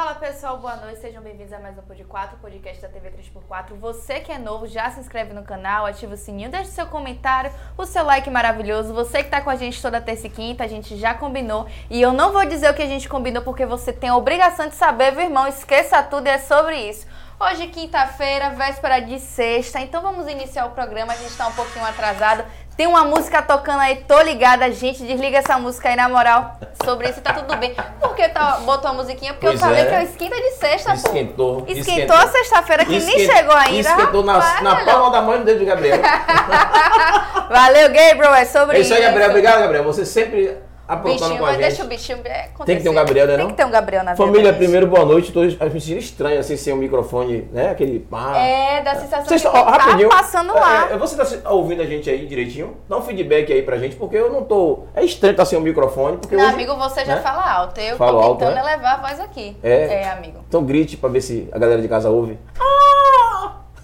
[0.00, 3.74] Fala pessoal, boa noite, sejam bem-vindos a mais um Pod 4, podcast da TV 3x4.
[3.74, 7.52] Você que é novo, já se inscreve no canal, ativa o sininho, deixa seu comentário,
[7.76, 8.94] o seu like maravilhoso.
[8.94, 11.66] Você que tá com a gente toda terça e quinta, a gente já combinou.
[11.90, 14.68] E eu não vou dizer o que a gente combinou porque você tem a obrigação
[14.68, 15.46] de saber, meu irmão.
[15.46, 17.06] Esqueça tudo e é sobre isso.
[17.38, 21.14] Hoje, quinta-feira, véspera de sexta, então vamos iniciar o programa.
[21.14, 22.44] A gente tá um pouquinho atrasado.
[22.80, 25.02] Tem uma música tocando aí, tô ligada, gente.
[25.02, 26.56] Desliga essa música aí, na moral.
[26.82, 27.76] Sobre isso tá tudo bem.
[28.00, 29.34] Por que tá, botou a musiquinha?
[29.34, 29.84] Porque Pois eu falei é.
[29.84, 31.64] que é esquenta de sexta, Esquentou, pô.
[31.66, 32.16] Esquentou, esquentou.
[32.16, 33.86] a sexta-feira que nem chegou ainda.
[33.90, 35.98] Esquentou na, rapaz, na palma da mão e no dedo de Gabriel.
[37.50, 39.28] Valeu, Gabriel, é sobre É isso aí, Gabriel.
[39.28, 39.84] Obrigado, Gabriel.
[39.84, 40.56] Você sempre
[40.92, 41.88] aprontando Bichinho, com a mas deixa o gente.
[41.88, 42.64] bichinho acontecer.
[42.66, 43.50] Tem que ter um Gabriel, né, Tem não?
[43.50, 44.16] que ter um Gabriel na.
[44.16, 44.56] Família, gente.
[44.58, 45.32] primeiro, boa noite.
[45.32, 47.70] Tô me sentindo estranho, assim, sem o microfone, né?
[47.70, 48.36] Aquele pá.
[48.36, 50.08] É, dá a sensação Vocês estão- tá rapidinho.
[50.08, 50.88] passando lá.
[50.90, 52.76] É, é, você tá ouvindo a gente aí direitinho?
[52.88, 54.80] Dá um feedback aí pra gente, porque eu não tô.
[54.94, 56.16] É estranho estar sem o microfone.
[56.18, 57.20] Porque Não, hoje- amigo, você já né?
[57.22, 57.80] fala alto.
[57.80, 58.60] Eu Falo tô alto, tentando né?
[58.60, 59.56] elevar a voz aqui.
[59.62, 60.02] É.
[60.02, 60.38] É, amigo.
[60.48, 62.38] Então grite pra ver se a galera de casa ouve.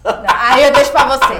[0.04, 1.34] Não, Aí eu deixo pra você.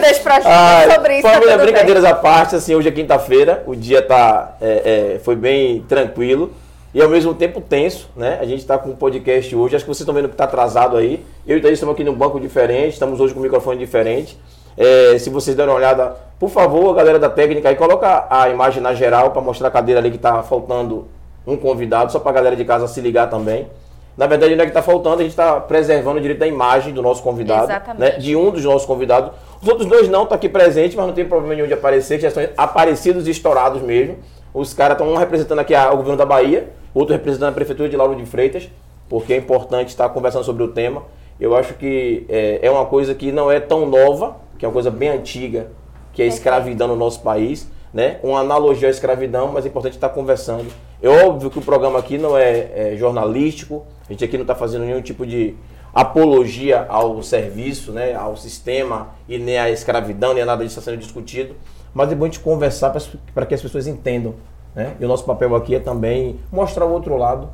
[0.00, 1.22] Deixo pra gente Ai, sobre isso.
[1.22, 1.66] tá família, bem.
[1.66, 6.52] brincadeiras à parte, assim, hoje é quinta-feira, o dia tá, é, é, foi bem tranquilo
[6.92, 8.38] e ao mesmo tempo tenso, né?
[8.40, 10.96] A gente tá com um podcast hoje, acho que vocês estão vendo que tá atrasado
[10.96, 11.24] aí.
[11.46, 14.36] Eu e Thaís estamos aqui num banco diferente, estamos hoje com um microfone diferente.
[14.76, 18.82] É, se vocês derem uma olhada, por favor, galera da técnica aí, coloca a imagem
[18.82, 21.06] na geral para mostrar a cadeira ali que tá faltando
[21.46, 23.68] um convidado, só pra galera de casa se ligar também.
[24.16, 26.92] Na verdade, não é que está faltando, a gente está preservando o direito da imagem
[26.92, 28.00] do nosso convidado, Exatamente.
[28.00, 29.30] né, de um dos nossos convidados.
[29.60, 32.22] Os outros dois não estão aqui presentes, mas não tem problema nenhum de aparecer, que
[32.22, 34.16] já estão aparecidos e estourados mesmo.
[34.54, 37.96] Os caras estão um representando aqui o governo da Bahia, outro representando a prefeitura de
[37.96, 38.70] Lauro de Freitas,
[39.08, 41.02] porque é importante estar conversando sobre o tema.
[41.38, 44.72] Eu acho que é, é uma coisa que não é tão nova, que é uma
[44.72, 45.68] coisa bem antiga,
[46.14, 48.18] que é a escravidão no nosso país, né?
[48.22, 50.72] Uma analogia à escravidão, mas é importante estar conversando.
[51.02, 54.54] É óbvio que o programa aqui não é, é jornalístico, a gente aqui não está
[54.54, 55.54] fazendo nenhum tipo de
[55.94, 58.14] apologia ao serviço, né?
[58.14, 61.54] Ao sistema e nem à escravidão, nem a nada disso está sendo discutido,
[61.92, 62.94] mas é bom a gente conversar
[63.34, 64.34] para que as pessoas entendam,
[64.74, 64.94] né?
[65.00, 67.48] E o nosso papel aqui é também mostrar o outro lado,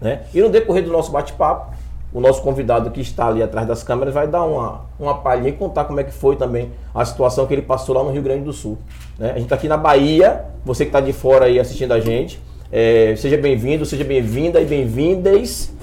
[0.00, 0.22] né?
[0.34, 1.74] E no decorrer do nosso bate-papo,
[2.12, 5.52] o nosso convidado que está ali atrás das câmeras vai dar uma, uma palhinha e
[5.52, 8.44] contar como é que foi também a situação que ele passou lá no Rio Grande
[8.44, 8.78] do Sul.
[9.18, 9.30] né?
[9.30, 12.40] A gente está aqui na Bahia, você que está de fora aí assistindo a gente,
[12.70, 15.75] é, seja bem-vindo, seja bem-vinda e bem-vindas.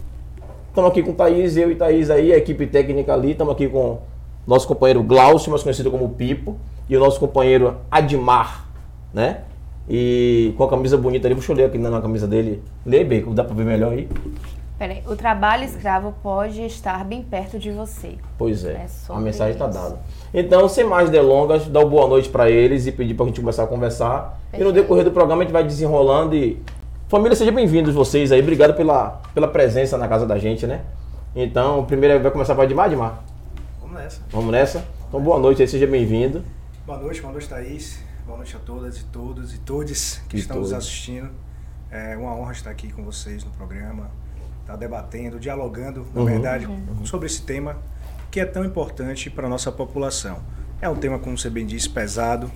[0.73, 3.99] Estamos aqui com Thaís, eu e Thaís aí, a equipe técnica ali, estamos aqui com
[4.47, 6.57] nosso companheiro Glaucio, mais conhecido como Pipo,
[6.89, 8.65] e o nosso companheiro Admar,
[9.13, 9.41] né?
[9.87, 12.63] E com a camisa bonita ali, deixa eu ler aqui na camisa dele.
[12.83, 14.09] Lê, Bacon, dá pra ver melhor aí?
[14.79, 18.15] Peraí, o trabalho escravo pode estar bem perto de você.
[18.35, 19.99] Pois é, É a mensagem está dada.
[20.33, 23.39] Então, sem mais delongas, dar uma boa noite para eles e pedir para a gente
[23.39, 24.39] começar a conversar.
[24.51, 24.73] E no Perfeito.
[24.73, 26.59] decorrer do programa a gente vai desenrolando e.
[27.13, 28.41] Família, sejam bem-vindos vocês aí.
[28.41, 30.81] Obrigado pela, pela presença na casa da gente, né?
[31.35, 33.23] Então, primeiro vai começar para Admar, Admar?
[33.79, 34.21] Vamos nessa.
[34.31, 34.83] Vamos nessa?
[35.07, 36.43] Então, boa noite aí, seja bem-vindo.
[36.87, 37.99] Boa noite, boa noite, Thaís.
[38.25, 40.83] Boa noite a todas e todos e todes que E estão nos todos.
[40.87, 41.29] assistindo.
[41.91, 44.09] É uma honra estar aqui com vocês no programa,
[44.61, 46.25] estar debatendo, dialogando, na Uhum.
[46.25, 46.67] verdade,
[47.03, 47.77] sobre esse tema
[48.31, 50.39] que é tão importante para a nossa população.
[50.81, 52.49] É um tema, como você bem disse, pesado,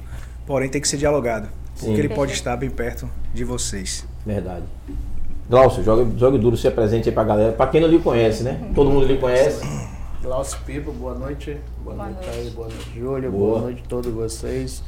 [0.48, 1.94] porém tem que ser dialogado, porque Sim.
[2.00, 4.04] ele pode estar bem perto de vocês.
[4.28, 4.66] Verdade.
[5.50, 7.54] Glaucio, jogue, jogue duro, se apresente aí pra galera.
[7.54, 8.70] Pra quem não lhe conhece, né?
[8.76, 9.66] Todo mundo lhe conhece.
[10.22, 11.58] Glaucio Pipo, boa noite.
[11.82, 12.40] Boa, Boa noite, noite.
[12.40, 13.32] aí, boa noite, Júlia.
[13.32, 13.48] Boa.
[13.52, 13.62] Boa.
[13.62, 14.84] noite a todos vocês.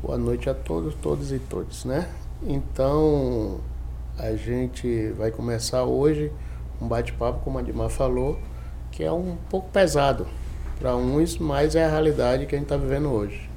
[0.00, 2.06] Boa noite a todos, todos e todos, né?
[2.46, 3.58] Então,
[4.16, 6.30] a gente vai começar hoje
[6.80, 8.38] um bate-papo, como a Dimar falou,
[8.92, 10.24] que é um pouco pesado
[10.78, 13.47] para uns, mas é a realidade que a gente está vivendo hoje,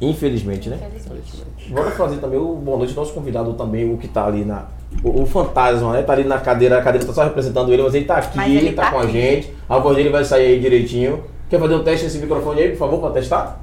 [0.00, 0.78] Infelizmente, né?
[0.96, 1.70] infelizmente.
[1.70, 4.66] Bora fazer também o boa noite do nosso convidado também, o que tá ali na.
[5.04, 6.02] O, o fantasma, né?
[6.02, 8.52] Tá ali na cadeira, a cadeira tá só representando ele, mas ele tá aqui, Mas
[8.52, 9.54] ele tá, tá com a gente.
[9.68, 11.22] A voz dele vai sair aí direitinho.
[11.48, 13.60] Quer fazer um teste nesse microfone aí, por favor, pra testar?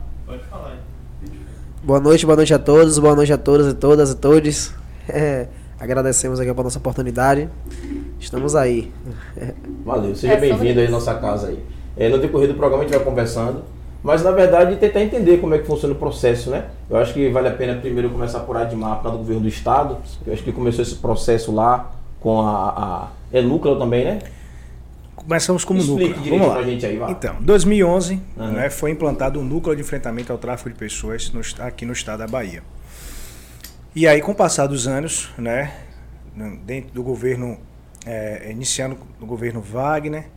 [1.83, 4.73] Boa noite, boa noite a todos, boa noite a todas e todas e todos.
[5.07, 5.47] É,
[5.79, 7.49] agradecemos aqui pela nossa oportunidade.
[8.19, 8.91] Estamos aí.
[9.85, 10.91] Valeu, seja É bem-vindo aí à isso.
[10.91, 11.59] nossa casa aí.
[11.95, 13.63] É, no decorrer do programa a gente vai conversando,
[14.03, 16.65] mas na verdade tentar entender como é que funciona o processo, né?
[16.89, 19.97] Eu acho que vale a pena primeiro começar por Admar, para do governo do estado.
[20.25, 22.69] Eu acho que começou esse processo lá com a.
[22.69, 24.19] a é núcleo também, né?
[25.15, 26.29] Começamos como Explique núcleo.
[26.29, 26.53] Vamos lá.
[26.53, 27.11] pra gente aí, vai.
[27.11, 28.51] Então, 2011 Aham.
[28.51, 32.19] né, foi implantado um núcleo de enfrentamento ao tráfico de pessoas no aqui no estado
[32.19, 32.63] da Bahia.
[33.93, 35.73] E aí, com o passar dos anos, né,
[36.63, 37.57] dentro do governo,
[38.05, 40.27] é, iniciando no governo Wagner,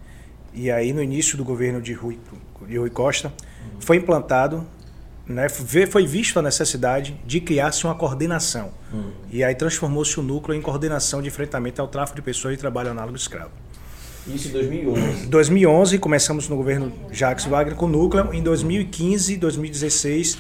[0.53, 2.19] e aí no início do governo de Rui,
[2.67, 3.33] de Rui Costa,
[3.79, 4.67] foi implantado
[5.31, 8.73] né, foi visto a necessidade de criar-se uma coordenação.
[8.93, 9.11] Hum.
[9.31, 12.91] E aí transformou-se o núcleo em coordenação de enfrentamento ao tráfico de pessoas e trabalho
[12.91, 13.53] análogo escravo.
[14.27, 15.27] Isso em 2011.
[15.27, 18.35] 2011, começamos no governo Jacques Wagner com o núcleo.
[18.35, 20.37] Em 2015, 2016,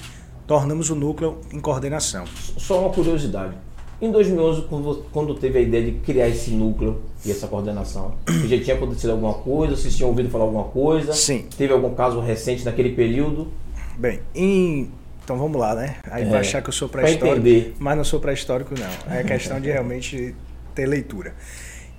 [0.46, 2.24] tornamos o núcleo em coordenação.
[2.58, 3.54] Só uma curiosidade.
[4.00, 4.64] Em 2011,
[5.12, 8.14] quando teve a ideia de criar esse núcleo e essa coordenação,
[8.46, 9.76] já tinha acontecido alguma coisa?
[9.76, 11.12] Vocês tinham ouvido falar alguma coisa?
[11.12, 11.46] Sim.
[11.56, 13.48] Teve algum caso recente naquele período?
[13.98, 14.90] Bem, em...
[15.22, 15.96] então vamos lá, né?
[16.10, 19.14] Aí é, vai achar que eu sou pré-histórico, mas não sou pré-histórico não.
[19.14, 20.34] É questão de realmente
[20.74, 21.34] ter leitura.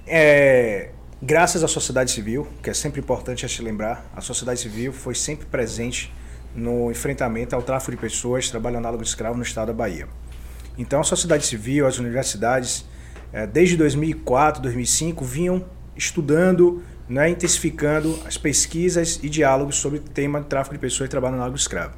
[0.08, 0.90] É,
[1.22, 5.14] graças à sociedade civil, que é sempre importante a se lembrar, a sociedade civil foi
[5.14, 6.12] sempre presente
[6.56, 10.08] no enfrentamento ao tráfico de pessoas, trabalho análogo de escravo no estado da Bahia.
[10.78, 12.86] Então a sociedade civil, as universidades,
[13.32, 15.66] é, desde 2004, 2005, vinham
[15.96, 21.12] estudando né, intensificando as pesquisas e diálogos sobre o tema de tráfico de pessoas e
[21.12, 21.94] trabalho análogo escravo.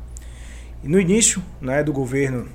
[0.84, 2.50] E no início né, do governo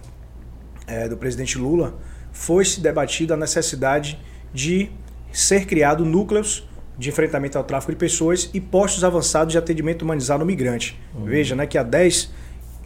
[0.85, 1.97] é, do presidente Lula,
[2.33, 4.19] foi-se debatido a necessidade
[4.53, 4.91] de
[5.33, 6.69] ser criado núcleos
[6.99, 11.01] de enfrentamento ao tráfico de pessoas e postos avançados de atendimento humanizado ao migrante.
[11.15, 11.27] Uhum.
[11.27, 12.33] Veja né, que há 10,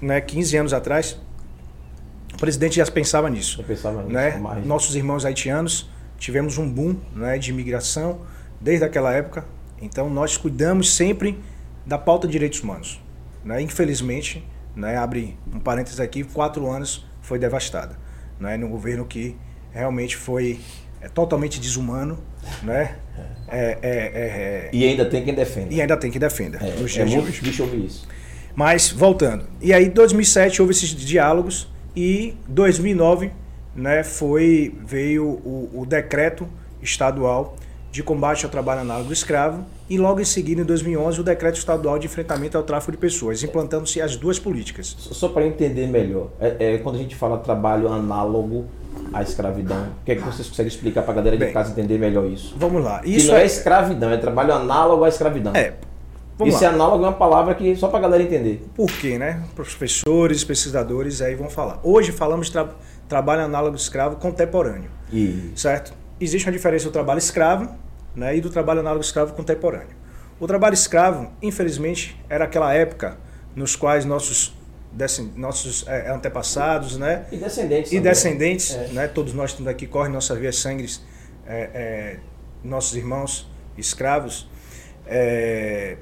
[0.03, 1.19] né, 15 anos atrás,
[2.43, 3.61] presidente já pensava nisso.
[3.61, 4.37] Eu pensava nisso né?
[4.65, 8.23] Nossos irmãos haitianos tivemos um boom né, de imigração
[8.61, 9.45] desde aquela época,
[9.81, 11.39] então nós cuidamos sempre
[11.87, 13.01] da pauta de direitos humanos.
[13.45, 13.63] Né?
[13.63, 14.45] Infelizmente,
[14.75, 17.97] né, abre um parênteses aqui, quatro anos foi devastada.
[18.41, 18.57] Né?
[18.57, 19.37] No governo que
[19.71, 20.59] realmente foi
[21.01, 22.19] é, totalmente desumano.
[22.61, 22.97] Né?
[23.47, 25.73] É, é, é, é e ainda tem quem defenda.
[25.73, 26.59] E ainda tem quem defenda.
[26.61, 28.09] É, é muito difícil ouvir isso.
[28.53, 29.47] Mas, voltando.
[29.61, 33.31] E aí, em 2007, houve esses diálogos e 2009
[33.75, 36.47] né, foi, veio o, o decreto
[36.83, 37.57] estadual
[37.91, 41.99] de combate ao trabalho análogo escravo e logo em seguida, em 2011, o decreto estadual
[41.99, 44.97] de enfrentamento ao tráfico de pessoas, implantando-se as duas políticas.
[44.99, 48.65] Só para entender melhor, é, é, quando a gente fala trabalho análogo
[49.13, 51.73] à escravidão, o que é que vocês conseguem explicar para a galera de Bem, casa
[51.73, 52.55] entender melhor isso?
[52.57, 53.03] Vamos lá.
[53.05, 55.55] Isso que não é, é escravidão, é trabalho análogo à escravidão.
[55.55, 55.75] É.
[56.39, 56.71] Vamos Esse lá.
[56.71, 58.65] análogo é uma palavra que só para a galera entender.
[58.75, 59.43] Por quê, né?
[59.55, 61.81] Professores, pesquisadores aí vão falar.
[61.83, 62.69] Hoje falamos de tra
[63.09, 64.91] trabalho análogo escravo contemporâneo.
[65.13, 65.53] Isso.
[65.57, 65.93] Certo?
[66.19, 67.69] Existe uma diferença do trabalho escravo
[68.15, 69.97] né, e do trabalho análogo escravo contemporâneo.
[70.41, 73.19] O trabalho escravo, infelizmente, era aquela época
[73.55, 74.57] nos quais nossos
[75.37, 77.25] nossos é, antepassados, né?
[77.33, 77.93] E descendentes.
[77.93, 78.11] E também.
[78.11, 78.89] descendentes, é.
[78.89, 79.09] né?
[79.09, 80.87] Todos nós estamos aqui, correm nossa via sangue,
[81.47, 82.17] é, é,
[82.63, 84.49] nossos irmãos escravos,
[85.07, 85.97] é,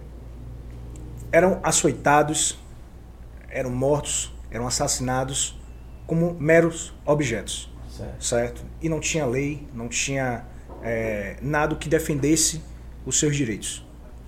[1.33, 2.59] eram açoitados,
[3.49, 5.59] eram mortos, eram assassinados
[6.07, 8.25] como meros objetos, certo?
[8.25, 8.65] certo?
[8.83, 10.45] E não tinha lei, não tinha
[10.83, 12.61] é, nada que defendesse
[13.07, 13.87] os seus direitos.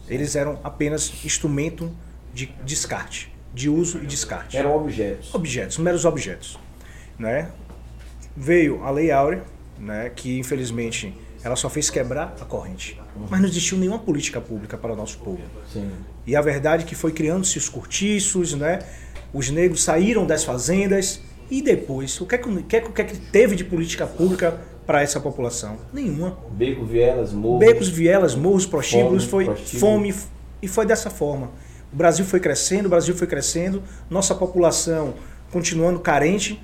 [0.09, 1.95] Eles eram apenas instrumento
[2.33, 4.57] de descarte, de uso e descarte.
[4.57, 5.35] Eram objetos.
[5.35, 6.59] Objetos, meros objetos.
[7.19, 7.51] Né?
[8.37, 9.45] Veio a Lei Áurea,
[9.79, 13.01] né, que infelizmente ela só fez quebrar a corrente.
[13.17, 13.27] Uhum.
[13.29, 15.43] Mas não existiu nenhuma política pública para o nosso povo.
[15.73, 15.91] Sim.
[16.27, 18.81] E a verdade é que foi criando-se os cortiços, né?
[19.33, 21.21] os negros saíram das fazendas
[21.51, 24.59] e depois, o que é que, o que, é que é teve de política pública
[24.87, 25.79] para essa população?
[25.93, 26.39] Nenhuma.
[26.51, 27.59] Becos, vielas, morros.
[27.59, 29.81] Becos, vielas, morros, prostíbulos, foi prostíbulo.
[29.81, 30.15] fome
[30.61, 31.51] e foi dessa forma.
[31.93, 35.15] O Brasil foi crescendo, o Brasil foi crescendo, nossa população
[35.51, 36.59] continuando carente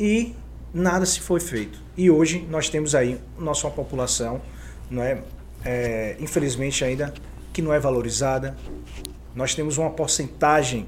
[0.00, 0.34] e
[0.72, 1.78] nada se foi feito.
[1.96, 4.40] E hoje nós temos aí nossa população,
[4.90, 5.18] não é,
[5.64, 7.12] é infelizmente ainda
[7.58, 8.56] que não é valorizada.
[9.34, 10.86] Nós temos uma porcentagem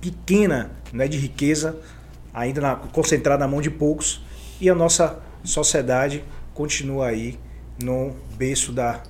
[0.00, 1.78] pequena né, de riqueza
[2.34, 4.20] ainda na, concentrada na mão de poucos
[4.60, 7.38] e a nossa sociedade continua aí
[7.80, 9.00] no berço da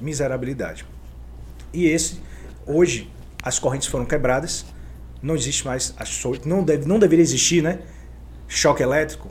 [0.00, 0.86] miserabilidade.
[1.72, 2.20] E esse,
[2.64, 3.10] hoje,
[3.42, 4.64] as correntes foram quebradas,
[5.20, 5.92] não existe mais,
[6.44, 7.80] não, deve, não deveria existir, né?
[8.46, 9.28] Choque elétrico,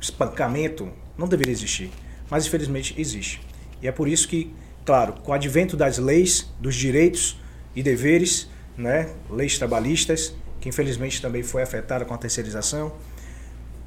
[0.00, 1.90] espancamento, não deveria existir.
[2.30, 3.42] Mas infelizmente existe.
[3.82, 4.54] E é por isso que,
[4.86, 7.38] claro, com o advento das leis, dos direitos
[7.74, 9.10] e deveres, né?
[9.28, 12.94] Leis trabalhistas, que infelizmente também foi afetada com a terceirização,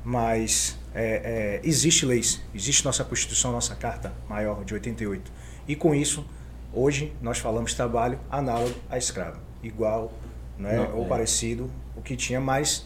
[0.04, 5.32] mas é, é, existe leis, existe nossa Constituição, nossa Carta Maior de 88.
[5.68, 6.26] E com isso,
[6.74, 10.12] hoje nós falamos trabalho análogo a escravo, igual
[10.58, 11.08] né, não, ou é.
[11.08, 12.86] parecido o que tinha, mas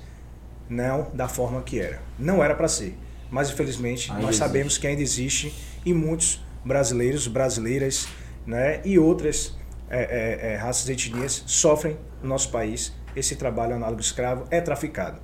[0.70, 2.00] não da forma que era.
[2.20, 2.96] Não era para ser,
[3.32, 4.48] mas infelizmente ainda nós existe.
[4.48, 5.54] sabemos que ainda existe
[5.84, 8.08] e muitos brasileiros, brasileiras
[8.46, 9.56] né, e outras
[9.90, 14.60] é, é, é, raças e etnias sofrem no nosso país esse trabalho análogo escravo, é
[14.60, 15.22] traficado.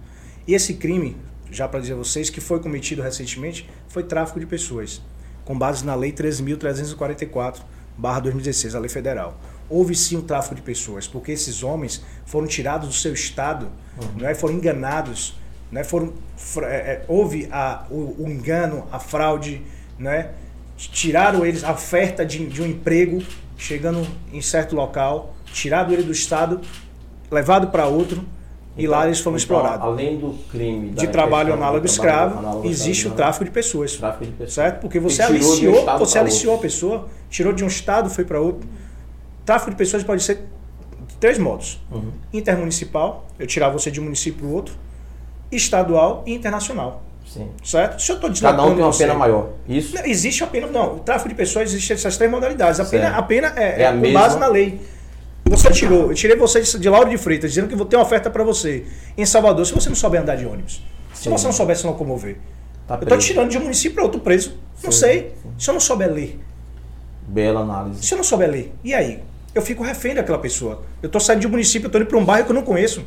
[0.48, 1.18] E esse crime
[1.52, 5.02] já para dizer a vocês, que foi cometido recentemente, foi tráfico de pessoas,
[5.44, 7.62] com base na Lei 13.344,
[7.98, 9.38] 2016, a lei federal.
[9.70, 13.70] houve sim um tráfico de pessoas, porque esses homens foram tirados do seu estado,
[14.16, 15.38] né, foram enganados,
[15.72, 16.14] né, foram,
[16.64, 19.62] é, é, houve a, o, o engano, a fraude,
[19.98, 20.32] né,
[20.88, 23.22] tiraram eles a oferta de, de um emprego,
[23.58, 26.62] chegando em certo local, tirado ele do estado,
[27.30, 28.24] levado para outro,
[28.78, 29.86] e lá eles foram Então, explorados.
[29.86, 33.96] Além do crime De trabalho análogo escravo, análogo existe o escravo, tráfico de pessoas.
[33.98, 34.54] Tráfico de pessoas.
[34.54, 34.80] Certo?
[34.80, 38.68] Porque você um aliciou, você aliciou a pessoa, tirou de um estado, foi para outro.
[39.46, 40.46] Tráfico de pessoas pode ser
[41.08, 42.12] de três modos: Uhum.
[42.32, 44.76] intermunicipal, eu tirar você de um município para o outro,
[45.52, 47.04] estadual e internacional.
[47.32, 47.48] Sim.
[47.64, 48.02] Certo?
[48.02, 49.50] Se eu estou Cada um tem uma pena maior.
[49.68, 49.96] Isso.
[49.96, 50.66] Não, existe a pena.
[50.66, 52.80] Não, o tráfico de pessoas existe essas três modalidades.
[52.80, 54.20] A pena, a pena é, É a é com mesma?
[54.20, 54.82] base na lei.
[55.46, 58.30] Você tirou, eu tirei você de, Lauro de Freitas, dizendo que vou ter uma oferta
[58.30, 58.86] para você
[59.18, 60.84] em Salvador, se você não souber andar de ônibus.
[61.14, 61.30] Se Sim.
[61.32, 62.38] você não souber se locomover.
[62.88, 64.58] Tá eu te tirando de um município para outro preso.
[64.84, 65.36] Não Sim, sei.
[65.58, 66.40] Se eu não souber ler.
[67.28, 68.04] Bela análise.
[68.04, 69.22] Se eu não souber ler, e aí?
[69.54, 70.84] Eu fico refém daquela pessoa.
[71.02, 72.64] Eu tô saindo de um município, eu tô indo para um bairro que eu não
[72.64, 73.06] conheço.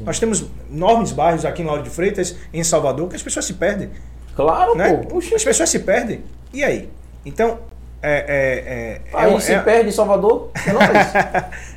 [0.00, 3.54] Nós temos enormes bairros aqui em Lauro de Freitas, em Salvador, que as pessoas se
[3.54, 3.90] perdem.
[4.34, 4.92] Claro, Né?
[4.94, 5.18] pô.
[5.18, 5.34] Oxi.
[5.34, 6.22] As pessoas se perdem.
[6.52, 6.88] E aí?
[7.24, 7.58] Então,
[8.02, 8.12] é.
[8.12, 10.50] é, é, Aí é se é- perde em Salvador.
[10.56, 11.44] Você não fez.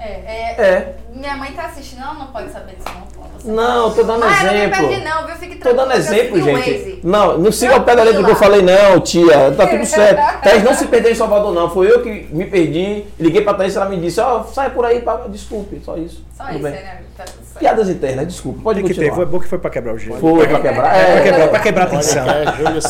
[0.00, 0.94] É, é, É.
[1.18, 3.08] Minha mãe tá assistindo, ela não pode saber disso, não.
[3.38, 4.88] Você Não, tô dando ah, eu não me exemplo.
[4.88, 5.36] perdi não, viu?
[5.36, 6.70] Fique Tô dando exemplo, gente.
[6.72, 7.00] Waze.
[7.04, 9.52] Não, não siga o pé da letra que eu falei, não, tia.
[9.56, 10.42] Tá tudo certo.
[10.42, 11.70] Thaís não se perdeu em Salvador, não.
[11.70, 13.04] Foi eu que me perdi.
[13.18, 15.16] Liguei pra Thaís e ela me disse, ó, sai por aí, pra...
[15.28, 16.24] desculpe, só isso.
[16.36, 16.72] Só Tudo isso, bem.
[16.72, 17.04] né, amigo?
[17.16, 17.24] Tá.
[17.58, 18.60] Piadas internas, desculpa.
[18.62, 19.16] Pode Tem que ter, continuar.
[19.16, 20.18] foi bom que foi pra quebrar o gelo.
[20.20, 20.82] Foi pra quebrar.
[20.90, 22.24] Pra É, quebrar, pra quebrar a tensão.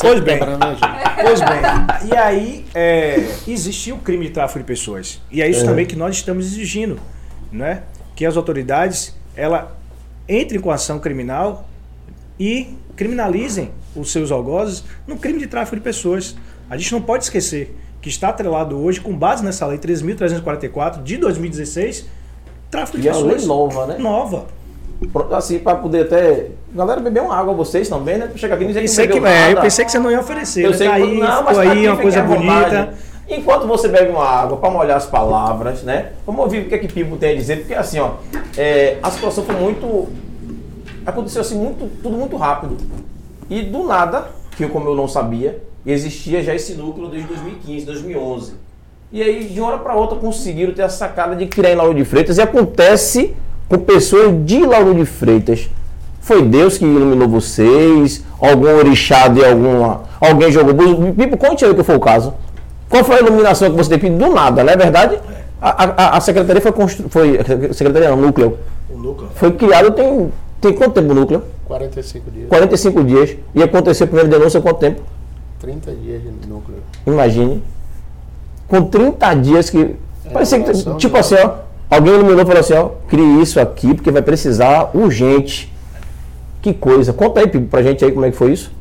[0.00, 0.38] Pois bem.
[0.38, 1.23] gente.
[1.23, 2.11] Pois bem.
[2.12, 5.20] E aí, é, existia o crime de tráfico de pessoas.
[5.30, 6.99] E é isso também que nós estamos exigindo,
[7.52, 7.82] né?
[8.18, 9.76] Que as autoridades, ela
[10.28, 11.68] entrem com ação criminal
[12.37, 16.34] e criminalizem os seus algozes no crime de tráfico de pessoas.
[16.68, 21.16] A gente não pode esquecer que está atrelado hoje, com base nessa lei 3.344 de
[21.16, 22.06] 2016,
[22.68, 23.37] tráfico de E é pessoas.
[23.37, 23.98] lei nova, né?
[23.98, 24.46] Nova.
[25.30, 26.48] Assim, pra poder até...
[26.75, 28.28] Galera, beber uma água, vocês também, né?
[28.34, 29.60] Chegar aqui e dizer que não bebeu é, eu nada.
[29.60, 30.64] pensei que você não ia oferecer.
[30.64, 30.76] Eu né?
[30.76, 32.96] sei tá que aí, não, mas ficou aí aqui, uma coisa à vontade.
[33.30, 36.12] Enquanto você bebe uma água para molhar as palavras, né?
[36.25, 38.12] Vamos ouvir o que é que Pipo tem a dizer, porque assim, ó,
[38.56, 40.08] é, a situação foi muito.
[41.04, 42.76] Aconteceu assim, muito, tudo muito rápido.
[43.50, 48.52] E do nada, que como eu não sabia, existia já esse núcleo desde 2015, 2011.
[49.11, 51.94] E aí, de uma hora para outra, conseguiram ter a sacada de criar em Lauro
[51.94, 52.38] de Freitas.
[52.38, 53.35] E acontece
[53.68, 55.68] com pessoas de Lauro de Freitas.
[56.20, 58.23] Foi Deus que iluminou vocês?
[58.38, 60.02] Algum orixá de alguma.
[60.20, 60.75] Alguém jogou?
[61.14, 62.35] Pipo, conte aí o que foi o caso.
[62.88, 64.11] Qual foi a iluminação que você teve?
[64.11, 65.18] Do nada, não é verdade?
[65.61, 67.09] A, a, a secretaria foi construída.
[67.11, 68.59] Foi, secretaria não, núcleo.
[68.88, 69.28] O núcleo.
[69.35, 70.30] Foi criado tem.
[70.61, 71.45] Tem quanto tempo o núcleo?
[71.66, 72.49] 45 dias.
[72.49, 73.37] 45 dias.
[73.54, 75.02] E aconteceu a primeira denúncia quanto tempo?
[75.61, 76.78] 30 dias de núcleo.
[77.07, 77.62] Imagine.
[78.66, 79.95] Com 30 dias que.
[80.33, 80.73] parecia que.
[80.97, 81.21] Tipo né?
[81.21, 81.68] assim, ó.
[81.90, 82.90] Alguém iluminou e falou assim, ó.
[83.09, 85.73] Crie isso aqui porque vai precisar urgente.
[86.62, 87.12] Que coisa.
[87.12, 88.73] Conta aí Pipo, pra gente aí como é que foi isso.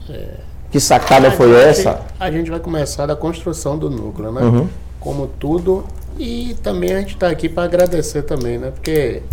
[0.77, 2.01] Que sacada foi gente- essa?
[2.19, 4.41] A gente vai começar da construção do núcleo, né?
[4.43, 4.67] Uhum.
[5.00, 5.84] Como tudo.
[6.19, 8.69] E também a gente está aqui para agradecer também, né?
[8.69, 9.24] Porque,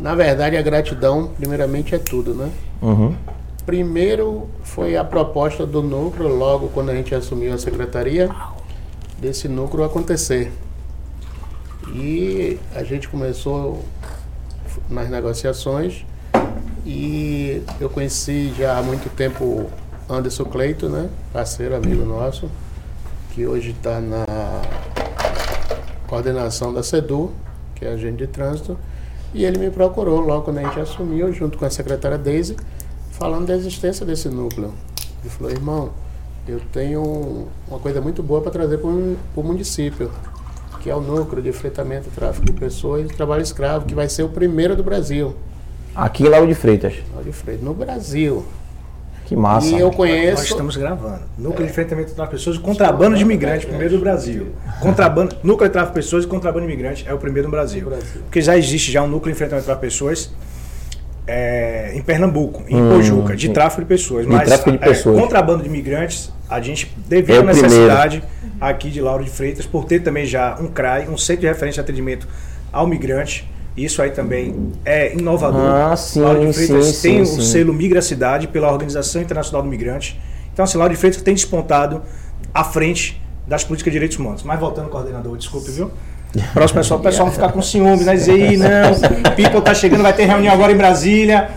[0.00, 2.50] na verdade, a gratidão, primeiramente, é tudo, né?
[2.80, 3.14] Uhum.
[3.66, 8.30] Primeiro foi a proposta do núcleo, logo quando a gente assumiu a secretaria,
[9.18, 10.50] desse núcleo acontecer.
[11.92, 13.84] E a gente começou
[14.88, 16.06] nas negociações
[16.86, 19.66] e eu conheci já há muito tempo
[20.08, 21.08] Anderson Cleito, né?
[21.32, 22.50] Parceiro, amigo nosso,
[23.32, 24.24] que hoje está na
[26.06, 27.30] coordenação da SEDU,
[27.74, 28.78] que é agente de trânsito,
[29.34, 32.56] e ele me procurou logo quando a gente assumiu, junto com a secretária Deise,
[33.12, 34.72] falando da existência desse núcleo.
[35.20, 35.90] Ele falou, irmão,
[36.46, 40.10] eu tenho uma coisa muito boa para trazer para o município,
[40.80, 44.22] que é o núcleo de enfrentamento tráfico de pessoas e trabalho escravo, que vai ser
[44.22, 45.36] o primeiro do Brasil.
[45.94, 46.94] Aqui em Lauro de Freitas.
[47.14, 48.46] Olha, Freire, no Brasil.
[49.28, 49.68] Que massa.
[49.68, 50.42] E eu Nós conheço.
[50.44, 51.20] estamos gravando.
[51.36, 54.48] Núcleo de enfrentamento das pessoas e contrabando de imigrantes, primeiro do Brasil.
[54.80, 57.82] Contrabando, núcleo de tráfico de pessoas e contrabando de imigrantes é o primeiro no Brasil.
[57.84, 58.22] No Brasil.
[58.22, 60.32] Porque já existe já um núcleo de enfrentamento das pessoas
[61.26, 64.26] é, em Pernambuco, em Hum, Pojuca, de tráfico de pessoas.
[64.26, 65.20] De Mas tráfico de é, pessoas.
[65.20, 67.68] contrabando de imigrantes, a gente devido É à o primeiro.
[67.68, 68.22] necessidade
[68.58, 71.82] aqui de Lauro de Freitas, por ter também já um CRAI, um centro de referência
[71.82, 72.26] de atendimento
[72.72, 73.46] ao migrante.
[73.84, 75.60] Isso aí também é inovador.
[75.60, 77.52] Ah, sim, Lauro de Freitas sim, tem sim, o sim.
[77.52, 80.20] selo Migra Cidade pela Organização Internacional do Migrante.
[80.52, 82.02] Então, assim, Lauro de Freitas tem despontado
[82.52, 84.42] à frente das políticas de direitos humanos.
[84.42, 85.90] Mas voltando, coordenador, desculpe, viu?
[86.52, 88.14] Próximo pessoal, o pessoal não ficar com ciúme, né?
[88.14, 88.68] Dizer, "Ih, não,
[89.34, 91.50] People tá chegando, vai ter reunião agora em Brasília.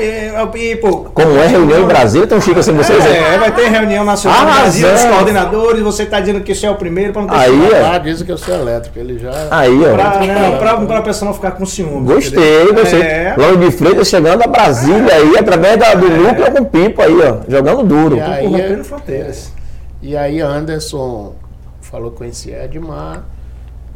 [0.00, 3.04] E, e, pô, Como é reunião em Brasília, tão chique assim vocês?
[3.04, 6.70] É, vai ter reunião nacional Ah, Brasil, os coordenadores, você tá dizendo que isso é
[6.70, 7.92] o primeiro para não ter Aí, ó.
[7.94, 8.98] Ah, dizem que eu sou elétrico.
[8.98, 9.30] Ele já.
[9.50, 9.92] Aí, ó.
[9.94, 12.06] Pra, não, pra, pra pessoa não ficar com ciúme.
[12.06, 13.02] Gostei, gostei.
[13.02, 17.16] É, Lauro de Freitas chegando a Brasília aí, através da- do núcleo com pipo aí,
[17.20, 17.38] ó.
[17.46, 18.16] Jogando duro.
[18.16, 19.52] E aí, rompendo é- fronteiras.
[20.00, 21.34] E aí Anderson
[21.82, 23.22] falou que conhecia Edmar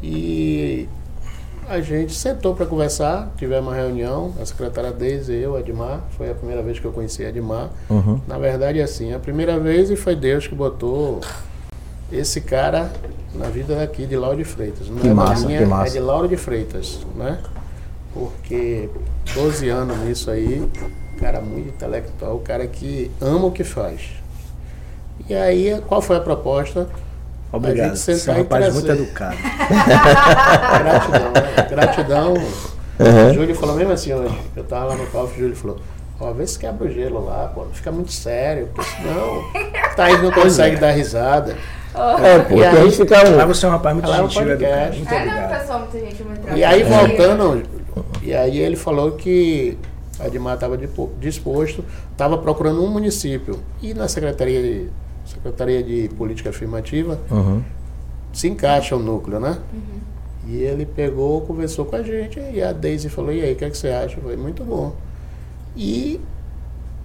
[0.03, 0.89] e
[1.69, 6.35] a gente sentou para conversar, tivemos uma reunião, a secretária Deise, eu, Edmar, foi a
[6.35, 7.71] primeira vez que eu conheci Edmar.
[7.91, 8.21] Uhum.
[8.27, 11.21] Na verdade, assim, a primeira vez e foi Deus que botou
[12.11, 12.91] esse cara
[13.35, 14.89] na vida daqui de Lauro de Freitas.
[14.89, 15.91] Não Que é massa, minha, que massa.
[15.91, 17.39] É de Lauro de Freitas, né?
[18.15, 18.89] Porque
[19.35, 20.67] 12 anos nisso aí,
[21.21, 24.13] cara muito intelectual, o cara que ama o que faz.
[25.29, 26.89] E aí, qual foi a proposta?
[27.53, 27.97] Obrigado.
[27.97, 28.73] Você é um rapaz trazer.
[28.73, 29.37] muito educado.
[30.79, 31.67] Gratidão, né?
[31.71, 32.35] Gratidão.
[32.35, 33.31] Uhum.
[33.31, 34.39] O Júlio falou mesmo assim hoje.
[34.57, 35.79] Eu tava lá no palco, o Júlio falou,
[36.21, 37.65] ó, vê se quebra o gelo lá, pô.
[37.65, 39.45] Não fica muito sério, porque senão
[39.97, 41.57] Thaís não consegue dar risada.
[42.23, 43.47] É, pô, E porque a gente fica Mas um.
[43.47, 44.75] você é um rapaz muito é um gentil e educado.
[44.75, 44.99] podcast.
[44.99, 47.63] Muito É, não, pessoal, muita gente muito E aí voltando,
[48.23, 49.79] e aí ele falou que
[50.21, 50.79] a Admar estava
[51.19, 53.61] disposto, estava procurando um município.
[53.81, 54.89] E na Secretaria de,
[55.29, 57.63] Secretaria de Política Afirmativa Uhum.
[58.33, 59.59] se encaixa o núcleo, né?
[60.47, 63.65] E ele pegou, conversou com a gente, e a Daisy falou, e aí, o que,
[63.65, 64.17] é que você acha?
[64.17, 64.95] Eu falei, muito bom.
[65.77, 66.21] E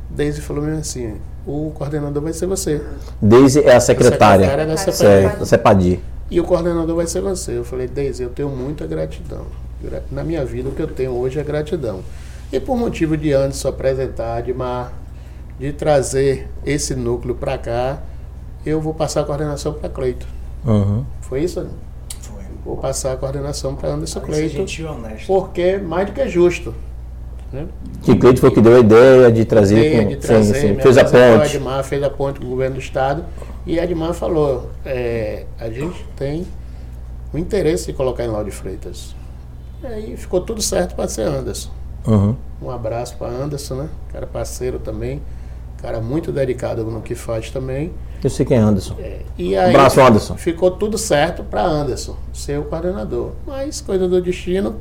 [0.10, 1.16] Daisy falou mesmo assim,
[1.46, 2.82] o coordenador vai ser você.
[3.22, 4.46] Deise é a secretária.
[4.46, 5.40] secretária da CEPAD.
[5.40, 6.00] Da CEPADI.
[6.32, 7.58] E o coordenador vai ser você.
[7.58, 9.46] Eu falei, Deise, eu tenho muita gratidão.
[9.84, 12.00] Gra- Na minha vida, o que eu tenho hoje é gratidão.
[12.52, 14.94] E por motivo de Anderson apresentar, de Mar,
[15.60, 18.02] de trazer esse núcleo para cá,
[18.66, 20.26] eu vou passar a coordenação para Cleito.
[20.66, 21.04] Uhum.
[21.22, 21.68] Foi isso?
[22.22, 22.44] Foi.
[22.66, 25.28] Vou passar a coordenação para Anderson ser Cleito, gentil honesto.
[25.28, 26.74] porque mais do que é justo.
[27.52, 27.68] Né?
[28.02, 29.78] Que Cleide foi que deu a ideia de trazer.
[29.78, 30.80] Ideia com- de trazer, sim, sim.
[30.82, 31.56] Fez a ponte.
[31.56, 33.24] Edmar fez a ponte com o governo do estado
[33.66, 36.48] e Edmar falou, é, a gente tem
[37.32, 39.16] o interesse de colocar em Lauro de Freitas.
[39.84, 41.70] E aí ficou tudo certo para ser Anderson.
[42.08, 42.36] Uhum.
[42.62, 43.90] Um abraço para Anderson, né?
[44.12, 45.22] Cara parceiro também,
[45.82, 47.92] cara muito dedicado no que faz também.
[48.24, 48.96] Eu sei quem é Anderson.
[49.38, 50.36] E aí Abraço, Anderson.
[50.36, 53.32] ficou tudo certo para Anderson ser o coordenador.
[53.46, 54.76] Mas coisa do destino,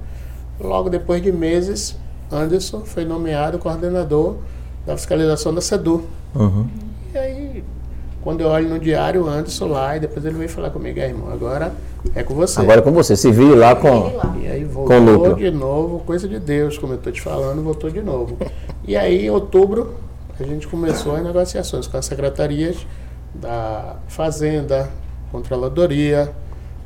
[0.60, 1.96] logo depois de meses,
[2.30, 4.36] Anderson foi nomeado coordenador
[4.86, 6.04] da fiscalização da SEDU.
[6.34, 6.66] Uhum.
[7.14, 7.64] E aí,
[8.22, 11.08] quando eu olho no diário, o Anderson lá, e depois ele veio falar comigo, "É,
[11.08, 11.72] irmão, agora
[12.14, 12.60] é com você.
[12.60, 13.16] Agora é com você.
[13.16, 14.12] Se vire lá com.
[14.40, 15.36] E aí Com o voltou núcleo.
[15.36, 18.36] de novo, coisa de Deus, como eu estou te falando, voltou de novo.
[18.86, 19.94] E aí, em outubro,
[20.38, 22.76] a gente começou as negociações com as secretarias
[23.34, 24.90] da Fazenda,
[25.30, 26.32] Controladoria,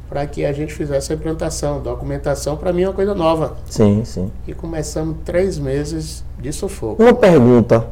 [0.09, 3.57] para que a gente fizesse a implantação, documentação, para mim é uma coisa nova.
[3.69, 4.31] Sim, sim.
[4.47, 7.03] E começamos três meses de sufoco.
[7.03, 7.87] Uma pergunta.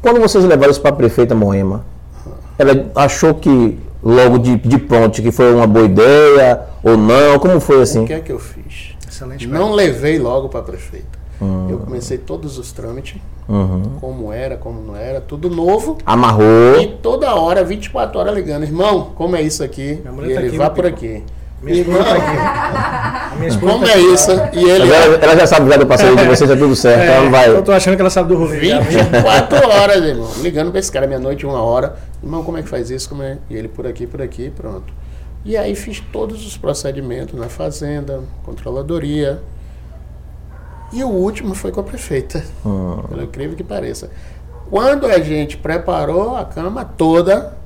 [0.00, 1.84] Quando vocês levaram isso para a prefeita Moema,
[2.58, 7.38] ela achou que logo de, de pronto que foi uma boa ideia ou não?
[7.38, 8.04] Como foi assim?
[8.04, 8.94] O que é que eu fiz?
[9.08, 11.24] Excelente Não levei logo para a prefeita.
[11.68, 13.98] Eu comecei todos os trâmites, Uhum.
[14.00, 15.98] como era, como não era, tudo novo.
[16.06, 16.80] Amarrou.
[16.80, 20.00] E toda hora, 24 horas ligando, irmão, como é isso aqui?
[20.02, 21.22] Minha E mulher tá ele aqui, vá por aqui.
[21.62, 23.32] Minha tá aqui.
[23.32, 24.12] A minha esposa como tá é aqui.
[24.14, 24.30] isso?
[24.52, 27.02] E ele, ela, ela já sabe já do passeio de vocês, é tudo certo.
[27.02, 27.62] ela não Eu vai.
[27.62, 28.68] tô achando que ela sabe do rolê.
[28.68, 28.80] já.
[28.80, 31.96] 24 horas, irmão, ligando pra esse cara, meia-noite, uma hora.
[32.22, 33.08] Irmão, como é que faz isso?
[33.08, 33.38] Como é?
[33.48, 34.92] E ele por aqui, por aqui, pronto.
[35.44, 39.40] E aí fiz todos os procedimentos na fazenda, controladoria.
[40.94, 43.02] E o último foi com a prefeita, Hum.
[43.08, 44.10] pelo incrível que pareça.
[44.70, 47.56] Quando a gente preparou a cama toda,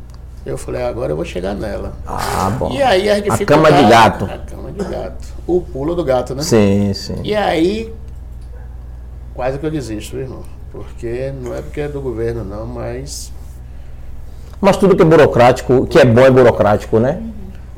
[0.47, 1.93] eu falei, agora eu vou chegar nela.
[2.07, 2.71] Ah, bom.
[2.73, 3.47] E aí as A dificuldades...
[3.47, 4.25] cama de gato.
[4.25, 5.29] A cama de gato.
[5.47, 6.43] O pulo do gato, né?
[6.43, 7.17] Sim, sim.
[7.23, 7.93] E aí,
[9.35, 10.43] quase que eu desisto, irmão.
[10.73, 13.33] Porque não é porque é do governo, não, mas.
[14.61, 17.23] Mas tudo que é burocrático, que é bom é burocrático, né?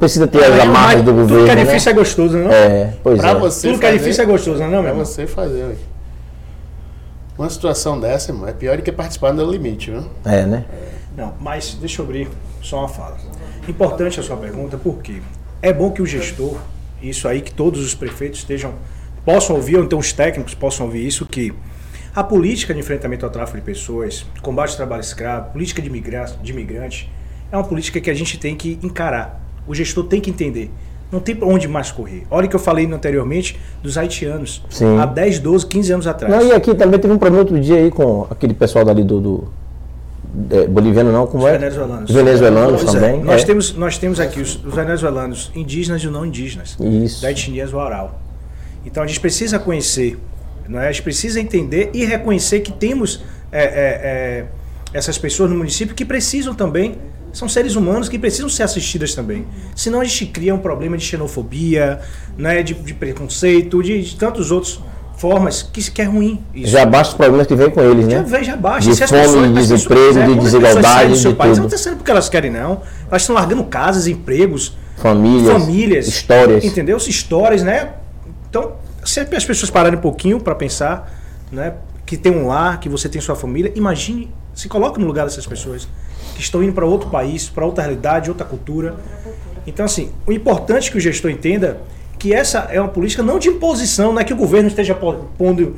[0.00, 1.44] Precisa ter as amarras do Tudo governo.
[1.44, 1.64] que é né?
[1.64, 2.50] difícil é gostoso, não?
[2.50, 3.34] É, pois Pra é.
[3.34, 5.04] você Tudo que é fazer, difícil é gostoso, não é, não, meu irmão?
[5.04, 5.74] você fazer, ué.
[7.38, 10.04] Uma situação dessa, irmão, é pior do que participar do limite, viu?
[10.24, 10.64] É, né?
[11.16, 12.28] Não, mas deixa eu abrir
[12.62, 13.16] só uma fala.
[13.68, 15.20] Importante a sua pergunta, porque
[15.62, 16.56] é bom que o gestor,
[17.02, 18.74] isso aí que todos os prefeitos estejam,
[19.24, 21.52] possam ouvir, ou então os técnicos possam ouvir isso, que
[22.14, 26.24] a política de enfrentamento ao tráfico de pessoas, combate ao trabalho escravo, política de, imigra
[26.42, 27.10] de imigrante,
[27.52, 29.40] é uma política que a gente tem que encarar.
[29.66, 30.70] O gestor tem que entender.
[31.10, 32.24] Não tem onde mais correr.
[32.30, 34.62] Olha o que eu falei anteriormente dos haitianos.
[34.70, 34.96] Sim.
[34.98, 36.32] Há 10, 12, 15 anos atrás.
[36.32, 39.20] Não, e aqui também teve um problema outro dia aí com aquele pessoal dali do.
[39.20, 39.48] do
[40.50, 41.58] é, boliviano não, como Os é?
[41.58, 42.08] venezuelanos.
[42.08, 43.24] Os venezuelanos Pois é, também.
[43.24, 43.44] Nós, é.
[43.44, 47.22] temos, nós temos aqui os, os venezuelanos indígenas e não indígenas, Isso.
[47.22, 48.20] da etnia Zoral.
[48.86, 50.18] Então a gente precisa conhecer
[50.68, 50.88] Não é?
[50.88, 53.20] A gente precisa entender e reconhecer que temos
[53.50, 54.46] é, é, é,
[54.92, 56.96] essas pessoas no município que precisam também,
[57.32, 59.46] são seres humanos que precisam ser assistidas também.
[59.76, 62.00] Senão a gente cria um problema de xenofobia,
[62.36, 64.80] né, de, de preconceito, de, de tantos outros
[65.16, 66.42] formas que, que é ruim.
[66.54, 66.72] Isso.
[66.72, 68.14] Já basta os problemas que vem com eles, né?
[68.16, 68.90] Já vem, já basta.
[68.90, 71.58] De Se fome, pessoas- de desemprego, é, de pessoas desigualdade, de país, tudo.
[71.60, 72.80] Não está sendo porque elas querem, não.
[73.10, 76.64] Elas estão largando casas, empregos, Famílias, famílias, histórias.
[76.64, 76.96] entendeu?
[76.96, 77.90] Histórias, né?
[78.48, 78.72] Então,
[79.04, 81.10] se as pessoas pararem um pouquinho para pensar,
[81.52, 81.74] né?
[82.06, 85.46] Que tem um lar, que você tem sua família, imagine, se coloque no lugar dessas
[85.46, 85.86] pessoas
[86.40, 88.96] que estão indo para outro país, para outra realidade, outra cultura.
[89.66, 91.78] Então, assim, o importante é que o gestor entenda
[92.18, 95.26] que essa é uma política não de imposição, não é que o governo esteja po-
[95.38, 95.76] pondo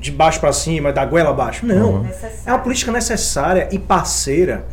[0.00, 1.64] de baixo para cima, da goela abaixo.
[1.66, 2.06] Não.
[2.46, 4.64] É uma política necessária e parceira.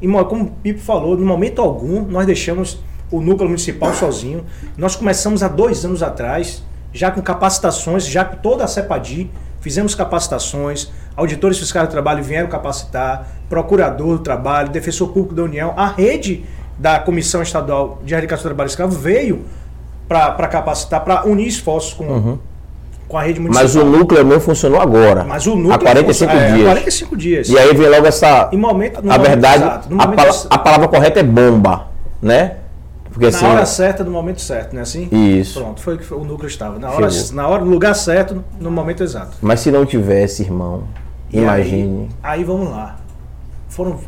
[0.00, 2.78] E, mo- como o Pipo falou, no momento algum nós deixamos
[3.10, 4.44] o núcleo municipal sozinho.
[4.76, 9.94] Nós começamos há dois anos atrás, já com capacitações, já com toda a CEPADI, fizemos
[9.94, 15.86] capacitações, auditores fiscais do trabalho vieram capacitar, procurador do trabalho, defensor público da União, a
[15.88, 16.44] rede
[16.78, 19.44] da Comissão Estadual de Erradicação do Trabalho Escravo veio
[20.08, 22.38] para capacitar, para unir esforços com,
[23.08, 23.64] com a rede municipal.
[23.64, 25.24] Mas o núcleo meu funcionou agora.
[25.24, 26.62] Mas o núcleo há 45 é, dias.
[26.62, 27.48] 45 dias.
[27.48, 28.48] E aí vem logo essa.
[28.52, 31.88] Em momento, no a verdade, exato, no a, pala- ex- a palavra correta é bomba,
[32.22, 32.54] né?
[33.10, 33.46] Porque na assim.
[33.46, 35.08] hora certa, no momento certo, não é assim?
[35.10, 35.58] Isso.
[35.60, 36.78] Pronto, foi o que o núcleo estava.
[36.78, 37.34] Na hora, Chegou.
[37.34, 39.36] na hora, no lugar certo, no momento exato.
[39.42, 40.84] Mas se não tivesse, irmão,
[41.32, 42.08] E imagine.
[42.22, 42.98] Aí, aí vamos lá.
[43.68, 44.00] Foram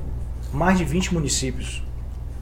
[0.52, 1.83] mais de 20 municípios,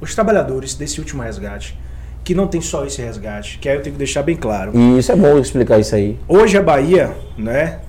[0.01, 1.79] os trabalhadores desse último resgate,
[2.25, 4.73] que não tem só esse resgate, que aí eu tenho que deixar bem claro.
[4.75, 6.19] E isso é bom explicar isso aí.
[6.29, 7.81] Hoje a Bahia, né,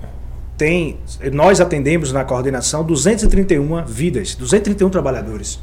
[0.56, 0.98] tem,
[1.32, 5.60] nós atendemos na coordenação 231 vidas, 231 trabalhadores,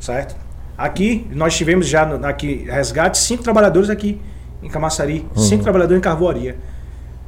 [0.00, 0.36] certo?
[0.76, 4.20] Aqui nós tivemos já no, aqui resgate cinco trabalhadores aqui
[4.62, 6.56] em Camaçari, cinco trabalhadores em Carvoaria,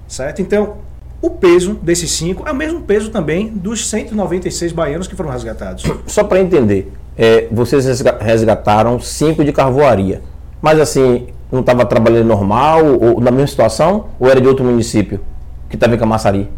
[0.06, 0.42] certo?
[0.42, 0.78] Então
[1.20, 5.84] o peso desses cinco é o mesmo peso também dos 196 baianos que foram resgatados.
[6.06, 10.22] Só para entender, é, vocês resga- resgataram cinco de carvoaria.
[10.62, 15.20] Mas assim, não estava trabalhando normal, ou na mesma situação, ou era de outro município
[15.68, 16.48] que estava em Camaçari?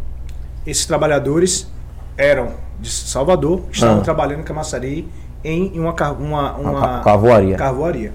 [0.66, 1.66] Esses trabalhadores
[2.16, 2.48] eram
[2.80, 4.02] de Salvador, estavam Ah.
[4.02, 5.08] trabalhando em Camaçari
[5.44, 7.56] em uma, uma, Uma uma ca- carvoaria.
[7.56, 8.12] carvoaria,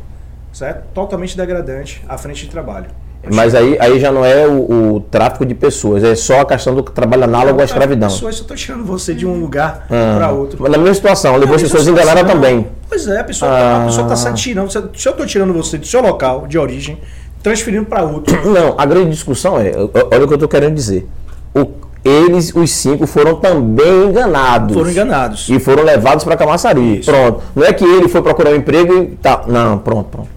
[0.53, 0.85] certo?
[0.93, 2.87] Totalmente degradante à frente de trabalho.
[3.33, 6.75] Mas aí, aí já não é o, o tráfico de pessoas, é só a questão
[6.75, 8.09] do trabalho análogo à escravidão.
[8.09, 10.57] Pessoas, eu estou tirando você de um lugar Ah, para outro.
[10.61, 12.25] mas Na mesma situação, levou as pessoas situação.
[12.25, 12.67] também.
[12.87, 13.81] Pois é, a pessoa Ah.
[13.83, 14.69] a pessoa está se tirando.
[14.71, 16.99] Se eu estou tirando você do seu local de origem,
[17.41, 18.35] transferindo para outro.
[18.49, 19.71] Não, a grande discussão é,
[20.11, 21.07] olha o que eu estou querendo dizer.
[21.53, 24.75] O- eles, os cinco, foram também enganados.
[24.77, 25.49] Foram enganados.
[25.49, 26.99] E foram levados para Camaçari.
[26.99, 27.09] Isso.
[27.11, 27.41] Pronto.
[27.55, 29.41] Não é que ele foi procurar um emprego e tá.
[29.47, 30.29] Não, pronto, pronto.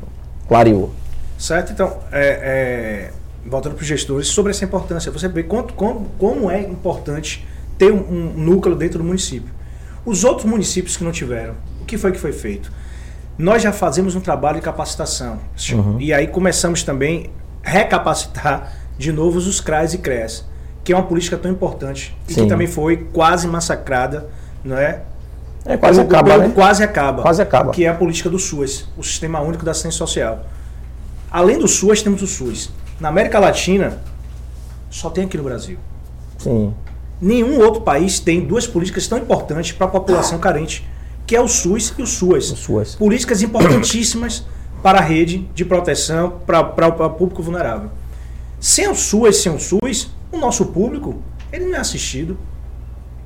[0.48, 0.90] Clareou.
[1.38, 1.72] Certo?
[1.72, 3.11] Então, é, é,
[3.46, 7.46] voltando para os gestores, sobre essa importância, você vê quanto, como, como é importante
[7.79, 9.48] ter um, um núcleo dentro do município.
[10.05, 12.72] Os outros municípios que não tiveram, o que foi que foi feito?
[13.38, 15.38] Nós já fazemos um trabalho de capacitação.
[16.01, 17.31] E aí começamos também
[17.64, 20.44] a recapacitar de novo os CRAs e CRES,
[20.83, 22.42] que é uma política tão importante e Sim.
[22.42, 24.29] que também foi quase massacrada,
[24.64, 25.03] não é?
[25.64, 26.53] É quase O- acaba, o- né?
[26.53, 27.22] Quase acaba.
[27.22, 27.70] Quase acaba.
[27.70, 30.44] Que é a política do SUAS, o Sistema Único da Assistência Social.
[31.30, 32.70] Além do SUAS, temos o SUS.
[32.98, 33.98] Na América Latina,
[34.90, 35.78] só tem aqui no Brasil.
[36.38, 36.74] Sim.
[37.20, 40.86] Nenhum outro país tem duas políticas tão importantes para a população carente,
[41.26, 42.50] que é o SUS e o SUAS.
[42.50, 42.94] O SUAS.
[42.94, 44.44] Políticas importantíssimas
[44.82, 47.90] para a rede de proteção para, para o público vulnerável.
[48.60, 51.20] Sem o SUAS, sem o SUS, o nosso público,
[51.52, 52.38] ele não é assistido.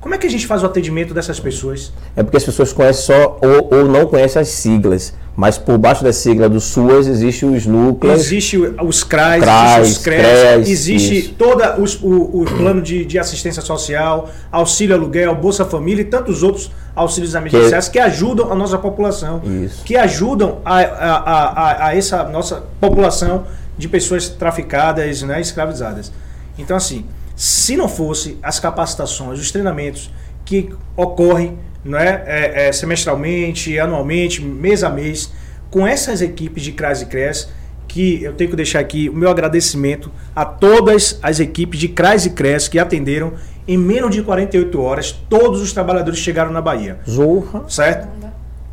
[0.03, 1.93] Como é que a gente faz o atendimento dessas pessoas?
[2.13, 5.13] É porque as pessoas conhecem só ou, ou não conhecem as siglas.
[5.35, 8.19] Mas por baixo da sigla do SUAS existem os núcleos.
[8.19, 11.33] Existe os CRAs, CRAs, existe os CRES, CRES, existe isso.
[11.35, 11.63] todo
[12.03, 17.33] o, o plano de, de assistência social, auxílio aluguel, Bolsa Família e tantos outros auxílios
[17.33, 19.83] emergenciais que, ajudam a nossa população, Isso.
[19.85, 23.45] que ajudam a, a, a, a- a essa nossa população
[23.77, 26.11] de pessoas traficadas, né, escravizadas.
[26.59, 27.05] Então, assim,
[27.43, 30.09] se não fosse as capacitações, os treinamentos
[30.45, 35.29] que ocorrem não é, é, é, semestralmente, anualmente, mês a mês,
[35.69, 37.49] com essas equipes de CRAS e CRES,
[37.85, 42.25] que eu tenho que deixar aqui o meu agradecimento a todas as equipes de CRAS
[42.25, 43.33] e CRES que atenderam
[43.67, 47.65] em menos de 48 horas, todos os trabalhadores chegaram na Bahia Zorra.
[47.67, 48.07] certo?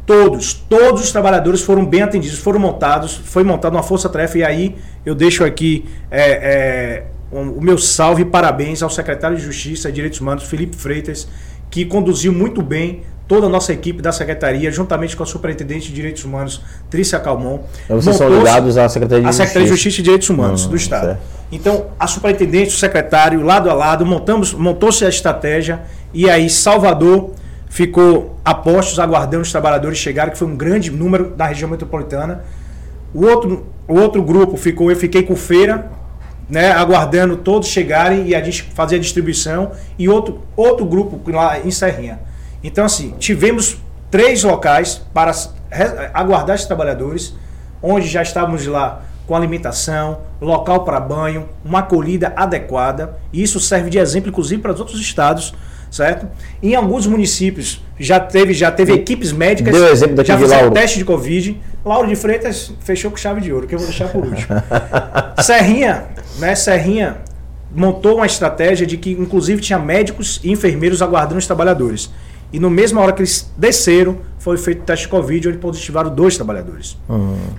[0.06, 4.76] Todos, todos os trabalhadores foram bem atendidos, foram montados, foi montada uma força-tarefa e aí
[5.04, 9.92] eu deixo aqui é, é, o meu salve e parabéns ao secretário de Justiça e
[9.92, 11.28] Direitos Humanos, Felipe Freitas,
[11.70, 15.94] que conduziu muito bem toda a nossa equipe da secretaria, juntamente com a superintendente de
[15.94, 17.60] Direitos Humanos, Trícia Calmon.
[17.88, 19.84] Vocês são ligados à Secretaria de a Secretaria de Justiça.
[19.90, 21.04] Justiça e Direitos Humanos Hum, do Estado.
[21.06, 21.20] certo.
[21.52, 25.80] Então, a superintendente, o secretário, lado a lado, montamos, montou-se a estratégia
[26.12, 27.30] e aí Salvador
[27.68, 32.42] ficou a postos aguardando os trabalhadores chegarem, que foi um grande número da região metropolitana.
[33.14, 35.88] O outro, o outro grupo ficou, eu fiquei com feira,
[36.50, 41.60] né, aguardando todos chegarem e a gente fazer a distribuição e outro, outro grupo lá
[41.60, 42.18] em Serrinha.
[42.62, 43.78] Então, assim, tivemos
[44.10, 45.32] três locais para
[46.12, 47.34] aguardar os trabalhadores,
[47.82, 53.16] onde já estávamos lá com alimentação, local para banho, uma acolhida adequada.
[53.32, 55.54] E isso serve de exemplo, inclusive, para os outros estados,
[55.90, 56.26] certo?
[56.62, 60.62] Em alguns municípios já teve, já teve equipes médicas, Deu exemplo daqui já de fizeram
[60.62, 60.74] Lauro.
[60.74, 61.61] teste de Covid.
[61.85, 64.48] Lauro de Freitas fechou com chave de ouro, que eu vou deixar por último.
[65.42, 66.05] Serrinha,
[66.38, 66.55] né?
[66.55, 67.18] Serrinha
[67.74, 72.11] montou uma estratégia de que, inclusive, tinha médicos e enfermeiros aguardando os trabalhadores.
[72.53, 76.12] E no mesma hora que eles desceram, foi feito o teste de Covid, onde positivaram
[76.12, 76.98] dois trabalhadores.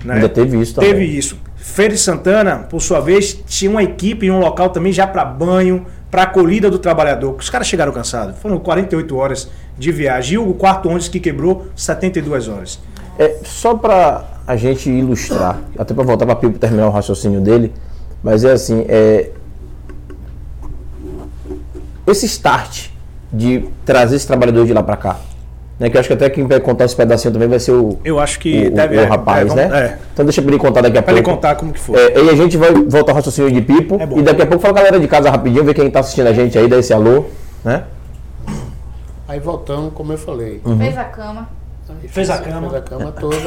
[0.04, 0.14] né?
[0.14, 0.90] Ainda teve isso também.
[0.92, 1.38] Teve isso.
[1.56, 5.24] Feira de Santana, por sua vez, tinha uma equipe em um local também já para
[5.24, 7.34] banho, para acolhida do trabalhador.
[7.38, 8.38] Os caras chegaram cansados.
[8.38, 9.48] Foram 48 horas
[9.78, 10.34] de viagem.
[10.34, 12.78] E o quarto ônibus que quebrou, 72 horas.
[13.18, 17.72] É, só para a gente ilustrar, até para voltar para Pipo terminar o raciocínio dele,
[18.22, 19.30] mas é assim, é,
[22.06, 22.88] esse start
[23.32, 25.16] de trazer esse trabalhador de lá para cá,
[25.82, 27.98] né, que eu acho que até quem vai contar esse pedacinho também vai ser o,
[28.04, 29.62] Eu acho que o, deve o rapaz, é, né?
[29.68, 31.28] vamos- É, Então deixa ele contar daqui a para pouco.
[31.28, 31.98] ele contar como que foi.
[32.00, 34.62] É, e a gente vai voltar ao raciocínio de Pipo É e daqui a pouco
[34.62, 36.92] fala a galera de casa rapidinho, ver quem tá assistindo a gente aí, dá esse
[36.92, 37.24] alô,
[37.64, 37.84] né?
[39.28, 40.60] Aí voltando, como eu falei.
[40.78, 41.48] Fez a cama.
[42.08, 42.70] Fez a cama.
[42.70, 43.36] Fez a cama toda.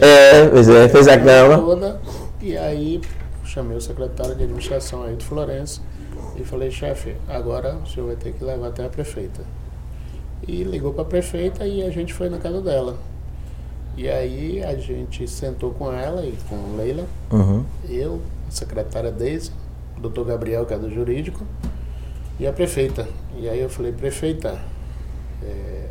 [0.00, 0.42] É.
[0.44, 1.58] É, pois é, fez a cama.
[1.58, 2.00] toda.
[2.40, 3.00] E aí
[3.44, 5.80] chamei o secretário de administração aí do Florença
[6.36, 9.42] e falei, chefe, agora o senhor vai ter que levar até a prefeita.
[10.46, 12.96] E ligou para a prefeita e a gente foi na casa dela.
[13.96, 17.64] E aí a gente sentou com ela e com Leila, Uhum.
[17.88, 19.50] eu, a secretária Deise,
[19.96, 21.44] o doutor Gabriel, que é do jurídico,
[22.40, 23.06] e a prefeita.
[23.36, 24.58] E aí eu falei, prefeita,
[25.42, 25.90] é,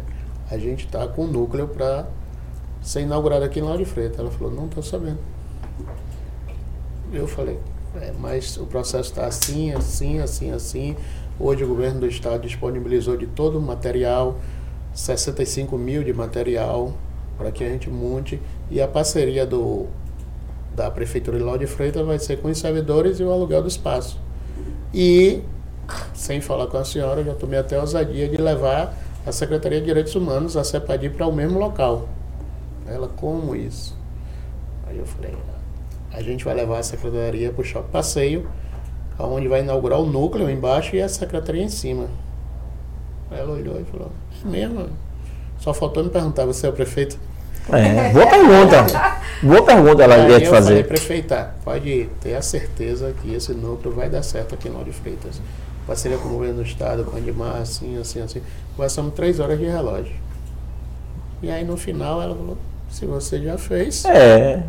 [0.49, 2.07] a gente está com um núcleo para
[2.81, 4.19] ser inaugurado aqui em Lauro de Freitas.
[4.19, 5.19] Ela falou, não estou sabendo.
[7.13, 7.59] Eu falei,
[8.01, 10.95] "É, mas o processo está assim, assim, assim, assim.
[11.43, 14.37] Hoje o governo do estado disponibilizou de todo o material,
[14.93, 16.93] 65 mil de material
[17.35, 18.39] para que a gente monte.
[18.69, 19.87] E a parceria do,
[20.75, 23.67] da Prefeitura de Lauro de Freitas vai ser com os servidores e o aluguel do
[23.67, 24.19] espaço.
[24.93, 25.41] E,
[26.13, 29.87] sem falar com a senhora, já tomei até a ousadia de levar a Secretaria de
[29.87, 32.07] Direitos Humanos, a CEPADI, para o mesmo local.
[32.85, 33.97] Ela, como isso?
[34.85, 35.35] Aí eu falei,
[36.13, 38.47] a gente vai levar a Secretaria para o Shopping Passeio,
[39.19, 42.07] onde vai inaugurar o núcleo embaixo e a Secretaria em cima.
[43.31, 44.11] Ela olhou e falou,
[44.45, 44.87] é mesmo?
[45.59, 47.17] Só faltou me perguntar, você é o prefeito?
[47.71, 49.21] É, boa pergunta.
[49.43, 50.87] Boa pergunta ela Aí ia te eu falei, fazer.
[50.87, 54.91] prefeita, pode ter a certeza que esse núcleo vai dar certo aqui em Lauro de
[54.91, 55.39] Freitas.
[55.85, 58.41] Parceria com o governo do estado, com a Andimar, assim, assim, assim.
[58.75, 60.13] Conversamos três horas de relógio.
[61.41, 62.57] E aí no final ela falou,
[62.89, 64.63] se você já fez, É,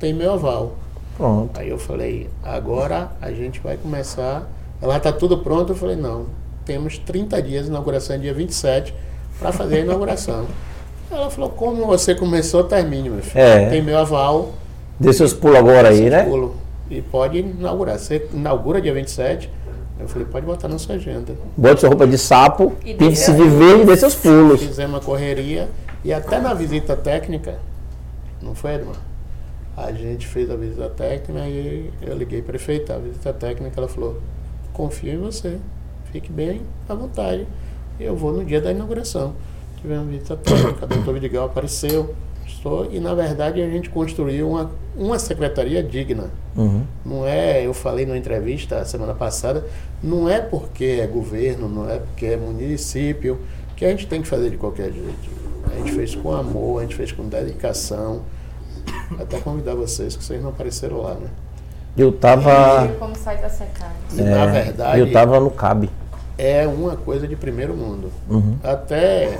[0.00, 0.76] tem meu aval.
[1.16, 1.58] Pronto.
[1.58, 4.48] Aí eu falei, agora a gente vai começar.
[4.82, 6.26] Ela tá tudo pronto, eu falei, não,
[6.64, 8.94] temos 30 dias, inauguração é dia 27,
[9.38, 10.46] para fazer a inauguração.
[11.10, 13.40] Ela falou, como você começou, termine, meu filho.
[13.44, 13.68] É.
[13.70, 14.52] Tem meu aval,
[14.98, 16.22] Dê seus pulos agora aí, né?
[16.24, 16.54] pulo.
[16.90, 17.98] E pode inaugurar.
[17.98, 19.50] Você inaugura dia 27?
[19.98, 21.34] Eu falei, pode botar na sua agenda.
[21.56, 24.60] Bote sua roupa de sapo, E pinte dê- se viver e dê seus pulos.
[24.62, 25.68] Fizemos uma correria
[26.04, 27.56] e até na visita técnica,
[28.42, 28.96] não foi, Edmar?
[29.76, 34.20] A gente fez a visita técnica e eu liguei prefeita, a visita técnica, ela falou,
[34.72, 35.58] confio em você,
[36.12, 37.46] fique bem à vontade.
[37.98, 39.34] Eu vou no dia da inauguração.
[39.80, 42.14] Tivemos visita técnica, o doutor Vidigal apareceu,
[42.46, 46.30] estou, e na verdade a gente construiu uma, uma secretaria digna.
[46.56, 46.84] Uhum.
[47.04, 49.66] Não é, eu falei numa entrevista a semana passada,
[50.02, 53.38] não é porque é governo, não é porque é município,
[53.76, 55.34] que a gente tem que fazer de qualquer jeito.
[55.72, 58.22] A gente fez com amor, a gente fez com dedicação.
[59.20, 61.28] Até convidar vocês, que vocês não apareceram lá, né?
[61.96, 62.88] Eu tava.
[62.98, 63.92] Como sai tá secado.
[64.12, 65.88] E na é, verdade Eu tava no CAB.
[66.36, 68.10] é uma coisa de primeiro mundo.
[68.28, 68.56] Uhum.
[68.64, 69.38] Até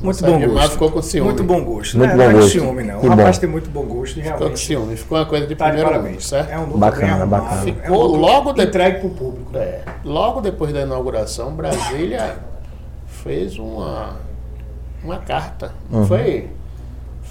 [0.00, 0.70] Muito o bom gosto.
[0.72, 1.26] ficou com ciúme.
[1.30, 1.98] Muito bom gosto.
[1.98, 2.16] Muito né?
[2.16, 2.50] bom não é gosto.
[2.52, 3.00] ciúme, não.
[3.00, 3.40] Que o rapaz bom.
[3.40, 4.96] tem muito bom gosto e Ficou com realmente ciúme.
[4.96, 6.50] Ficou uma coisa de tá de primeiro mundo, certo?
[6.50, 7.54] É um Bacana, bacana.
[7.56, 9.50] é um Ficou logo de- entregue pro público.
[9.58, 12.36] É, logo depois da inauguração, Brasília
[13.08, 14.16] fez uma,
[15.02, 16.48] uma carta, não foi?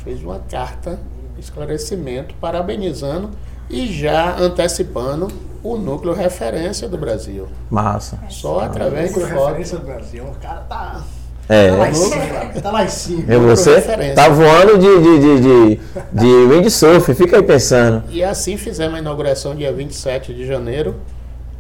[0.04, 1.00] Fez uma carta,
[1.38, 3.32] esclarecimento, parabenizando
[3.70, 5.28] e já antecipando
[5.64, 7.48] o núcleo referência do Brasil.
[7.70, 8.20] Massa.
[8.30, 9.48] Só através de Núcleo foto.
[9.48, 10.24] referência do Brasil.
[10.24, 11.04] O cara tá.
[11.48, 11.70] É.
[11.72, 12.62] Tá lá em cima.
[12.62, 13.34] Tá lá em cima.
[13.34, 14.16] E você referência.
[14.16, 15.80] tá voando de, de, de, de,
[16.14, 18.04] de windsurf, fica aí pensando.
[18.10, 20.96] E assim fizemos a inauguração dia 27 de janeiro.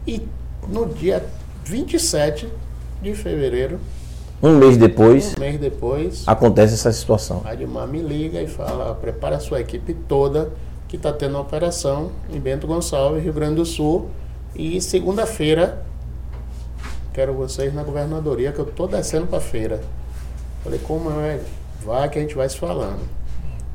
[0.07, 0.25] E
[0.67, 1.25] no dia
[1.65, 2.47] 27
[3.01, 3.79] de fevereiro,
[4.41, 7.41] Um mês depois, um mês depois, acontece essa situação.
[7.43, 10.51] a Admar me liga e fala, prepara a sua equipe toda
[10.87, 14.09] que está tendo uma operação em Bento Gonçalves, Rio Grande do Sul.
[14.55, 15.83] E segunda-feira,
[17.13, 19.81] quero vocês na governadoria, que eu estou descendo para a feira.
[20.63, 21.41] Falei, como é?
[21.85, 23.01] Vai que a gente vai se falando.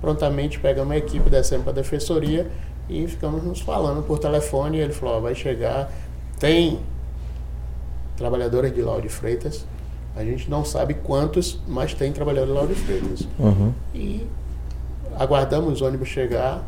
[0.01, 2.51] Prontamente pegamos a equipe, descemos para a defensoria
[2.89, 4.79] e ficamos nos falando por telefone.
[4.79, 5.93] E ele falou, ó, vai chegar,
[6.39, 6.81] tem
[8.17, 9.67] trabalhadores de Lauro de Freitas.
[10.17, 13.29] A gente não sabe quantos, mas tem trabalhadores de Lauro de Freitas.
[13.39, 13.73] Uhum.
[13.95, 14.27] E
[15.17, 16.63] aguardamos o ônibus chegar.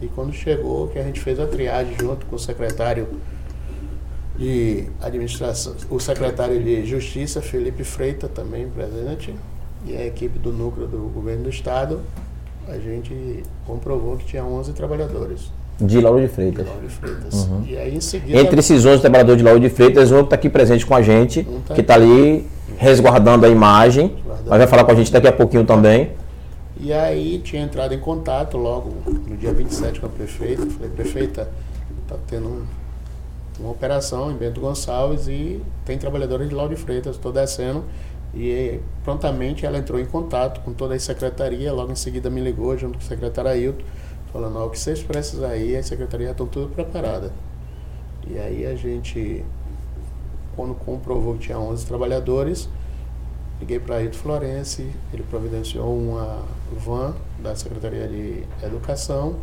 [0.00, 3.08] E quando chegou, que a gente fez a triagem junto com o secretário
[4.38, 9.34] de administração, o secretário de Justiça, Felipe Freita, também presente,
[9.86, 12.00] e a equipe do núcleo do governo do estado,
[12.68, 16.66] a gente comprovou que tinha 11 trabalhadores De Lauro de de Freitas.
[16.66, 17.48] Lauro de Freitas.
[17.66, 20.50] E aí em seguida Entre esses 11 trabalhadores de Lauro de Freitas, um está aqui
[20.50, 22.46] presente com a gente, Um tá que está ali
[22.78, 26.10] resguardando a imagem, mas vai falar com a gente daqui a pouquinho também.
[26.78, 28.92] E aí tinha entrado em contato logo
[29.26, 30.66] no dia 27 com a prefeita.
[30.66, 31.48] Falei, prefeita,
[32.02, 32.64] está tendo um-
[33.58, 37.84] uma operação em Bento Gonçalves e tem trabalhadores de Lauro de Freitas, estou descendo.
[38.34, 42.76] E prontamente ela entrou em contato com toda a secretaria, logo em seguida me ligou
[42.76, 43.82] junto com o secretário Ailton,
[44.30, 47.32] falando, ó, o que vocês precisam aí, a secretaria estão tudo preparada.
[48.28, 49.42] E aí a gente,
[50.56, 52.68] quando comprovou que tinha 11 trabalhadores,
[53.58, 56.42] Liguei para Ailton Florense, ele providenciou uma
[56.78, 59.36] van da Secretaria de Educação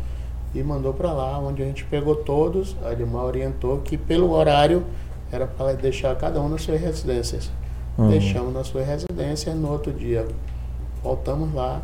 [0.54, 2.76] e mandou para lá, onde a gente pegou todos.
[2.84, 4.84] A Edmar orientou que pelo horário
[5.32, 7.50] era para deixar cada um nas suas residências.
[8.08, 10.26] Deixamos nas suas residências, no outro dia
[11.02, 11.82] voltamos lá,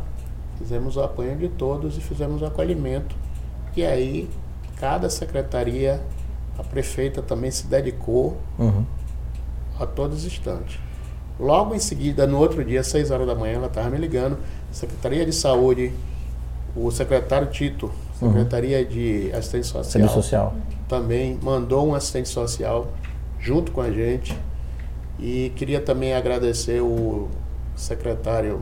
[0.57, 3.13] fizemos o apanho de todos e fizemos o acolhimento.
[3.75, 4.29] E aí,
[4.77, 6.01] cada secretaria,
[6.57, 8.85] a prefeita também se dedicou Uhum.
[9.79, 10.79] A todos os instantes.
[11.39, 14.37] Logo em seguida, no outro dia, às 6 horas da manhã, ela estava me ligando,
[14.71, 15.91] Secretaria de Saúde,
[16.75, 20.53] o secretário Tito, Secretaria de Assistência Social, Serviço social.
[20.87, 22.87] também mandou um assistente social
[23.39, 24.37] junto com a gente.
[25.19, 27.27] E queria também agradecer o
[27.75, 28.61] secretário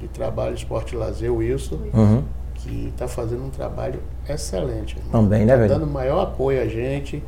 [0.00, 2.22] de Trabalho, Esporte e Lazer, Wilson, Uhum.
[2.54, 4.96] que está fazendo um trabalho excelente.
[5.10, 5.68] Também, né, Tá velho?
[5.68, 7.22] dando maior apoio a gente.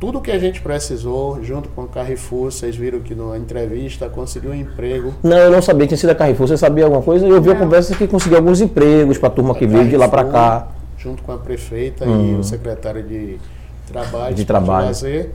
[0.00, 4.52] Tudo que a gente precisou, junto com o Carrefour, vocês viram que na entrevista conseguiu
[4.52, 5.12] um emprego.
[5.22, 6.48] Não, eu não sabia que tinha sido a Carrefour.
[6.48, 7.26] Você sabia alguma coisa?
[7.26, 10.08] Eu ouvi a conversa que conseguiu alguns empregos para a turma que veio de lá
[10.08, 10.68] para cá.
[10.96, 13.38] Junto com a prefeita e o secretário de
[13.86, 14.86] Trabalho, De e Trabalho.
[14.86, 15.32] Lazer,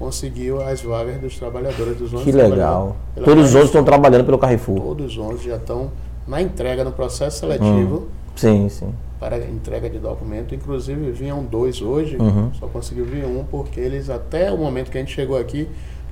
[0.00, 2.96] conseguiu as vagas dos trabalhadores dos 11 Que legal.
[3.14, 3.44] Todos os Carrefour.
[3.44, 4.80] outros estão trabalhando pelo Carrefour.
[4.80, 5.92] Todos os 11 já estão
[6.26, 8.08] na entrega, no processo seletivo.
[8.34, 8.92] Sim, sim.
[9.18, 10.54] Para entrega de documento.
[10.54, 12.50] Inclusive vinham dois hoje, Uhum.
[12.58, 15.68] só conseguiu vir um porque eles até o momento que a gente chegou aqui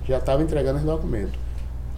[0.09, 1.33] já estavam entregando os documentos.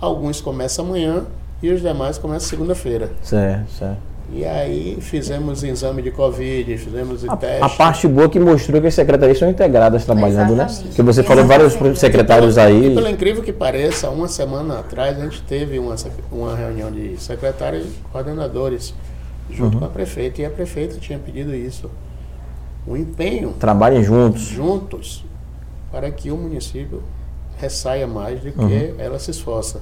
[0.00, 1.24] Alguns começam amanhã
[1.62, 3.10] e os demais começam segunda-feira.
[3.22, 4.08] Certo, certo.
[4.30, 7.62] E aí fizemos exame de Covid, fizemos A, teste.
[7.64, 10.84] a parte boa que mostrou que as secretarias são integradas trabalhando, Exatamente.
[10.84, 10.90] né?
[10.94, 12.92] Que você falou vários secretários aí.
[12.92, 15.94] E pelo incrível que pareça, uma semana atrás a gente teve uma,
[16.30, 18.92] uma reunião de secretários e coordenadores
[19.50, 19.80] junto Uhum.
[19.80, 21.90] com a prefeita e a prefeita tinha pedido isso.
[22.86, 24.42] O empenho Trabalhem juntos.
[24.42, 25.24] juntos
[25.90, 27.02] para que o município
[27.58, 28.94] ressaia mais do que Uhum.
[28.98, 29.80] ela se esforça.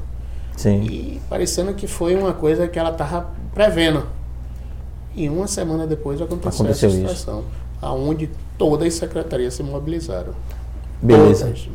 [0.57, 0.83] Sim.
[0.83, 4.05] E parecendo que foi uma coisa que ela estava prevendo.
[5.15, 7.09] E uma semana depois aconteceu, Aconteceu essa isso.
[7.17, 7.45] situação,
[7.81, 10.33] aonde todas as secretarias se mobilizaram.
[11.03, 11.47] Beleza.
[11.47, 11.69] Todas.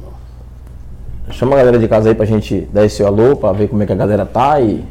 [1.36, 3.86] Chama a galera de casa aí pra gente dar esse alô, pra ver como é
[3.86, 4.84] que a galera tá e.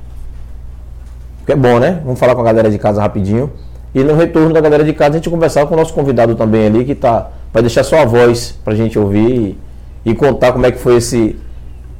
[1.50, 2.00] Porque é bom, né?
[2.04, 3.52] Vamos falar com a galera de casa rapidinho.
[3.92, 6.66] E no retorno da galera de casa a gente conversar com o nosso convidado também
[6.66, 7.28] ali, que tá.
[7.52, 9.58] Vai deixar sua voz pra gente ouvir
[10.04, 11.36] e, e contar como é que foi esse.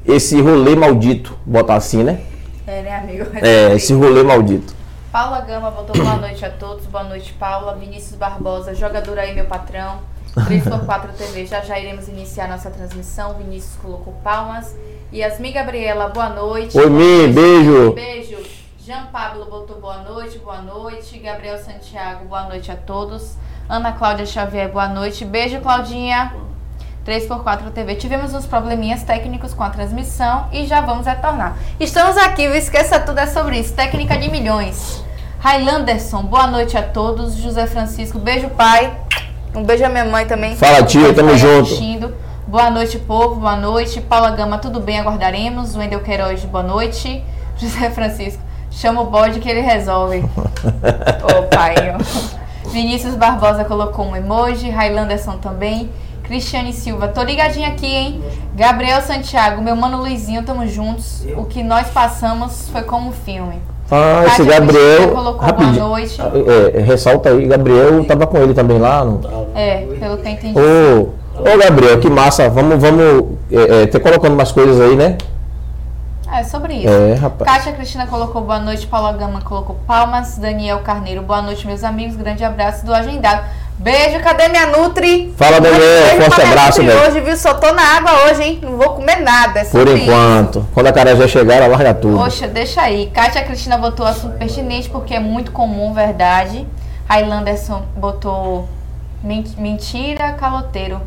[0.07, 2.21] Esse rolê maldito, botar assim, né?
[2.67, 3.27] É, né, amigo?
[3.43, 4.73] É, esse rolê maldito.
[5.11, 6.87] Paula Gama botou boa noite a todos.
[6.87, 7.75] Boa noite, Paula.
[7.75, 9.99] Vinícius Barbosa, jogador aí, meu patrão.
[10.37, 13.35] 3x4 TV, já já iremos iniciar nossa transmissão.
[13.35, 14.77] Vinícius colocou palmas.
[15.13, 16.79] Yasmin Gabriela, boa noite.
[16.79, 17.93] Oi, Mi, beijo.
[17.95, 18.60] Beijo.
[18.91, 21.17] Jean Pablo botou boa noite, boa noite.
[21.21, 23.37] Gabriel Santiago, boa noite a todos.
[23.69, 25.25] Ana Cláudia Xavier, boa noite.
[25.25, 26.35] Beijo, Claudinha.
[27.07, 27.95] 3x4 TV.
[27.95, 31.57] Tivemos uns probleminhas técnicos com a transmissão e já vamos retornar.
[31.79, 33.73] Estamos aqui, esqueça tudo é sobre isso.
[33.75, 35.05] Técnica de milhões.
[35.39, 37.37] Railanderson, boa noite a todos.
[37.37, 38.93] José Francisco, beijo, pai.
[39.55, 40.57] Um beijo à minha mãe também.
[40.57, 41.67] Fala, tio, Que tamo junto.
[41.67, 42.13] assistindo.
[42.45, 43.37] Boa noite, povo.
[43.37, 44.01] Boa noite.
[44.01, 44.99] Paula Gama, tudo bem?
[44.99, 45.77] Aguardaremos.
[45.77, 47.23] Wendel Queiroz, boa noite.
[47.57, 50.19] José Francisco, chama o bode que ele resolve.
[51.25, 51.75] Ô pai.
[52.71, 55.91] Vinícius Barbosa colocou um emoji, Railanderson também.
[56.23, 58.23] Cristiane Silva, tô ligadinha aqui, hein?
[58.55, 61.27] Gabriel Santiago, meu mano Luizinho, tamo juntos.
[61.37, 63.61] O que nós passamos foi como um filme.
[63.91, 65.09] Ah, esse Gabriel.
[65.09, 65.75] Colocou rapidinho.
[65.75, 66.21] boa noite.
[66.75, 69.05] É, ressalta aí, Gabriel tava com ele também lá.
[69.05, 69.21] No...
[69.57, 70.55] É, pelo que eu entendi.
[70.57, 71.09] Ô,
[71.41, 72.49] ô Gabriel, que massa.
[72.49, 75.19] Vamos, vamos é, é, ter colocando umas coisas aí, né?
[76.33, 76.89] É sobre isso.
[76.89, 77.51] É, rapaz.
[77.51, 82.17] Kátia Cristina colocou boa noite, Paula Gama colocou palmas, Daniel Carneiro, boa noite, meus amigos,
[82.17, 83.45] grande abraço do agendado.
[83.79, 85.35] Beijo, cadê minha Nutri?
[85.37, 85.83] Fala, Daniel,
[86.31, 87.01] forte abraço, velho.
[87.01, 87.37] hoje, viu?
[87.37, 88.59] Só tô na água hoje, hein?
[88.63, 89.61] Não vou comer nada.
[89.61, 90.67] É Por enquanto.
[90.75, 92.01] Quando a cara já chegar, ela larga Isso.
[92.01, 92.19] tudo.
[92.19, 93.07] Poxa, deixa aí.
[93.13, 96.67] Kátia Cristina botou assunto pertinente porque é muito comum, verdade.
[97.09, 98.69] Railanderson botou
[99.25, 101.01] men- mentira, caloteiro.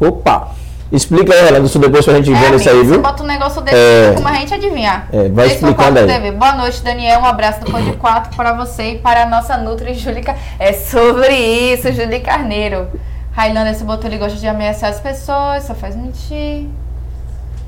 [0.00, 0.48] Opa!
[0.90, 3.02] Explica aí, Renan, isso depois pra gente ver isso aí, viu?
[3.02, 4.12] bota um negócio desse, É.
[4.14, 5.06] como a gente adivinhar.
[5.12, 6.06] É, vai é explicando aí.
[6.06, 6.30] TV.
[6.32, 7.20] Boa noite, Daniel.
[7.20, 10.34] Um abraço do Pode 4 para você e para a nossa Nutri, Júlica.
[10.58, 12.86] É sobre isso, Júlia Carneiro.
[13.32, 16.66] Highlander, esse botou, ele gosta de ameaçar as pessoas, só faz mentir.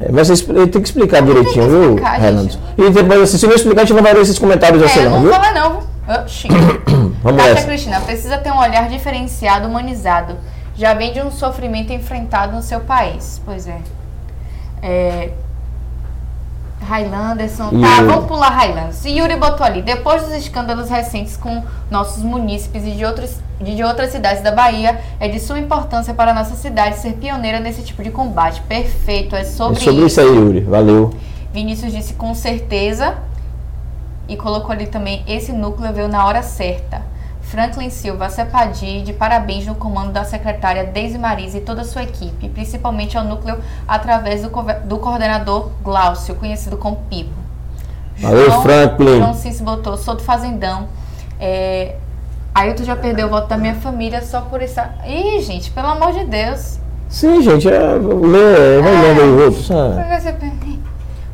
[0.01, 2.43] É, mas tem que explicar direitinho, que viu, explicar, Renan?
[2.43, 2.59] gente.
[2.79, 5.05] E depois, assim, se não explicar, a gente não vai ler esses comentários assim, é,
[5.05, 5.31] eu não, não viu?
[5.31, 5.71] vou falar não.
[5.73, 6.23] viu?
[6.25, 6.49] Oxi.
[7.23, 7.67] Vamos Kátia nessa.
[7.67, 10.37] Cristina, precisa ter um olhar diferenciado, humanizado.
[10.81, 13.39] Já vem de um sofrimento enfrentado no seu país.
[13.45, 13.81] Pois é.
[14.83, 15.31] É.
[16.81, 17.69] Highlanderson.
[17.83, 19.05] Tá, vamos pular Highlanders.
[19.05, 19.83] Yuri botou ali.
[19.83, 24.99] Depois dos escândalos recentes com nossos munícipes e de, outros, de, outras cidades da Bahia,
[25.21, 28.63] é de suma importância para a nossa cidade ser pioneira nesse tipo de combate.
[28.63, 30.61] Perfeito, é É sobre, sobre isso aí, Yuri.
[30.61, 31.13] Valeu.
[31.53, 33.19] Vinícius disse com certeza
[34.27, 37.10] e colocou ali também esse núcleo veio na hora certa.
[37.51, 42.05] Franklin Silva Cepadi, de parabéns no comando da secretária Deise Marise e toda a sua
[42.05, 44.51] equipe, principalmente ao núcleo através do,
[44.85, 47.35] do coordenador Glaucio, conhecido como Pipo.
[48.19, 49.19] Valeu, Franklin.
[49.19, 50.87] João Cis botou, sou do Fazendão.
[51.41, 51.97] É,
[52.55, 54.79] aí tu já perdeu o voto da minha família só por isso.
[55.05, 56.79] Ih, gente, pelo amor de Deus.
[57.09, 59.71] Sim, gente, é, lê, vai lendo aí os outros.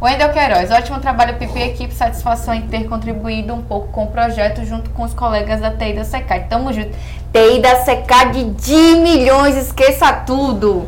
[0.01, 1.95] Wendel Queiroz, ótimo trabalho, e equipe.
[1.95, 5.95] Satisfação em ter contribuído um pouco com o projeto junto com os colegas da TI
[5.95, 6.49] da Secad.
[6.49, 6.91] Tamo junto.
[7.33, 10.87] TI da Secad de milhões, esqueça tudo.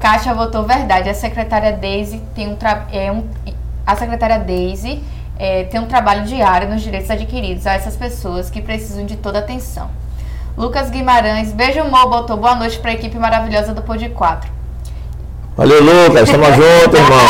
[0.00, 1.10] Caixa votou verdade.
[1.10, 2.56] A secretária Daisy tem um,
[2.90, 3.24] é um
[3.86, 5.02] a secretária Daisy
[5.38, 9.40] é, tem um trabalho diário nos direitos adquiridos a essas pessoas que precisam de toda
[9.40, 9.90] atenção.
[10.56, 14.63] Lucas Guimarães, beijo Mo, botou boa noite para a equipe maravilhosa do Pod 4.
[15.56, 16.30] Valeu, Lucas.
[16.30, 17.26] Tamo junto, irmão.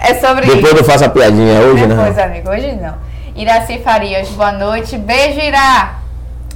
[0.00, 0.56] É sobre isso.
[0.56, 2.24] Depois eu faço a piadinha hoje, Depois, né?
[2.24, 2.94] amigo, hoje não.
[3.36, 4.98] Iraci Farias, boa noite.
[4.98, 5.98] Beijo, Irá.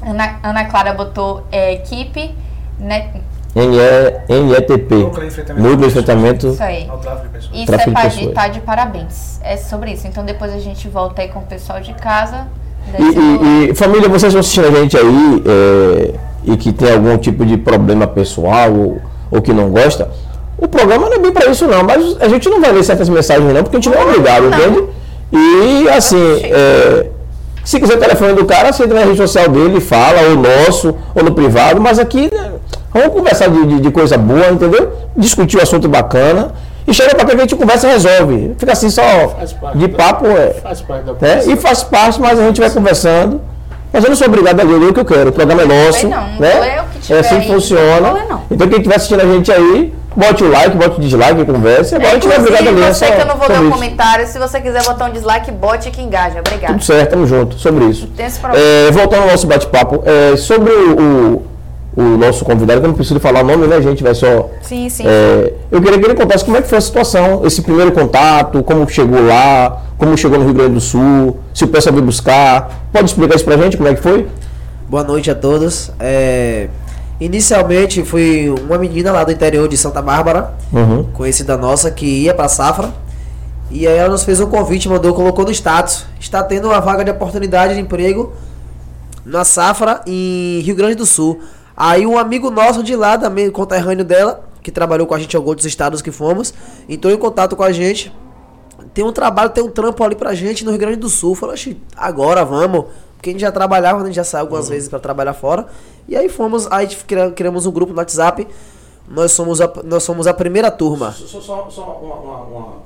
[0.05, 2.35] Ana, Ana Clara botou é, equipe.
[2.79, 3.11] Né,
[3.55, 4.95] NE, NETP.
[4.97, 6.49] Núcleo de enfrentamento.
[6.49, 6.89] Isso aí.
[6.91, 7.29] Ao tráfico
[8.11, 9.41] de tá de parabéns.
[9.45, 10.09] É sobre isso.
[10.09, 12.49] Então depois a gente volta aí com o pessoal de casa.
[12.99, 16.15] E, e- e, família, vocês estão assistindo a gente aí é,
[16.53, 19.01] e que tem algum tipo de problema pessoal ou,
[19.35, 20.09] ou que não gosta,
[20.57, 23.09] o programa não é bem pra isso não, mas a gente não vai ler certas
[23.09, 24.85] mensagens não, porque a gente não é obrigado, entende?
[25.33, 27.07] E assim, é,
[27.65, 30.95] se quiser o telefone do cara, você entra na rede social dele, fala, ou nosso,
[31.15, 32.53] ou no privado, mas aqui né,
[32.93, 34.93] vamos conversar de, de- de coisa boa, entendeu?
[35.17, 36.53] Discutir um assunto bacana.
[36.87, 38.55] E chega cá que a gente conversa e resolve.
[38.59, 39.03] Fica assim só
[39.39, 40.27] Faz parte de da- papo.
[40.27, 41.43] É, Faz parte da né?
[41.47, 43.41] E faz parte, mas a gente vai conversando.
[43.95, 45.31] Mas eu não sou obrigado a ler o que eu quero.
[45.31, 46.09] O programa é nosso.
[46.09, 46.51] Não, não né?
[46.51, 48.01] vou ler o que tiver é assim que funciona.
[48.01, 48.43] Não ler, não.
[48.51, 51.95] Então quem estiver assistindo a gente aí, bote o like, bote o dislike, converse.
[51.95, 52.93] Agora a gente não é obrigado a ler.
[52.93, 54.27] você só que eu não vou dar um comentário.
[54.27, 56.41] Se você quiser botar um dislike, bote que engaja.
[56.41, 56.73] Obrigada.
[56.73, 57.57] Tudo certo, tamo junto.
[57.57, 58.09] Sobre isso.
[58.09, 58.67] Tem esse problema.
[58.67, 61.47] É, voltando ao nosso bate-papo, é, sobre o, o,
[61.97, 64.03] o nosso convidado, que eu não preciso falar o nome, né, gente?
[64.03, 64.51] Vai só.
[64.63, 65.05] Sim, sim.
[65.07, 68.63] É, eu queria que ele contasse como é que foi a situação, esse primeiro contato,
[68.63, 72.87] como chegou lá, como chegou no Rio Grande do Sul, se o pessoal veio buscar.
[72.93, 74.27] Pode explicar isso pra gente, como é que foi?
[74.89, 75.91] Boa noite a todos.
[76.01, 76.69] É,
[77.21, 81.05] inicialmente fui uma menina lá do interior de Santa Bárbara, Uhum.
[81.15, 82.91] conhecida nossa, que ia pra Safra.
[83.71, 86.05] E aí ela nos fez um convite, mandou, colocou no status.
[86.21, 88.33] Está tendo uma vaga de oportunidade de emprego
[89.25, 91.41] na Safra em Rio Grande do Sul.
[91.77, 95.37] Aí um amigo nosso de lá, também conterrâneo dela, que trabalhou com a gente em
[95.37, 96.55] alguns estados que fomos,
[96.89, 98.13] entrou em contato com a gente.
[98.93, 101.35] Tem um trabalho, tem um trampo ali pra gente no Rio Grande do Sul.
[101.35, 102.85] Falou, "Oxi, agora vamos.
[103.17, 105.67] Porque a gente já trabalhava, a gente já saiu algumas vezes pra trabalhar fora.
[106.07, 108.47] E aí fomos, aí cria- criamos um grupo no WhatsApp.
[109.09, 111.13] Nós somos a, nós somos a primeira turma.
[111.13, 111.39] Só,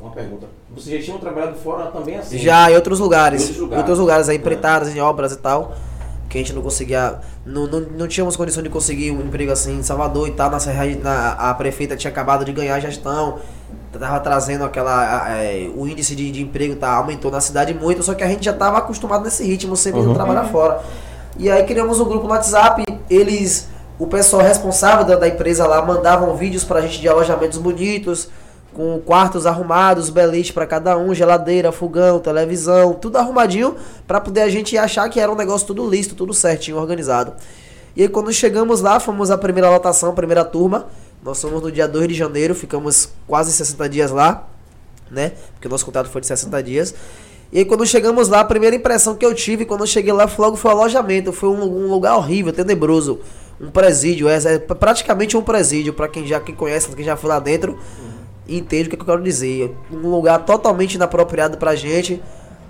[0.03, 0.47] uma, pergunta.
[0.75, 2.39] Vocês já tinham trabalhado fora também assim?
[2.39, 3.43] Já em outros lugares.
[3.43, 3.79] Em outros lugares.
[3.83, 5.75] outros lugares, aí, empreitadas, em obras e tal.
[6.29, 7.21] Que a gente não conseguia.
[7.49, 10.51] Não, não, não tínhamos condição de conseguir um emprego assim em Salvador e tal.
[10.51, 10.71] Nossa,
[11.03, 13.39] na, a prefeita tinha acabado de ganhar a gestão.
[13.91, 15.33] tava trazendo aquela.
[15.35, 18.45] é, o índice de, de emprego tá, aumentou na cidade muito, só que a gente
[18.45, 20.83] já tava acostumado nesse ritmo, sempre indo trabalhar fora.
[21.39, 23.69] E aí criamos um grupo no WhatsApp, eles.
[23.99, 28.29] O pessoal responsável da, da empresa lá mandavam vídeos pra gente de alojamentos bonitos,
[28.79, 33.75] com quartos arrumados, beliche pra cada um, geladeira, fogão, televisão, tudo arrumadinho
[34.07, 37.33] pra poder a gente achar que era um negócio tudo listo, tudo certinho, organizado.
[37.97, 40.87] E aí quando chegamos lá, fomos a primeira lotação, primeira turma.
[41.25, 44.47] Nós fomos no dia 2 de janeiro, ficamos quase 60 dias lá,
[45.11, 45.33] né?
[45.55, 46.95] Porque o nosso contrato foi de 60 dias.
[47.51, 50.29] E aí quando chegamos lá, a primeira impressão que eu tive quando eu cheguei lá
[50.29, 51.33] foi logo foi o alojamento.
[51.33, 53.19] Foi um, um lugar horrível, tenebroso.
[53.61, 57.29] Um presídio, é, é praticamente um presídio, pra quem já quem conhece, quem já foi
[57.29, 57.77] lá dentro,
[58.49, 59.77] entende o que, que eu quero dizer.
[59.91, 62.23] Um lugar totalmente inapropriado pra gente.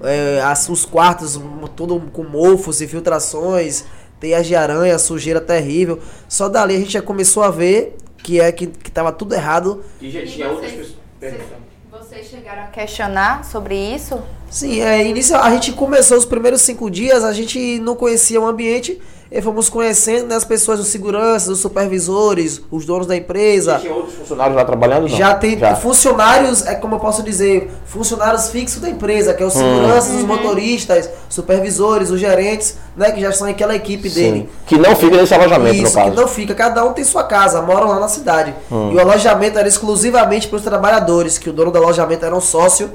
[0.03, 3.85] É, as, os quartos, um, tudo com mofos, infiltrações,
[4.21, 5.99] teias de aranha, sujeira terrível.
[6.29, 9.85] Só dali a gente já começou a ver que é que, que tava tudo errado.
[10.01, 11.43] E já tinha outras vocês, pessoas.
[11.91, 14.21] vocês chegaram a questionar sobre isso?
[14.51, 18.47] Sim, é, início, a gente começou os primeiros cinco dias, a gente não conhecia o
[18.47, 18.99] ambiente,
[19.31, 23.73] e fomos conhecendo né, as pessoas, os seguranças, os supervisores, os donos da empresa.
[23.73, 25.03] Já tinha outros funcionários lá trabalhando?
[25.03, 25.09] Não?
[25.09, 29.55] Já tem funcionários, é como eu posso dizer, funcionários fixos da empresa, que é os
[29.55, 29.59] Hum.
[29.59, 34.41] seguranças, os motoristas, supervisores, os gerentes, né, que já são aquela equipe dele.
[34.41, 34.49] Sim.
[34.67, 36.07] Que não fica nesse alojamento, Isso, no caso.
[36.09, 36.11] Hum.
[36.15, 38.55] que não fica, cada um tem sua casa, moram lá na cidade.
[38.71, 42.41] E o alojamento era exclusivamente para os trabalhadores, que o dono do alojamento era um
[42.41, 42.91] sócio,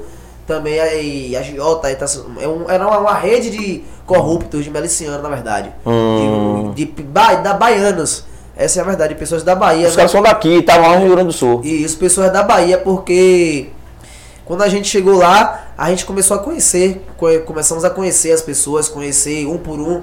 [0.46, 2.06] também a, e a Giota, e tá-
[2.40, 5.70] é um- era uma, uma rede de corruptos, de milicianos, na verdade.
[5.86, 6.72] Hum.
[6.74, 8.24] De, de, ba- da baianos.
[8.56, 9.88] Essa é a verdade, pessoas da Bahia.
[9.88, 11.60] Os caras são daqui, estavam lá no Rio Grande do Sul.
[11.64, 13.68] E isso, pessoas da Bahia, porque
[14.44, 18.42] quando a gente chegou lá, a gente começou a conhecer, co- começamos a conhecer as
[18.42, 20.02] pessoas, conhecer um por um.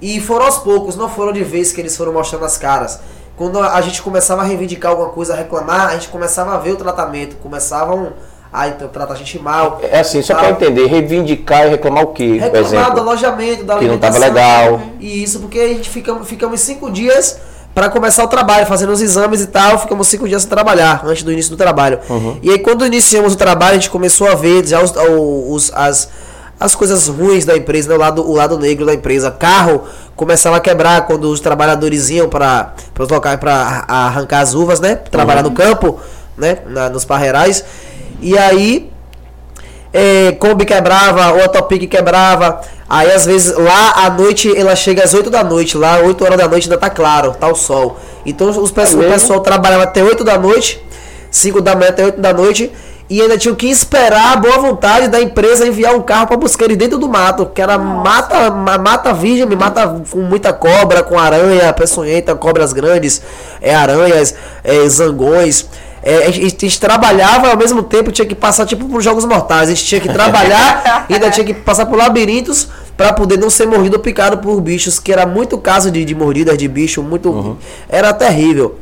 [0.00, 3.00] E foram aos poucos, não foram de vez que eles foram mostrando as caras.
[3.36, 6.72] Quando a gente começava a reivindicar alguma coisa, a reclamar, a gente começava a ver
[6.72, 8.12] o tratamento, começavam
[8.52, 9.80] a então, tratar a gente mal.
[9.90, 10.42] É assim, só Tal.
[10.42, 12.24] pra entender, reivindicar e reclamar o quê?
[12.38, 14.20] Por Reclamar do exemplo, alojamento, da que não alimentação.
[14.20, 14.80] tava legal.
[14.98, 17.38] E isso porque a gente ficamos, ficamos cinco dias
[17.72, 19.78] para começar o trabalho, fazendo os exames e tal.
[19.78, 22.00] Ficamos cinco dias sem trabalhar, antes do início do trabalho.
[22.08, 22.38] Uhum.
[22.42, 24.92] E aí quando iniciamos o trabalho, a gente começou a ver já os,
[25.48, 26.08] os- as,
[26.58, 27.94] as coisas ruins da empresa, né?
[27.94, 29.30] o, lado, o lado negro da empresa.
[29.30, 29.84] Carro
[30.16, 34.96] começava a quebrar quando os trabalhadores iam para os locais para arrancar as uvas, né?
[34.96, 35.50] Trabalhar Uhum.
[35.50, 36.00] no campo,
[36.36, 36.58] né?
[36.66, 37.64] Na- nos parreirais.
[38.20, 38.90] E aí
[39.92, 42.60] é, Kombi quebrava, o Autopic quebrava.
[42.88, 46.36] Aí às vezes lá à noite ela chega às 8 da noite, lá 8 horas
[46.38, 47.98] da noite ainda tá claro, tá o sol.
[48.26, 49.02] Então os pe- o mesmo?
[49.04, 50.84] pessoal trabalhava até 8 da noite,
[51.30, 52.70] 5 da manhã até 8 da noite,
[53.08, 56.64] e ainda tinham que esperar a boa vontade da empresa enviar um carro para buscar
[56.66, 61.18] ele dentro do mato, que era mata, ma- mata virgem, mata com muita cobra, com
[61.18, 63.20] aranha, peçonhenta, cobras grandes,
[63.60, 65.68] é, aranhas, é, zangões.
[66.02, 69.24] É, a, gente, a gente trabalhava ao mesmo tempo, tinha que passar tipo por jogos
[69.24, 69.68] mortais.
[69.68, 73.50] A gente tinha que trabalhar e ainda tinha que passar por labirintos para poder não
[73.50, 77.02] ser mordido ou picado por bichos, que era muito caso de, de mordidas de bicho,
[77.02, 77.58] muito.
[77.88, 78.78] Era terrível.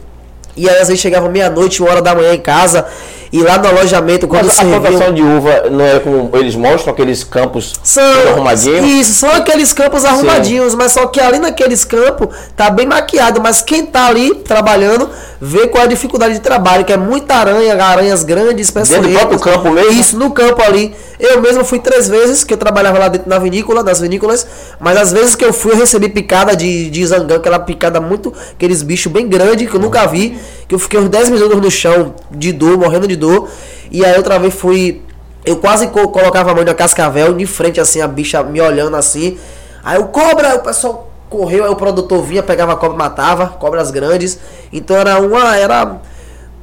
[0.57, 2.87] E aí às vezes chegava meia-noite, uma hora da manhã em casa,
[3.33, 6.55] e lá no alojamento, quando Mas a serviam- plantação de uva não é como eles
[6.55, 8.85] mostram, aqueles campos são, tudo arrumadinho?
[8.87, 13.61] Isso, são aqueles campos arrumadinhos, mas só que ali naqueles campos tá bem maquiado, mas
[13.61, 15.09] quem tá ali trabalhando
[15.41, 19.09] vê qual é a dificuldade de trabalho, que é muita aranha, aranhas grandes, Dentro do
[19.11, 19.93] próprio campo mesmo?
[19.93, 20.95] Isso, no campo ali.
[21.21, 24.47] Eu mesmo fui três vezes, que eu trabalhava lá dentro na vinícola, nas vinícolas,
[24.79, 28.33] mas às vezes que eu fui, eu recebi picada de, de zangão, aquela picada muito,
[28.53, 30.39] aqueles bichos bem grandes, que eu nunca vi,
[30.69, 33.49] que eu fiquei uns 10 minutos no chão, de dor, morrendo de dor,
[33.91, 35.03] e aí outra vez fui,
[35.45, 38.95] eu quase co- colocava a mão na cascavel, de frente assim, a bicha me olhando
[38.97, 39.39] assim,
[39.83, 43.47] aí o cobra, o pessoal correu, aí o produtor vinha, pegava a cobra e matava,
[43.47, 44.39] cobras grandes,
[44.73, 45.97] então era uma, era...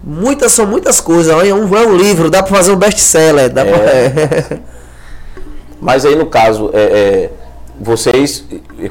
[0.07, 1.33] Muitas são muitas coisas.
[1.33, 3.51] É um, é um livro, dá pra fazer um best-seller.
[3.51, 4.59] Dá pra...
[5.81, 7.29] Mas aí no caso, é, é,
[7.79, 8.43] vocês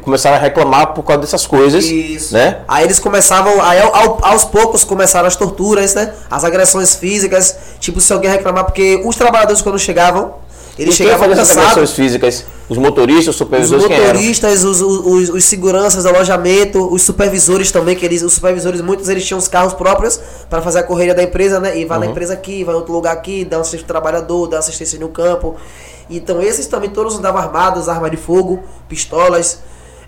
[0.03, 2.35] começaram a reclamar por causa dessas coisas, Isso.
[2.35, 2.59] né?
[2.69, 6.13] Aí eles começavam, aí ao- aos poucos começaram as torturas, né?
[6.31, 7.57] As agressões físicas.
[7.81, 10.35] Tipo, se alguém reclamar, porque os trabalhadores quando chegavam,
[10.79, 12.45] eles E quem chegavam fazia essas agressões físicas?
[12.69, 14.07] Os motoristas, os Os supervisores, eram?
[14.07, 19.09] motoristas, os, os, os seguranças do alojamento, os supervisores também, que eles, os supervisores, muitos
[19.09, 20.19] eles tinham os carros próprios
[20.49, 21.79] para fazer a correria da empresa, né?
[21.79, 22.05] E vai Uhum.
[22.05, 25.09] na empresa aqui, vai em outro lugar aqui, dá assistência pro trabalhador, dá assistência no
[25.09, 25.57] campo.
[26.11, 29.59] Então esses também todos andavam armados, arma de fogo, pistolas,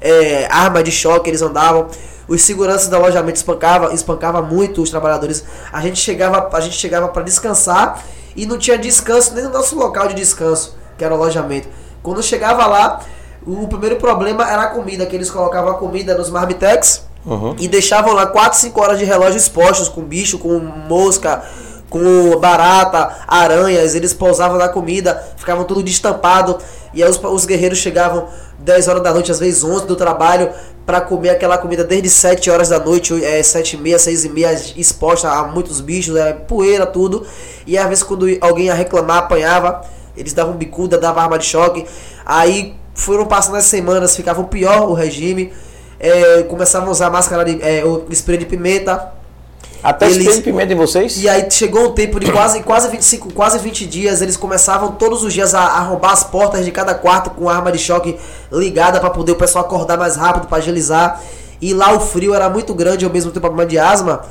[0.01, 1.87] é, arma de choque, eles andavam.
[2.29, 5.45] Os seguranças do alojamento espancavam, espancava muito os trabalhadores.
[5.72, 8.03] A gente chegava, a gente chegava para descansar
[8.35, 11.68] e não tinha descanso nem no nosso local de descanso, que era o alojamento.
[12.03, 13.01] Quando chegava lá,
[13.47, 17.57] o primeiro problema era a comida, que eles colocavam a comida nos marmitex Uhum.
[17.59, 21.43] e deixavam lá 4, 5 horas de relógio expostos, com bicho, com mosca,
[21.89, 26.59] com barata, aranhas, eles pousavam na comida, ficavam tudo destampado.
[26.93, 28.28] E aí os, os guerreiros chegavam
[28.59, 30.51] 10 horas da noite, às vezes 11 do trabalho,
[30.84, 34.28] para comer aquela comida desde 7 horas da noite, é, 7 e meia, 6 e
[34.28, 37.26] meia, exposta a muitos bichos, é, poeira, tudo.
[37.66, 39.82] E às vezes quando alguém ia reclamar, apanhava,
[40.16, 41.87] eles davam bicuda, davam arma de choque.
[42.24, 45.53] Aí foram passando as semanas, ficava pior o regime.
[45.99, 49.16] É, começavam a usar máscara de é, spray de pimenta.
[49.87, 51.22] Até eles, de pimenta em vocês?
[51.22, 55.22] E aí chegou um tempo de quase, quase 25, quase 20 dias, eles começavam todos
[55.22, 58.18] os dias a, a roubar as portas de cada quarto com arma de choque
[58.51, 61.22] ligada para poder o pessoal acordar mais rápido, para agilizar.
[61.62, 64.22] E lá o frio era muito grande, ao mesmo tempo problema de asma.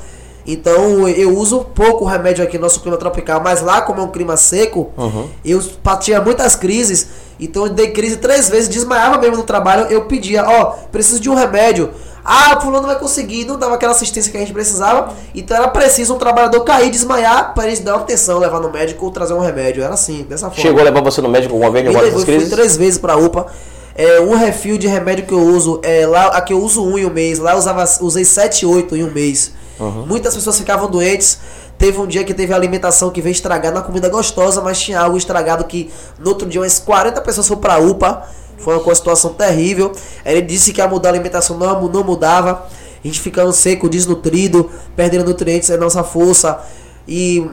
[0.46, 4.10] Então eu uso pouco remédio aqui no nosso clima tropical, mas lá como é um
[4.10, 5.28] clima seco, uhum.
[5.44, 5.60] eu
[6.00, 7.08] tinha muitas crises.
[7.38, 11.20] Então eu dei crise três vezes, desmaiava mesmo no trabalho, eu pedia, ó, oh, preciso
[11.20, 11.90] de um remédio.
[12.24, 15.12] Ah, o fulano vai conseguir, não dava aquela assistência que a gente precisava.
[15.32, 19.04] Então era preciso um trabalhador cair, desmaiar, para eles dar uma atenção, levar no médico
[19.04, 19.82] ou trazer um remédio.
[19.82, 20.60] Era assim, dessa forma.
[20.60, 22.48] Chegou a levar você no médico alguma vez alguma dessas crises?
[22.48, 23.46] Fui três vezes pra UPA.
[23.94, 27.06] É, um refil de remédio que eu uso, é, lá, aqui eu uso um em
[27.06, 29.52] um mês, lá eu usava, usei 7, 8 em um mês.
[29.78, 30.06] Uhum.
[30.06, 31.38] Muitas pessoas ficavam doentes.
[31.78, 35.16] Teve um dia que teve alimentação que veio estragada, uma comida gostosa, mas tinha algo
[35.16, 38.26] estragado que no outro dia umas 40 pessoas foram pra UPA.
[38.58, 39.92] Foi uma situação terrível.
[40.24, 42.66] Ele disse que ia mudar a alimentação, não, não mudava.
[43.04, 46.58] A gente ficando seco, desnutrido, perdendo nutrientes da nossa força.
[47.06, 47.48] E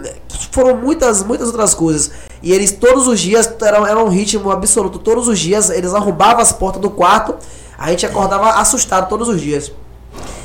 [0.52, 2.12] foram muitas, muitas outras coisas.
[2.42, 4.98] E eles todos os dias, era, era um ritmo absoluto.
[4.98, 7.36] Todos os dias eles arrombavam as portas do quarto.
[7.78, 9.72] A gente acordava assustado todos os dias.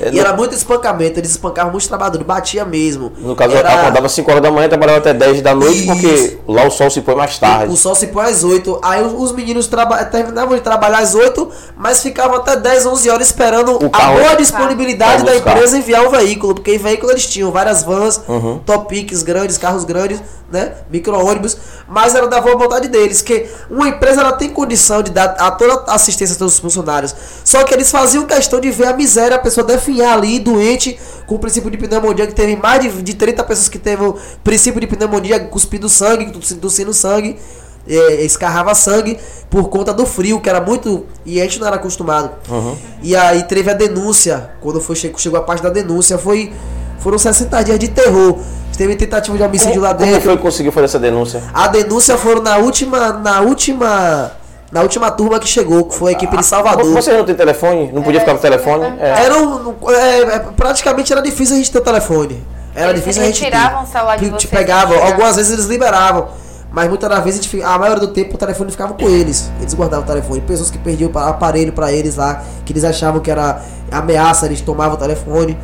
[0.00, 0.20] É, e no...
[0.20, 3.12] era muito espancamento, eles espancavam muitos trabalhadores, batia mesmo.
[3.18, 3.80] No caso, era...
[3.80, 5.86] acordava 5 horas da manhã, trabalhava até 10 da noite, Isso.
[5.86, 7.72] porque lá o sol se põe mais tarde.
[7.72, 8.80] O, sol se põe às 8.
[8.82, 10.04] Aí os meninos traba...
[10.04, 15.24] terminavam de trabalhar às 8, mas ficavam até 10, 11 horas esperando a boa disponibilidade
[15.24, 18.60] da empresa enviar o veículo, porque em veículo eles tinham várias vans, uhum.
[18.64, 20.20] topics grandes, carros grandes
[20.50, 20.72] né?
[20.90, 21.56] Micro-ônibus,
[21.86, 25.50] mas era da boa vontade deles, que uma empresa ela tem condição de dar a
[25.50, 27.14] toda a assistência a todos os funcionários.
[27.44, 31.36] Só que eles faziam questão de ver a miséria, a pessoa definhar ali, doente, com
[31.36, 34.80] o princípio de pneumonia, que teve mais de, de 30 pessoas que teve o princípio
[34.80, 37.38] de pneumonia, cuspindo sangue, tossindo sangue,
[37.86, 41.06] é, escarrava sangue por conta do frio, que era muito.
[41.24, 42.30] E a gente não era acostumado.
[42.48, 42.76] Uhum.
[43.02, 46.52] E aí teve a denúncia, quando foi, chegou a parte da denúncia, foi.
[46.98, 48.38] Foram 60 dias de terror.
[48.76, 50.12] Teve tentativa de homicídio como, lá dentro.
[50.12, 51.42] Como foi que conseguiu fazer essa denúncia?
[51.52, 53.12] A denúncia foram na última.
[53.12, 54.32] Na última.
[54.70, 56.92] Na última turma que chegou, que foi a equipe de Salvador.
[56.92, 57.90] Você não tem telefone?
[57.90, 58.84] Não podia ficar no telefone?
[59.00, 59.24] É.
[59.24, 62.42] Era um, é, é, praticamente era difícil a gente ter telefone.
[62.74, 65.02] Era eles difícil a gente tiravam o celular de te pegavam.
[65.02, 66.28] Algumas vezes eles liberavam.
[66.70, 69.50] Mas muitas das vezes a, gente, a maioria do tempo o telefone ficava com eles.
[69.58, 70.42] Eles guardavam o telefone.
[70.42, 74.60] Pessoas que perdiam o aparelho para eles lá, que eles achavam que era ameaça, eles
[74.60, 75.58] tomavam o telefone.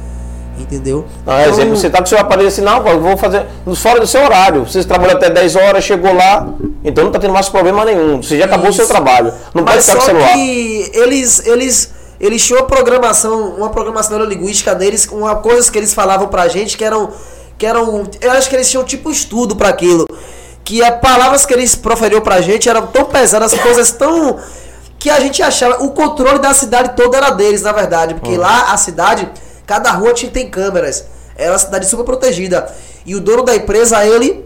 [0.58, 1.04] Entendeu?
[1.26, 3.44] Não, então, exemplo, você tá com o seu aparelho assim, não, eu vou fazer
[3.74, 4.64] fora do seu horário.
[4.64, 6.48] Você trabalhou até 10 horas, chegou lá,
[6.84, 8.22] então não tá tendo mais problema nenhum.
[8.22, 9.32] Você já acabou o seu trabalho.
[9.52, 10.32] Não pode ficar com o celular.
[10.32, 15.92] Que eles, eles, eles tinham uma programação, uma programação neurolinguística deles, com coisas que eles
[15.92, 17.10] falavam pra gente que eram.
[17.58, 18.04] Que eram.
[18.20, 20.06] Eu acho que eles tinham tipo estudo para aquilo.
[20.62, 24.38] Que as palavras que eles proferiam pra gente eram tão pesadas, coisas tão.
[24.98, 25.82] Que a gente achava.
[25.82, 28.14] O controle da cidade toda era deles, na verdade.
[28.14, 28.40] Porque uhum.
[28.40, 29.28] lá a cidade
[29.66, 31.06] Cada rua tinha, tem câmeras.
[31.36, 32.72] Era uma cidade super protegida.
[33.04, 34.44] E o dono da empresa, ele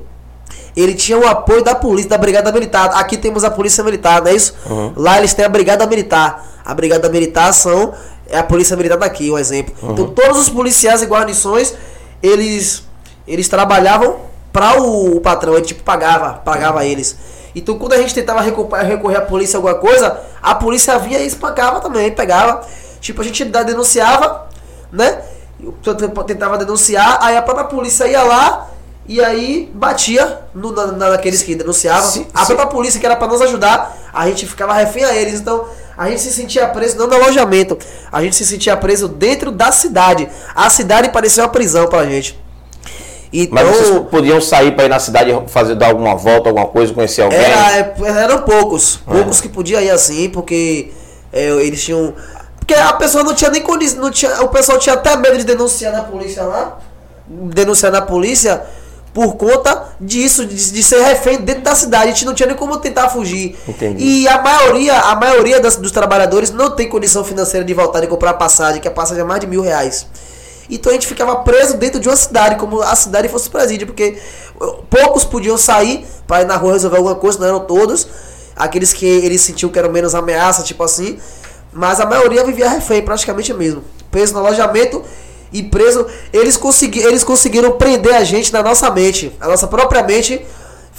[0.77, 2.91] ele tinha o apoio da polícia, da Brigada Militar.
[2.95, 4.55] Aqui temos a Polícia Militar, não é isso?
[4.67, 4.93] Uhum.
[4.97, 6.47] Lá eles têm a Brigada Militar.
[6.65, 7.95] A Brigada Militar são
[8.29, 9.75] é a Polícia Militar daqui, um exemplo.
[9.83, 9.93] Uhum.
[9.93, 11.75] Então todos os policiais e guarnições,
[12.23, 12.85] eles
[13.27, 14.21] eles trabalhavam
[14.53, 17.17] para o, o, patrão, ele tipo pagava, pagava eles.
[17.57, 21.81] Então quando a gente tentava recorrer à polícia alguma coisa, a polícia vinha e espancava
[21.81, 22.65] também, pegava.
[23.01, 24.48] Tipo, a gente denunciava,
[24.93, 25.23] né?
[25.61, 28.71] Eu tentava denunciar, aí a própria polícia ia lá
[29.09, 32.11] e aí batia no, na, naqueles que denunciavam.
[32.11, 32.47] Sim, a sim.
[32.55, 35.41] própria polícia que era para nos ajudar, a gente ficava refém a eles.
[35.41, 35.65] Então
[35.97, 37.77] a gente se sentia preso não no alojamento,
[38.13, 40.29] a gente se sentia preso dentro da cidade.
[40.55, 42.39] A cidade parecia uma prisão pra gente.
[43.33, 46.95] Então, Mas vocês podiam sair para ir na cidade fazer dar alguma volta, alguma coisa,
[46.95, 47.39] conhecer alguém?
[47.39, 49.13] Era, é, eram poucos, é.
[49.13, 50.93] poucos que podiam ir assim, porque
[51.33, 52.15] é, eles tinham
[52.69, 53.99] porque a pessoa não tinha nem condição.
[53.99, 56.79] Não tinha, o pessoal tinha até medo de denunciar na polícia lá.
[57.27, 58.63] Denunciar na polícia
[59.15, 62.05] por conta disso, de, de, ser refém dentro da cidade.
[62.05, 63.59] A gente não tinha nem como tentar fugir.
[63.67, 64.05] Entendi.
[64.05, 68.07] E a maioria, a maioria das, dos trabalhadores não tem condição financeira de voltar e
[68.07, 70.07] comprar passagem, que a passagem é mais de mil reais.
[70.69, 74.19] Então a gente ficava preso dentro de uma cidade, como a cidade fosse presídio, porque
[74.91, 78.07] poucos podiam sair para ir na rua resolver alguma coisa, não eram todos.
[78.55, 81.19] Aqueles que eles sentiam que eram menos ameaça, tipo assim.
[81.79, 83.85] Mas a maioria vivia refém, praticamente mesmo.
[84.11, 85.01] Preso no alojamento
[85.53, 89.33] e preso, eles, consegui, eles conseguiram prender a gente na nossa mente.
[89.41, 90.45] A nossa própria mente,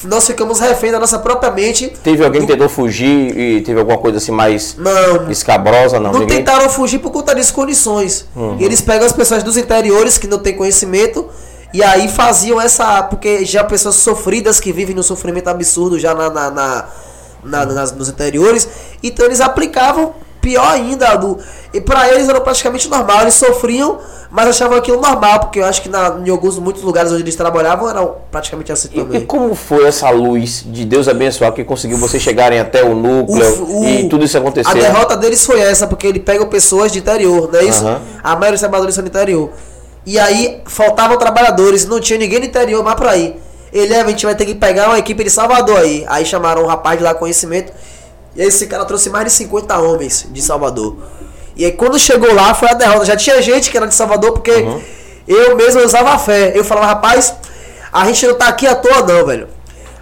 [0.05, 1.89] nós ficamos refém da nossa própria mente.
[2.01, 5.99] Teve alguém que tentou fugir e teve alguma coisa assim mais Não, escabrosa?
[5.99, 6.37] Não, não ninguém?
[6.37, 8.25] tentaram fugir por conta das condições.
[8.57, 11.27] Eles pegam as pessoas dos interiores que não têm conhecimento
[11.73, 13.03] e aí faziam essa.
[13.03, 16.85] Porque já pessoas sofridas que vivem no sofrimento absurdo já na, na, na-
[17.43, 18.65] na- nas- nos interiores.
[19.03, 20.13] Então eles aplicavam
[20.49, 21.15] pior ainda.
[21.15, 21.37] Do,
[21.73, 23.21] e pra eles era praticamente normal.
[23.21, 23.99] Eles sofriam,
[24.31, 25.39] mas achavam aquilo normal.
[25.41, 28.89] Porque eu acho que na, em alguns muitos lugares onde eles trabalhavam era praticamente assim
[28.91, 29.25] E, e também.
[29.25, 33.81] como foi essa luz de Deus abençoar que conseguiu vocês chegarem até o núcleo O-
[33.81, 34.69] o- e tudo isso acontecer?
[34.69, 37.85] A derrota deles foi essa, porque ele pega pessoas de interior, não é isso?
[37.85, 38.01] Aham.
[38.23, 39.49] A maioria dos trabalhadores são do interior.
[40.05, 43.35] E aí faltavam trabalhadores, não tinha ninguém no interior mais pra ir.
[43.71, 46.03] Ele, "É, a gente vai ter que pegar uma equipe de Salvador aí.
[46.07, 47.71] Aí chamaram um rapaz de lá conhecimento.
[48.39, 50.95] E aí esse cara trouxe mais de 50 homens de Salvador.
[51.57, 53.03] E aí quando chegou lá foi a derrota.
[53.03, 54.81] Já tinha gente que era de Salvador, porque Uhum.
[55.27, 56.53] eu mesmo usava fé.
[56.55, 57.33] Eu falava, rapaz,
[57.91, 59.49] a gente não tá aqui à toa não, velho.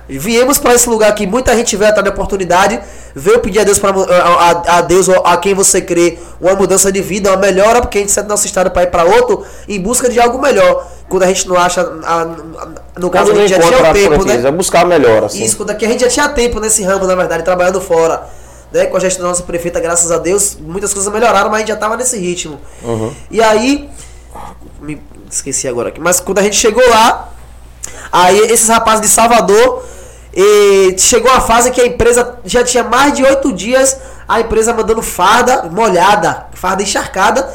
[0.10, 2.80] Viemos para esse lugar aqui, muita gente veio atrás da oportunidade,
[3.14, 6.90] veio pedir a Deus para a, a- a Deus a quem você crê, uma mudança
[6.92, 9.44] de vida, uma melhora, porque a gente sai do nosso estado para ir para outro
[9.68, 10.88] em busca de algo melhor.
[11.10, 14.26] Quando a gente não acha, a- a- no caso Quando a gente já tinha tempo,
[14.26, 14.48] né?
[14.48, 15.44] é buscar melhor, assim.
[15.44, 18.24] Isso, quando aqui a gente já tinha tempo nesse ramo, na verdade, trabalhando fora.
[18.72, 18.86] Né?
[18.86, 21.70] Com a gestão da nossa prefeita, graças a Deus, muitas coisas melhoraram, mas a gente
[21.70, 22.60] já tava nesse ritmo.
[23.32, 23.90] E aí.
[24.82, 26.00] Me esqueci agora aqui.
[26.00, 27.30] Mas quando a gente chegou lá,
[28.12, 29.84] aí esses rapazes de Salvador.
[30.38, 34.74] Eh, chegou a fase que a empresa já tinha mais de oito dias a empresa
[34.74, 37.50] mandando farda molhada, farda encharcada,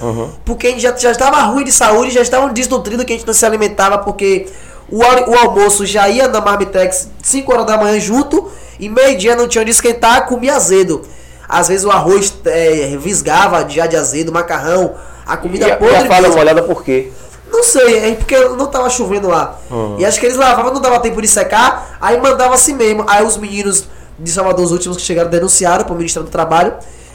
[0.45, 3.27] porque a gente já, já estava ruim de saúde, já estavam desnutridos que a gente
[3.27, 4.47] não se alimentava, porque
[4.91, 9.47] o, o almoço já ia na Marmitex 5 horas da manhã junto, e meio-dia não
[9.47, 11.03] tinha onde esquentar, comia azedo.
[11.47, 14.95] Às vezes o arroz eh, visgava já de azedo, macarrão,
[15.27, 15.97] a comida E a, e podre.
[15.97, 16.37] a mesmo.
[16.37, 17.13] molhada por quê?
[17.53, 19.59] Não sei, é porque não tava chovendo lá.
[19.99, 23.05] E acho que eles lavavam, não dava tempo de secar, aí mandava assim mesmo.
[23.07, 23.85] Aí os meninos
[24.19, 26.75] de Salvador, os últimos que chegaram, denunciaram pro Ministério do Trabalho.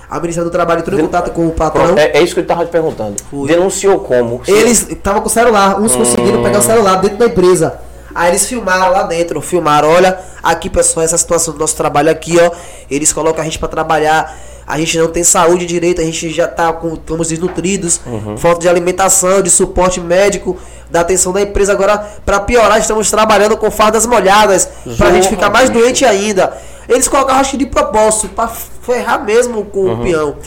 [0.10, 1.98] A Ministério do Trabalho entrou em contato com o patrão.
[1.98, 3.16] É, é isso que eu tava te perguntando.
[3.46, 4.42] Denunciou como?
[4.48, 7.80] Eles estavam com o celular, uns conseguiram pegar o celular dentro da empresa.
[8.18, 12.36] Aí eles filmaram lá dentro, filmaram, olha, aqui pessoal, essa situação do nosso trabalho aqui,
[12.40, 12.50] ó.
[12.90, 16.48] Eles colocam a gente pra trabalhar, a gente não tem saúde direito, a gente já
[16.48, 18.02] tá com, estamos desnutridos,
[18.40, 20.58] falta de alimentação, de suporte médico,
[20.90, 21.74] da atenção da empresa.
[21.74, 26.58] Agora, pra piorar, estamos trabalhando com fardas molhadas, pra gente ficar mais doente ainda.
[26.90, 30.38] Eles colocaram, acho que de propósito, pra ferrar mesmo com o peão.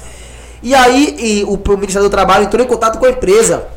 [0.61, 3.68] E aí e o, o Ministério do Trabalho entrou em contato com a empresa.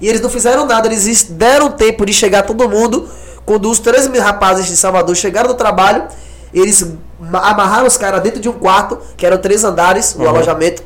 [0.00, 3.08] E eles não fizeram nada, eles deram tempo de chegar todo mundo.
[3.46, 6.04] Quando os três rapazes de Salvador chegaram do trabalho,
[6.54, 6.86] eles
[7.18, 10.82] ma- amarraram os caras dentro de um quarto, que eram três andares, o alojamento.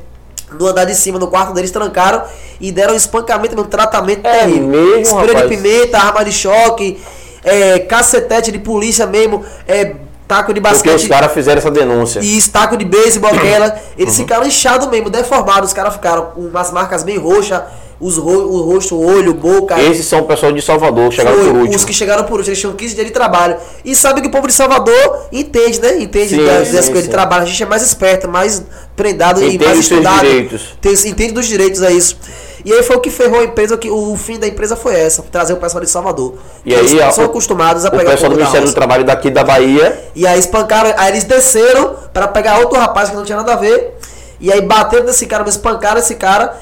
[0.59, 2.23] No andar de cima, no quarto deles, trancaram
[2.61, 4.69] e deram espancamento, um tratamento É terrível.
[4.69, 7.03] mesmo, Spray de pimenta, arma de choque,
[7.43, 9.97] é, cacetete de polícia mesmo, é,
[10.29, 10.95] taco de Porque basquete.
[11.03, 12.21] os caras fizeram essa denúncia.
[12.23, 13.77] E taco de beisebol aquela.
[13.99, 15.69] Eles ficaram inchados mesmo, deformados.
[15.71, 17.61] Os caras ficaram com umas marcas bem roxas.
[18.07, 19.81] Os ro o rosto, o olho, boca.
[19.81, 21.77] Esses são o pessoal de Salvador que chegaram Foi por último.
[21.77, 23.57] os que chegaram por último, eles tinham 15 dias de trabalho.
[23.83, 25.99] E sabe que o povo de Salvador entende, né?
[26.03, 27.45] Entende Sim, das, coisas de trabalho.
[27.45, 28.63] A gente é mais esperto, mais
[28.95, 30.21] prendado e Entende mais os seus estudado.
[30.27, 30.77] direitos.
[30.83, 32.19] Tem- entende dos direitos, é isso.
[32.63, 35.23] E aí foi o que ferrou a empresa, que o fim da empresa foi essa,
[35.23, 36.35] trazer o pessoal de Salvador.
[36.65, 38.75] E eles aí, ó, são o- acostumados a O pegar pessoal do Ministério do.
[38.75, 43.17] Trabalho daqui da Bahia E aí espancaram, aí eles desceram pra pegar outro rapaz que
[43.17, 43.97] não tinha nada a ver.
[44.41, 46.55] E aí bateram nesse cara, espancaram esse cara.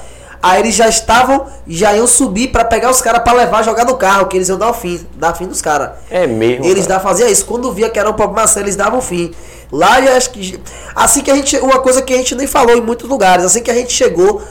[0.43, 3.95] Aí eles já estavam, já iam subir pra pegar os caras pra levar, jogar no
[3.95, 5.91] carro, que eles iam dar o fim, dar fim dos caras.
[6.11, 6.65] é mesmo.
[6.65, 6.99] Eles cara.
[6.99, 7.45] faziam isso.
[7.45, 9.31] Quando via que era um problema sério, eles davam fim.
[9.71, 10.59] Lá eu acho que.
[10.93, 11.55] Assim que a gente.
[11.59, 13.45] Uma coisa que a gente nem falou em muitos lugares.
[13.45, 14.41] Assim que a gente chegou,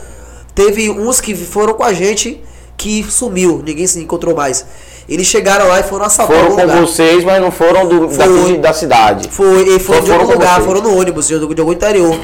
[0.55, 2.43] teve uns que foram com a gente
[2.75, 3.61] que sumiu.
[3.63, 4.65] Ninguém se encontrou mais.
[5.07, 6.79] Eles chegaram lá e foram assaltar Foram com lugar.
[6.81, 8.17] vocês, mas não foram do, Foi.
[8.17, 9.29] daqui da cidade.
[9.29, 10.65] Foi, e foram Só de algum foram lugar, vocês.
[10.65, 12.17] foram no ônibus, de, de algum interior.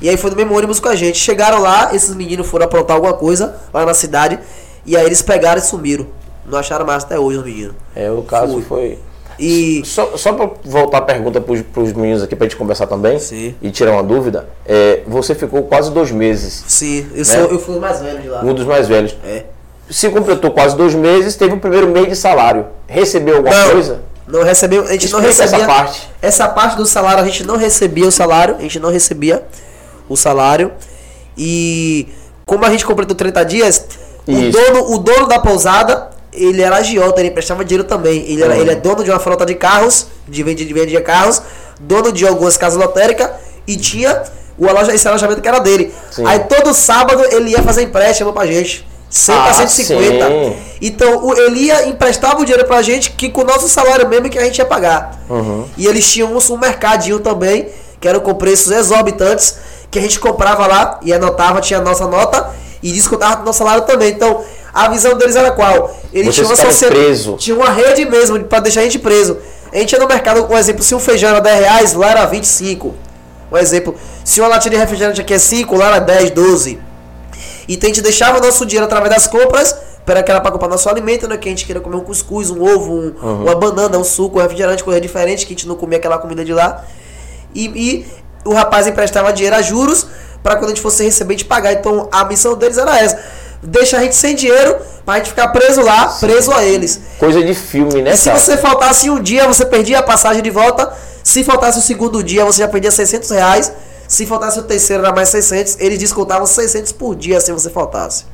[0.00, 1.16] E aí foi no mesmo ônibus com a gente.
[1.18, 4.38] Chegaram lá, esses meninos foram aprontar alguma coisa lá na cidade.
[4.84, 6.06] E aí eles pegaram e sumiram.
[6.46, 7.74] Não acharam mais até hoje os meninos.
[7.94, 8.62] É, o caso Fui.
[8.62, 8.98] foi.
[9.38, 9.82] E.
[9.84, 13.54] Só, só pra voltar a pergunta pros, pros meninos aqui pra gente conversar também Sim.
[13.60, 17.24] e tirar uma dúvida, é, você ficou quase dois meses, Sim, eu, Né?
[17.24, 18.42] sou, eu fui o mais velho de lá.
[18.42, 19.16] um dos mais velhos.
[19.24, 19.44] É.
[19.90, 22.66] Se completou quase dois meses, teve o primeiro mês de salário.
[22.86, 24.00] Recebeu alguma Não, coisa?
[24.26, 26.10] não recebeu, a gente não Explica essa recebia parte.
[26.22, 29.44] essa parte do salário, a gente não recebia o salário, a gente não recebia
[30.08, 30.72] o salário.
[31.36, 32.08] E
[32.46, 33.84] como a gente completou 30 dias,
[34.26, 38.24] o dono, o dono da pousada, ele era agiota, ele prestava dinheiro também.
[38.26, 38.60] Ele, era, Uhum.
[38.60, 41.42] ele é dono de uma frota de carros, de vende de carros,
[41.80, 43.30] dono de algumas casas lotéricas
[43.66, 44.22] e tinha
[44.56, 45.92] o aloja, esse alojamento que era dele.
[46.10, 46.24] Sim.
[46.26, 48.86] Aí todo sábado ele ia fazer empréstimo pra gente.
[49.16, 50.26] 100 Ah, para 150.
[50.26, 50.56] sim.
[50.82, 54.28] Então, o- ele ia emprestava o dinheiro pra gente que com o nosso salário mesmo
[54.28, 55.20] que a gente ia pagar.
[55.30, 55.66] Uhum.
[55.76, 57.68] E eles tinham um, um mercadinho também,
[58.00, 59.54] que era com preços exorbitantes,
[59.88, 62.50] que a gente comprava lá e anotava, tinha a nossa nota
[62.82, 64.10] e descontava do nosso salário também.
[64.10, 64.42] Então,
[64.74, 65.94] a visão deles era qual?
[66.12, 67.00] Eles tinham uma sociedade.
[67.00, 67.36] preso.
[67.38, 69.38] Tinha uma rede mesmo pra deixar a gente preso.
[69.72, 72.26] A gente ia no mercado, um exemplo, se um feijão era 10 reais, lá era
[72.26, 72.92] 25.
[73.52, 73.94] Um exemplo,
[74.24, 76.80] se uma latinha de refrigerante aqui é 5, lá era 10, 12.
[77.68, 80.68] Então a gente deixava o nosso dinheiro através das compras, para que era para comprar
[80.68, 81.36] nosso alimento, né?
[81.36, 84.42] Que a gente queria comer um cuscuz, um ovo, um- uma banana, um suco, um
[84.42, 86.84] refrigerante, coisa diferente, que a gente não comia aquela comida de lá.
[87.54, 88.06] E, e
[88.44, 90.06] o rapaz emprestava dinheiro a juros
[90.42, 91.72] para quando a gente fosse receber, gente pagar.
[91.72, 93.18] Então a missão deles era essa:
[93.62, 97.00] deixar a gente sem dinheiro pra gente ficar preso lá, preso a eles.
[97.18, 98.38] Coisa de filme, né, E se cara?
[98.38, 100.92] você faltasse um dia, você perdia a passagem de volta.
[101.22, 103.72] Se faltasse o segundo dia, você já perdia 600 reais.
[104.08, 105.78] Se faltasse o terceiro, era mais 600.
[105.80, 108.24] Eles descontavam 600 por dia se você faltasse.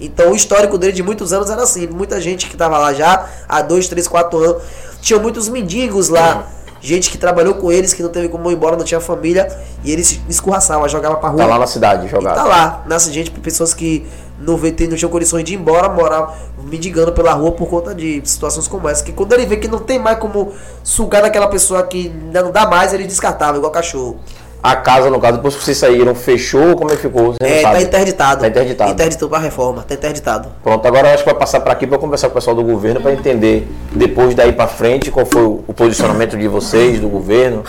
[0.00, 1.86] Então o histórico dele de muitos anos era assim.
[1.86, 4.62] Muita gente que tava lá já há 2, 3, 4 anos.
[5.00, 6.46] Tinha muitos mendigos lá.
[6.80, 9.48] Gente que trabalhou com eles, que não teve como ir embora, não tinha família.
[9.82, 11.38] E eles escorraçavam, jogavam pra rua.
[11.38, 12.34] Tá lá na cidade, E jogado.
[12.34, 14.06] tá lá, nasce gente, pessoas que
[14.38, 18.68] não, não tinham condições de ir embora, morar mendigando pela rua por conta de situações
[18.68, 19.02] como essa.
[19.02, 20.52] Que quando ele vê que não tem mais como
[20.82, 24.18] sugar daquela pessoa que ainda não dá mais, ele descartava, igual cachorro.
[24.66, 26.74] A casa, no caso, depois que vocês saíram, fechou?
[26.74, 27.32] Como é que ficou?
[27.34, 28.40] Você É, tá interditado.
[28.40, 28.90] Tá interditado.
[28.92, 30.48] Interditou pra reforma, tá interditado.
[30.62, 32.62] Pronto, agora eu acho que vai passar para aqui para conversar com o pessoal do
[32.62, 37.62] governo para entender depois daí para frente qual foi o posicionamento de vocês, do governo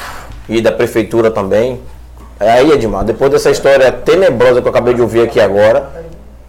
[0.48, 1.82] e da prefeitura também.
[2.39, 5.89] É aí, Edmar, depois dessa história tenebrosa que eu acabei de ouvir aqui agora,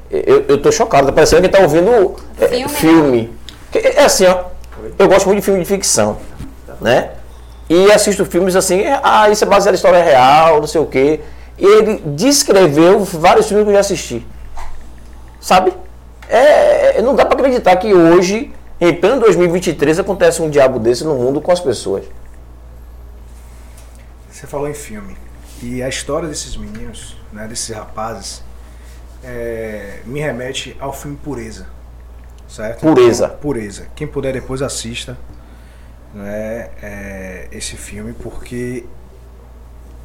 [0.08, 2.68] eu, eu tô chocado, tá parecendo que tá ouvindo é, Filme, né?
[2.68, 3.34] filme.
[3.72, 4.44] Que- É assim, ó,
[4.96, 6.18] eu gosto muito de filme de ficção,
[6.80, 7.10] né?
[7.68, 10.86] E assisto filmes assim, é, ah, isso é baseado em história real, não sei o
[10.86, 11.20] quê.
[11.58, 14.26] E ele descreveu vários filmes que eu já assisti
[15.46, 15.72] sabe?
[16.28, 21.04] É, é- não dá pra acreditar que hoje, em pleno 2023, acontece um diabo desse
[21.04, 22.04] no mundo com as pessoas.
[24.28, 25.16] Você falou em filme.
[25.62, 28.42] E a história desses meninos, né, desses rapazes,
[29.22, 31.68] é, me remete ao filme Pureza.
[32.48, 32.80] Certo?
[32.80, 33.28] Pureza.
[33.28, 33.86] Pureza.
[33.94, 35.16] Quem puder depois assista
[36.16, 38.86] né, é, esse filme, porque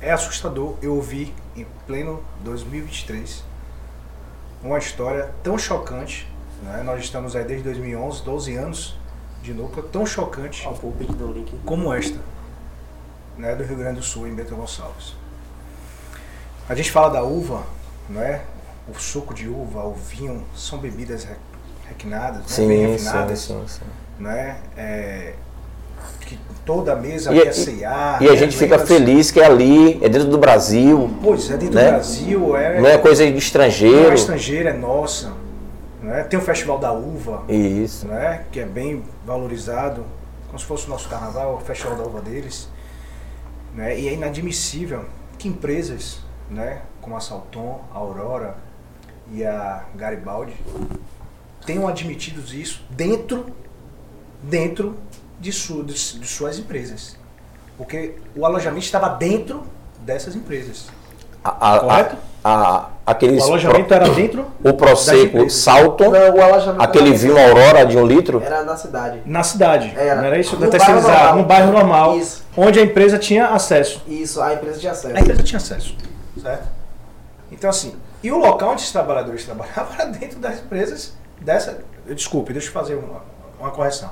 [0.01, 0.75] é assustador.
[0.81, 3.43] Eu ouvi em pleno 2023
[4.63, 6.27] uma história tão chocante.
[6.61, 6.83] Né?
[6.83, 8.97] Nós estamos aí desde 2011, 12 anos
[9.41, 10.63] de núcleo, tão chocante
[11.65, 12.19] como esta,
[13.37, 15.15] né, do Rio Grande do Sul, em Bento Gonçalves.
[16.69, 17.63] A gente fala da uva,
[18.07, 18.43] não é?
[18.87, 21.35] O suco de uva, o vinho, são bebidas re-
[21.87, 22.67] requinadas, né?
[22.67, 24.23] bem Sim, refinadas, sim, sim, sim.
[24.23, 24.59] né?
[24.77, 25.33] É,
[26.31, 28.21] que toda mesa E, quer e- ceiar.
[28.23, 28.37] e a né?
[28.37, 31.85] gente fica feliz que é ali, é dentro do Brasil, Pois é, dentro né?
[31.85, 34.13] do Brasil, é, não é coisa de não é estrangeiro.
[34.13, 35.33] estrangeira, é nossa.
[36.01, 36.23] Né?
[36.23, 38.07] Tem o Festival da Uva, Isso.
[38.07, 38.43] né?
[38.51, 40.05] que é bem valorizado,
[40.47, 42.67] como se fosse o nosso carnaval, o Festival da Uva deles.
[43.75, 43.99] Né?
[43.99, 45.05] E é inadmissível
[45.37, 46.19] que empresas
[46.49, 48.55] né, como a Salton, a Aurora
[49.33, 50.53] e a Garibaldi
[51.65, 53.45] tenham admitido isso dentro,
[54.43, 54.95] dentro
[55.41, 57.17] de, su, de, de suas empresas.
[57.77, 59.63] Porque o alojamento estava dentro
[59.99, 60.85] dessas empresas.
[61.43, 62.15] A, a, Correto?
[62.43, 65.53] a, a- aqueles O alojamento pro- era dentro o empresas.
[65.53, 68.41] Salton, Não, o alojamento aquele vinho Aurora de um litro.
[68.43, 69.21] Era na cidade.
[69.25, 69.91] na cidade.
[69.97, 70.15] Era.
[70.21, 70.55] Não era isso?
[70.59, 71.35] No bairro normal.
[71.37, 72.43] no bairro normal, Isso.
[72.55, 74.03] onde a empresa tinha acesso.
[74.07, 75.17] Isso, a empresa tinha acesso.
[75.17, 75.95] A empresa tinha acesso,
[76.39, 76.67] certo?
[77.51, 81.79] Então assim, e o local onde os trabalhadores trabalhavam era dentro das empresas dessa.
[82.07, 83.23] Desculpe, deixa eu fazer uma,
[83.59, 84.11] uma correção.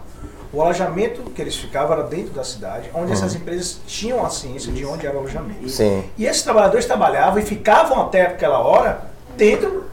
[0.52, 4.72] O alojamento que eles ficavam era dentro da cidade, onde essas empresas tinham a ciência
[4.72, 5.70] de onde era o alojamento.
[5.70, 6.04] Sim.
[6.18, 9.02] E esses trabalhadores trabalhavam e ficavam até aquela hora
[9.38, 9.86] dentro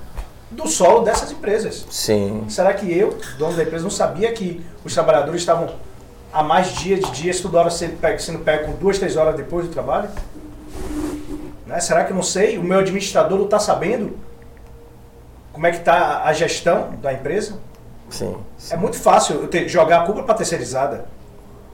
[0.51, 1.87] do solo dessas empresas.
[1.91, 2.45] Sim.
[2.49, 5.75] Será que eu, dono da empresa, não sabia que os trabalhadores estavam
[6.33, 9.37] há mais dias de dias, toda hora sendo pego, sendo pego com duas, três horas
[9.37, 10.09] depois do trabalho?
[11.67, 11.81] Né?
[11.81, 12.57] Será que eu não sei?
[12.57, 14.17] O meu administrador não está sabendo
[15.53, 17.59] como é que está a gestão da empresa?
[18.11, 18.37] Sim.
[18.71, 21.07] É muito fácil eu ter- jogar a culpa para terceirizada.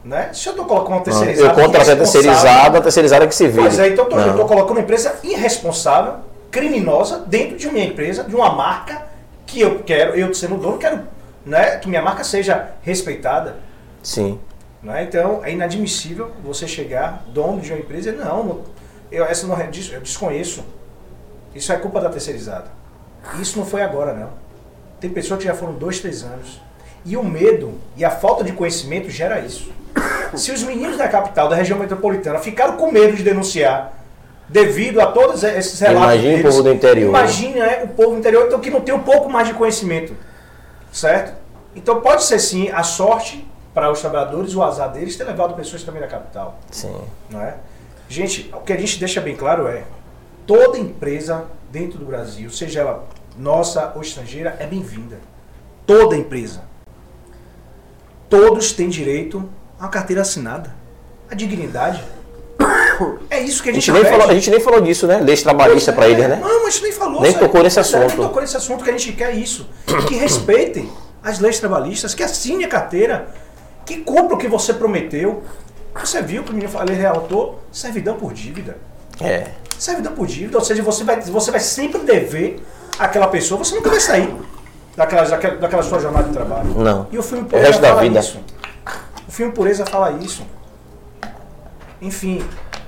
[0.05, 0.31] Né?
[0.33, 1.49] Se eu estou colocando uma Eu terceirizada.
[1.55, 3.61] contratei a irresponsável- terceirizada, a terceirizada que se vê.
[3.61, 4.31] Pois é, então eu tô- eu Não.
[4.33, 6.15] estou colocando uma empresa irresponsável,
[6.51, 9.07] criminosa, dentro de minha empresa, de uma marca
[9.47, 11.01] que eu quero, eu sendo dono, quero
[11.47, 13.57] né, que minha marca seja respeitada.
[14.03, 14.41] Sim.
[14.83, 15.05] Né?
[15.05, 18.61] Então é inadmissível você chegar, dono de uma empresa, e não, não
[19.11, 20.65] eu, essa não, é eu desconheço.
[21.55, 22.67] Isso é culpa da terceirizada.
[23.41, 24.31] Isso não foi agora, não.
[25.03, 26.61] Tem pessoas que já foram dois, três anos.
[27.05, 29.73] E o medo e a falta de conhecimento gera isso.
[30.37, 33.93] Se os meninos da capital, da região metropolitana, ficaram com medo de denunciar
[34.49, 36.51] devido a todos esses relatos Imagine o deles.
[36.53, 37.09] povo do interior.
[37.09, 40.17] Imagine né, o povo do interior então, que não tem um pouco mais de conhecimento,
[40.93, 41.35] certo?
[41.75, 43.45] Então pode ser sim a sorte
[43.75, 46.95] para os trabalhadores, o azar deles ter levado pessoas também da capital, Sim.
[47.29, 47.57] não é?
[48.09, 49.83] Gente, o que a gente deixa bem claro é
[50.47, 53.05] toda empresa dentro do Brasil, seja ela
[53.37, 55.19] nossa ou estrangeira, é bem-vinda.
[55.87, 56.63] Toda empresa.
[58.29, 60.75] Todos têm direito a uma carteira assinada,
[61.31, 62.03] a dignidade.
[63.29, 65.19] É isso que a A gente, gente, nem falou, a gente nem falou disso, né?
[65.19, 66.37] Leis trabalhistas pra eles, né?
[66.37, 67.21] Não, a gente nem falou.
[67.21, 67.45] Nem sabe?
[67.45, 68.09] tocou nesse é, assunto.
[68.09, 69.69] Nem tocou nesse assunto que a gente quer isso.
[70.07, 70.91] Que respeitem
[71.23, 73.29] as leis trabalhistas, que assine a carteira,
[73.85, 75.43] que cumpra o que você prometeu.
[75.95, 78.77] Você viu que o menino falei relatou servidão por dívida.
[79.21, 79.49] É.
[79.79, 82.63] Servidão por dívida, ou seja, você vai, você vai sempre dever
[82.99, 84.35] àquela pessoa, você nunca vai sair
[84.97, 86.69] daquela, daquela, daquela sua jornada de trabalho.
[86.75, 87.07] Não.
[87.11, 88.21] E o filme Pureza fala vida.
[88.21, 88.41] isso.
[89.29, 90.45] O filme Pureza fala isso.
[92.01, 92.45] Enfim,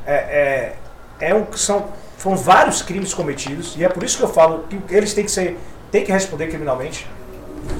[0.07, 0.74] é,
[1.20, 1.86] é, é um, são,
[2.18, 5.30] foram vários crimes cometidos, e é por isso que eu falo que eles têm que
[5.30, 5.59] ser,
[5.90, 7.09] têm que responder criminalmente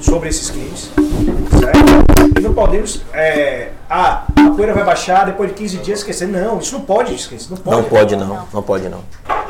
[0.01, 0.91] sobre esses crimes.
[1.59, 2.14] Certo?
[2.37, 3.01] E não podemos.
[3.13, 6.27] É, ah, a poeira vai baixar depois de 15 dias esquecer.
[6.27, 7.49] Não, isso não pode esquecer.
[7.49, 7.77] Não pode.
[7.77, 8.47] Não pode não.
[8.53, 9.03] Não pode não.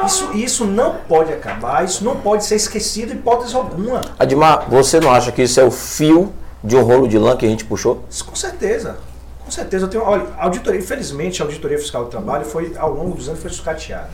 [0.06, 4.02] Isso, isso não pode acabar, isso não pode ser esquecido em hipótese alguma.
[4.20, 6.32] Admar, você não acha que isso é o fio
[6.64, 8.04] de um rolo de lã que a gente puxou?
[8.10, 8.98] Isso, com certeza.
[9.44, 9.86] Com certeza.
[9.86, 13.42] Eu tenho, olha, auditoria, infelizmente, a auditoria fiscal do trabalho foi, ao longo dos anos,
[13.42, 14.10] foi sucateada.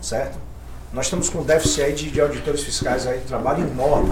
[0.00, 0.38] Certo?
[0.92, 4.10] Nós estamos com um déficit aí de, de auditores fiscais aí de trabalho enorme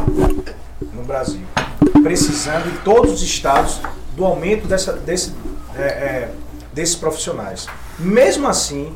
[0.92, 1.46] no Brasil.
[2.02, 3.80] Precisando em todos os estados
[4.14, 5.32] do aumento dessa, desse,
[5.76, 6.30] é, é,
[6.72, 7.66] desses profissionais.
[7.98, 8.94] Mesmo assim,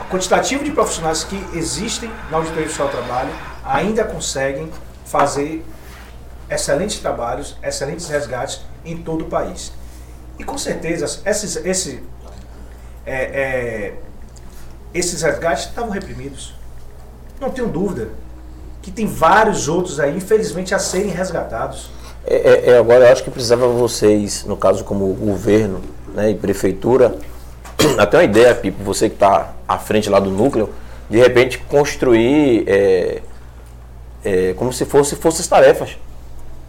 [0.00, 3.30] o quantitativo de profissionais que existem na auditoria fiscal do trabalho
[3.64, 4.70] ainda conseguem
[5.04, 5.64] fazer
[6.48, 9.72] excelentes trabalhos, excelentes resgates em todo o país.
[10.38, 12.02] E com certeza esses, esse,
[13.04, 13.94] é, é,
[14.94, 16.57] esses resgates estavam reprimidos.
[17.40, 18.08] Não tenho dúvida
[18.82, 21.90] que tem vários outros aí, infelizmente, a serem resgatados.
[22.26, 25.80] É, é, é, agora eu acho que precisava vocês, no caso como governo
[26.14, 27.16] né, e prefeitura,
[27.98, 30.70] até uma ideia, Pipo, você que está à frente lá do núcleo,
[31.08, 33.22] de repente construir é,
[34.24, 35.96] é, como se fosse forças-tarefas.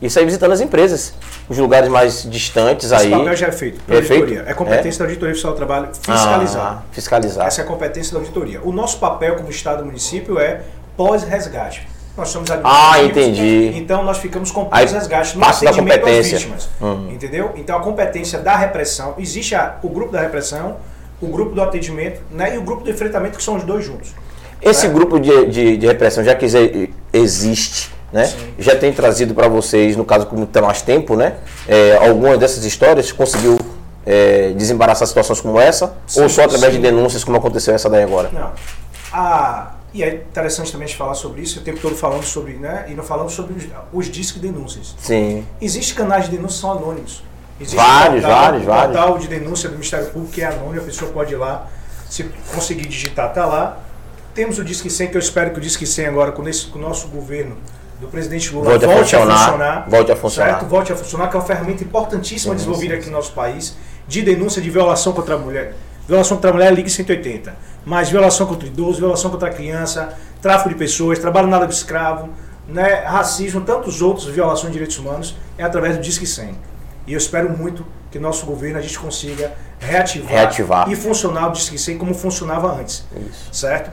[0.02, 1.14] Isso aí visitando as empresas,
[1.50, 3.12] os lugares mais distantes Esse aí.
[3.12, 4.44] papel já é feito pela É auditoria.
[4.48, 6.62] É competência da auditoria fiscal do trabalho fiscalizar.
[6.66, 7.48] Ah, fiscalizar.
[7.48, 8.62] Essa é a competência da auditoria.
[8.64, 10.62] O nosso papel como Estado e município é
[10.96, 11.86] pós-resgate.
[12.16, 13.72] Nós somos Ah, entendi.
[13.76, 16.70] Então nós ficamos com pós-resgate no atendimento às vítimas.
[16.82, 17.10] Hum.
[17.12, 17.52] Entendeu?
[17.56, 20.78] Então a competência da repressão, existe a- o grupo da repressão,
[21.22, 24.14] o grupo do atendimento né, e o grupo do enfrentamento, que são os dois juntos.
[24.62, 24.90] Esse É.
[24.90, 28.26] grupo de, de, de repressão, já que exi- existe, né?
[28.26, 28.54] Sim.
[28.58, 31.36] Já tem trazido para vocês, no caso, como tem mais tempo, né?
[31.68, 33.58] É, algumas dessas histórias conseguiu
[34.06, 35.96] é, desembaraçar situações como essa?
[36.08, 36.80] Sim, ou só através sim.
[36.80, 38.30] de denúncias, como aconteceu essa daí agora?
[38.34, 38.52] Não.
[39.12, 42.54] Ah, e é interessante também a gente falar sobre isso, o tempo todo falando sobre,
[42.54, 42.86] né?
[42.90, 44.96] E não falando sobre os, os discos denúncias.
[45.00, 45.46] Sim.
[45.62, 47.24] Existem canais de denúncia que são anônimos.
[47.60, 48.98] Existe Vários, um portal, vários, um vários.
[48.98, 51.68] portal de denúncia do Ministério Público que é anônimo, a pessoa pode ir lá,
[52.10, 53.80] se conseguir digitar, tá lá.
[54.34, 56.80] Temos o Disque 100, que eu espero que o Disque 100 agora, com, esse, com
[56.80, 57.58] o nosso governo
[58.00, 59.86] do presidente Lula, Volte a volte, a funcionar, funcionar.
[59.90, 60.50] volte a funcionar.
[60.52, 60.66] Certo?
[60.68, 63.76] Volte a funcionar, que é uma ferramenta importantíssima Sim, desenvolvida sim, aqui no nosso país,
[64.08, 65.76] de denúncia de violação contra a mulher.
[66.08, 67.56] Violação contra a mulher é Ligue 180.
[67.86, 71.74] Mas violação contra o idoso, violação contra a criança, tráfico de pessoas, trabalho nada de
[71.74, 72.30] escravo,
[72.68, 76.56] né, racismo, tantos outros, violações de direitos humanos, é através do Disque 100.
[77.08, 80.90] E eu espero muito que nosso governo a gente consiga reativar, Reativar.
[80.92, 83.06] e funcionar o Disque 100 como funcionava antes.
[83.30, 83.50] Isso.
[83.54, 83.92] Certo?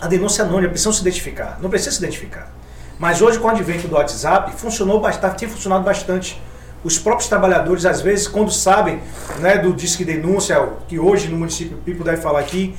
[0.00, 1.58] A denúncia anônima precisa se identificar.
[1.60, 2.52] Não precisa se identificar.
[2.98, 6.40] Mas hoje, com o advento do WhatsApp, funcionou bastante, tem funcionado bastante.
[6.82, 9.00] Os próprios trabalhadores, às vezes, quando sabem
[9.38, 12.76] né, do Disque Denúncia, que hoje no município Pipo deve falar aqui,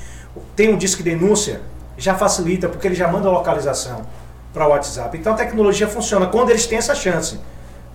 [0.55, 1.61] tem um Disque Denúncia,
[1.97, 4.05] já facilita, porque ele já manda a localização
[4.53, 5.17] para o WhatsApp.
[5.17, 7.39] Então a tecnologia funciona quando eles têm essa chance.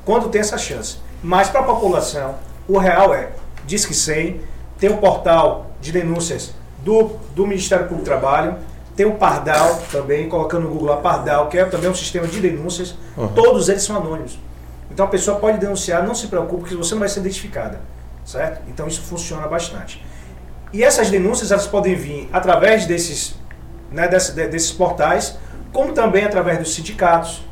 [0.05, 0.99] Quando tem essa chance.
[1.23, 2.37] Mas para a população,
[2.69, 3.31] o real é
[3.67, 4.41] Disque 100,
[4.79, 8.57] tem o portal de denúncias do, do Ministério Público do Trabalho,
[8.97, 12.41] tem o Pardal também, colocando no Google a Pardal, que é também um sistema de
[12.41, 12.95] denúncias.
[13.35, 14.39] Todos eles são anônimos.
[14.91, 17.81] Então a pessoa pode denunciar, não se preocupe, porque você não vai ser identificada.
[18.25, 18.63] Certo?
[18.69, 20.05] Então isso funciona bastante.
[20.73, 23.35] E essas denúncias elas podem vir através desses,
[23.91, 25.37] né, desse- de- desses portais,
[25.73, 27.43] como também através dos sindicatos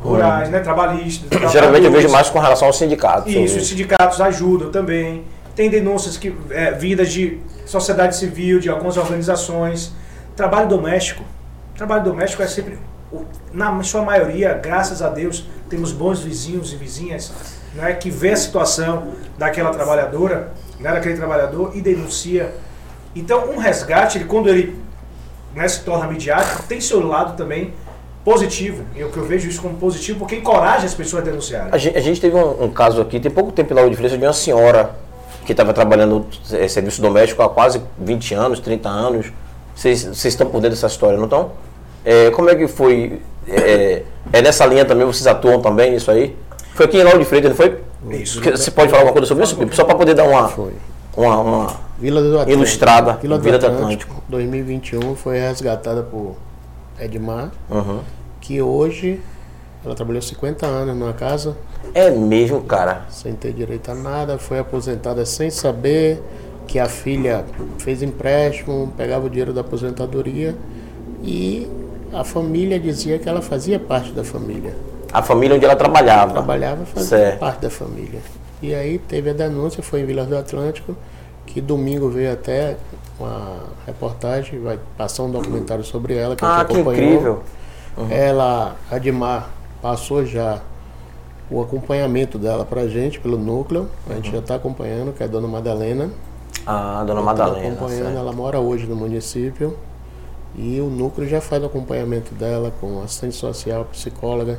[0.00, 1.28] rurais, né, trabalhistas.
[1.50, 3.28] Geralmente eu vejo mais com relação ao sindicato.
[3.28, 5.24] Isso, os sindicatos ajudam também.
[5.56, 9.92] Tem denúncias que é, vindas de sociedade civil, de algumas organizações.
[10.40, 11.22] Trabalho doméstico.
[11.76, 12.78] Trabalho doméstico é sempre,
[13.52, 17.30] na sua maioria, graças a Deus, temos bons vizinhos e vizinhas
[17.74, 22.54] né, que vê a situação daquela trabalhadora, né, daquele trabalhador e denuncia.
[23.14, 24.78] Então, um resgate, ele, quando ele
[25.54, 27.74] né, se torna midiático, tem seu lado também
[28.24, 28.82] positivo.
[28.96, 31.68] E o que eu vejo isso como positivo, porque encoraja as pessoas a denunciarem.
[31.70, 33.96] A gente, a gente teve um, um caso aqui, tem pouco tempo em Lauro de
[33.96, 34.96] Freitas, de uma senhora
[35.44, 39.32] que estava trabalhando é, serviço doméstico há quase 20 anos, 30 anos.
[39.80, 41.52] Vocês estão por dentro dessa história, não estão?
[42.04, 43.20] É, como é que foi?
[43.48, 46.36] É, é nessa linha também, vocês atuam também nisso aí?
[46.74, 47.78] Foi aqui em Lauro de Freitas, não foi?
[48.10, 48.42] Isso.
[48.42, 49.56] Você pode falar alguma coisa sobre isso?
[49.72, 50.52] Só para poder dar uma,
[51.16, 52.50] uma, uma- Vila do Atlântico.
[52.52, 56.36] Ilustrada, Vila do Vila do Atlântico, 2021, foi resgatada por
[56.98, 58.00] Edmar, Uhum.
[58.40, 59.20] que hoje
[59.84, 61.56] ela trabalhou 50 anos numa casa
[61.94, 63.06] É mesmo, cara.
[63.08, 66.22] sem ter direito a nada, foi aposentada sem saber
[66.70, 67.44] que a filha
[67.80, 70.54] fez empréstimo, pegava o dinheiro da aposentadoria
[71.20, 71.66] e
[72.12, 74.72] a família dizia que ela fazia parte da família.
[75.12, 76.30] A família onde ela trabalhava.
[76.32, 77.38] Trabalhava fazia Certo.
[77.40, 78.20] parte da família.
[78.62, 80.94] E aí teve a denúncia, foi em Vila do Atlântico,
[81.44, 82.76] que domingo veio até
[83.18, 87.02] uma reportagem, vai passar um documentário sobre ela que a Ah, gente que acompanhou.
[87.10, 87.42] incrível.
[88.08, 89.50] Ela, a Dimar,
[89.82, 90.60] passou já
[91.50, 93.88] o acompanhamento dela pra gente pelo núcleo.
[94.08, 96.10] A gente já está acompanhando, que é a dona Madalena.
[96.66, 97.68] Ah, dona Tá Madalena.
[97.68, 98.18] acompanhando, certo.
[98.18, 99.76] ela mora hoje no município.
[100.56, 104.58] E o núcleo já faz o acompanhamento dela com assistente social, psicóloga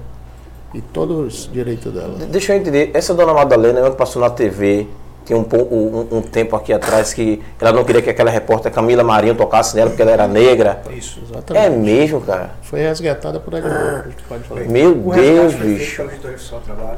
[0.73, 2.15] e todos os direitos dela.
[2.29, 4.87] Deixa eu entender, essa dona Madalena, ela passou na TV,
[5.25, 9.03] tem um, um, um tempo aqui atrás que ela não queria que aquela repórter Camila
[9.03, 10.81] Marinho tocasse nela porque ela era negra.
[10.91, 11.19] Isso.
[11.29, 11.65] Exatamente.
[11.65, 12.51] É mesmo, cara?
[12.61, 14.61] Foi resgatada por Edmar, a gente pode falar.
[14.61, 16.03] Meu O Deus, foi feito bicho.
[16.03, 16.97] pela Oficial do Trabalho.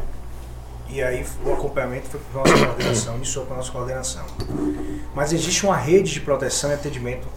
[0.94, 4.26] E aí o acompanhamento foi para nossa coordenação, iniciou com a nossa coordenação.
[5.16, 7.28] Mas existe uma rede de proteção e atendimento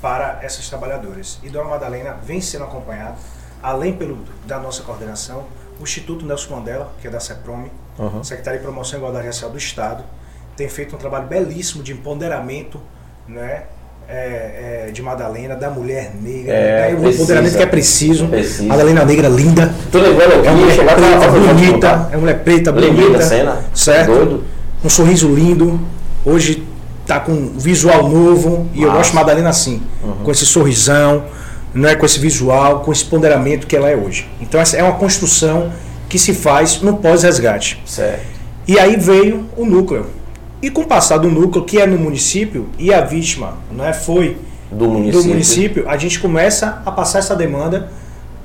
[0.00, 1.40] para essas trabalhadoras.
[1.42, 3.16] E Dona Madalena vem sendo acompanhada,
[3.60, 5.44] além pelo, da nossa coordenação,
[5.80, 8.22] o Instituto Nelson Mandela, que é da CEPROME, Uhum.
[8.22, 10.04] Secretaria de Promoção e Igualdade Racial do Estado,
[10.56, 12.80] tem feito um trabalho belíssimo de empoderamento
[13.26, 13.64] né,
[14.08, 18.26] é, é, de Madalena, da mulher negra, É, o empoderamento que é preciso.
[18.28, 18.64] Precisa.
[18.64, 22.72] Madalena negra linda, Tô levando aqui, é uma mulher preta, bonita, é uma mulher preta,
[22.72, 23.22] bonita.
[23.22, 23.58] cena.
[23.74, 24.06] Certo?
[24.14, 24.44] Doido.
[24.82, 25.78] Um sorriso lindo.
[26.24, 26.64] Hoje
[27.06, 28.66] tá com um visual novo.
[28.74, 28.98] E eu Massa.
[28.98, 29.82] gosto de Madalena assim.
[30.24, 31.24] Com esse sorrisão,
[31.74, 34.26] né, com esse visual, com esse ponderamento que ela é hoje.
[34.40, 35.70] Então essa é uma construção
[36.08, 37.82] que se faz no pós-resgate.
[37.84, 38.22] Certo.
[38.66, 40.06] E aí veio o núcleo.
[40.60, 44.36] E com o passar do núcleo, que é no município, e a vítima né, foi
[44.70, 45.22] Do município.
[45.22, 47.90] do município, a gente começa a passar essa demanda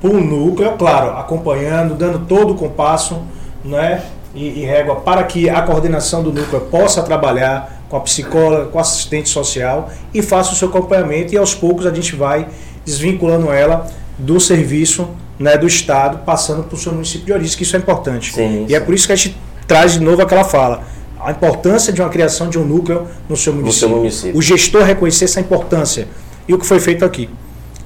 [0.00, 3.22] para o núcleo, claro, acompanhando, dando todo o compasso
[3.64, 4.02] né,
[4.34, 8.78] e, e régua para que a coordenação do núcleo possa trabalhar com a psicóloga, com
[8.78, 12.46] a assistente social e faça o seu acompanhamento e aos poucos a gente vai
[12.84, 13.86] desvinculando ela
[14.18, 15.08] do serviço
[15.38, 18.32] né, do Estado, passando para o seu município de origem, que isso é importante.
[18.32, 19.36] Sim, e é por isso que a gente
[19.66, 20.82] traz de novo aquela fala.
[21.24, 23.88] A importância de uma criação de um núcleo no seu município.
[23.88, 24.38] seu município.
[24.38, 26.06] O gestor reconhecer essa importância.
[26.46, 27.30] E o que foi feito aqui.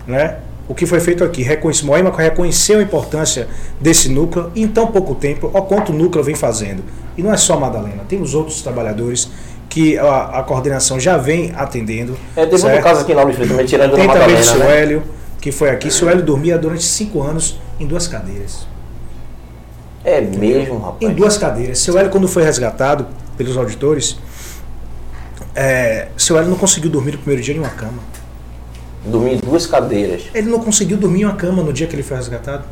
[0.07, 0.36] Né?
[0.68, 1.43] O que foi feito aqui?
[1.43, 3.49] Reconhece, Moema reconheceu a importância
[3.80, 6.82] desse núcleo em tão pouco tempo, o quanto o núcleo vem fazendo.
[7.16, 9.30] E não é só a Madalena, tem os outros trabalhadores
[9.68, 12.16] que a, a coordenação já vem atendendo.
[12.36, 12.82] É, teve certo?
[12.82, 14.80] caso aqui também tirando Tem também o Madalena, seu né?
[14.80, 15.03] Hélio,
[15.41, 15.91] que foi aqui.
[15.91, 18.66] Seu Hélio dormia durante cinco anos em duas cadeiras.
[20.05, 21.03] É mesmo, rapaz.
[21.03, 21.78] Em duas cadeiras.
[21.78, 23.07] Seu Hélio, quando foi resgatado
[23.39, 24.18] pelos auditores,
[25.55, 27.99] é, seu Hélio não conseguiu dormir no primeiro dia em uma cama.
[29.07, 30.24] Dormir em duas cadeiras.
[30.34, 32.64] Ele não conseguiu dormir em uma cama no dia que ele foi resgatado.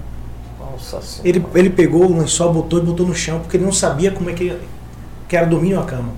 [0.61, 1.29] Nossa senhora.
[1.29, 4.29] Ele, ele pegou o lençol, botou e botou no chão, porque ele não sabia como
[4.29, 4.59] é que,
[5.29, 6.11] que era dormir em uma cama.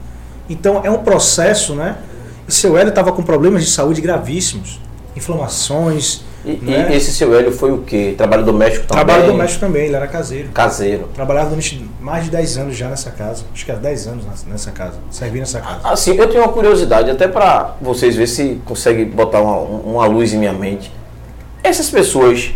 [0.49, 1.99] Então é um processo, né?
[2.49, 4.81] E seu Hélio estava com problemas de saúde gravíssimos.
[5.15, 6.97] Inflamações, E, e né?
[6.97, 8.15] esse seu Hélio foi o quê?
[8.17, 9.05] Trabalho doméstico também?
[9.05, 10.49] trabalho doméstico também, ele era caseiro.
[10.49, 11.09] Caseiro.
[11.15, 13.45] Trabalhava durante mais de 10 anos já nessa casa.
[13.53, 14.95] Acho que era 10 anos nessa- casa.
[15.11, 15.81] Servi nessa casa.
[15.85, 20.33] Assim, eu tenho uma curiosidade, até para vocês verem se consegue botar uma, uma luz
[20.33, 20.91] em minha mente.
[21.63, 22.51] Essas pessoas,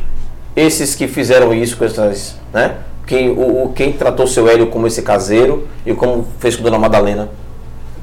[0.57, 2.77] esses que fizeram isso com essas, né?
[3.07, 6.79] Quem, o, o- quem tratou seu Hélio como esse caseiro e como fez com Dona
[6.79, 7.29] Madalena,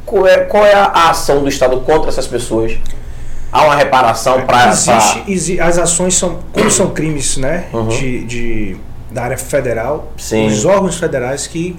[0.05, 2.73] qual é, qual é a ação do Estado contra essas pessoas?
[3.51, 4.69] Há uma reparação para...
[4.69, 7.87] Existe, exi- as ações são, como são crimes, né, Uhum.
[7.87, 8.77] de, de-
[9.11, 10.45] da área federal, Sim.
[10.47, 11.75] os órgãos federais que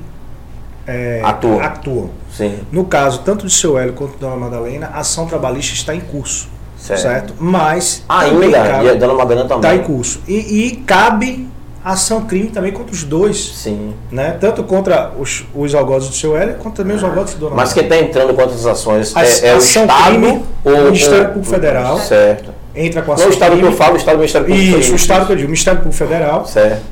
[0.86, 1.60] é, Atuam.
[1.60, 2.10] atuam.
[2.36, 5.94] Sim, No caso, tanto de seu Hélio quanto da Dona Madalena, a ação trabalhista está
[5.94, 7.00] em curso, Certo.
[7.02, 7.34] certo?
[7.38, 9.70] Mas ainda, cabe- e a Dona Madalena também.
[9.70, 10.20] está em curso.
[10.26, 10.34] E,
[10.66, 11.48] e cabe
[11.84, 13.94] ação crime também contra os dois, Sim.
[14.10, 14.36] né?
[14.40, 17.72] Tanto contra os, os algozes do seu Hélio, quanto também os algozes da Dona Mas
[17.72, 20.84] quem está entrando com essas ações A- é, é o ação Estado crime, ou o
[20.84, 21.98] Ministério Público Federal.
[22.00, 22.50] Certo.
[22.74, 23.72] Entra com a Não o ação Estado que crime.
[23.72, 24.78] eu falo, o Estado do Ministério Público.
[24.78, 26.82] Isso, o Estado que eu digo, o Ministério Público Federal Certo.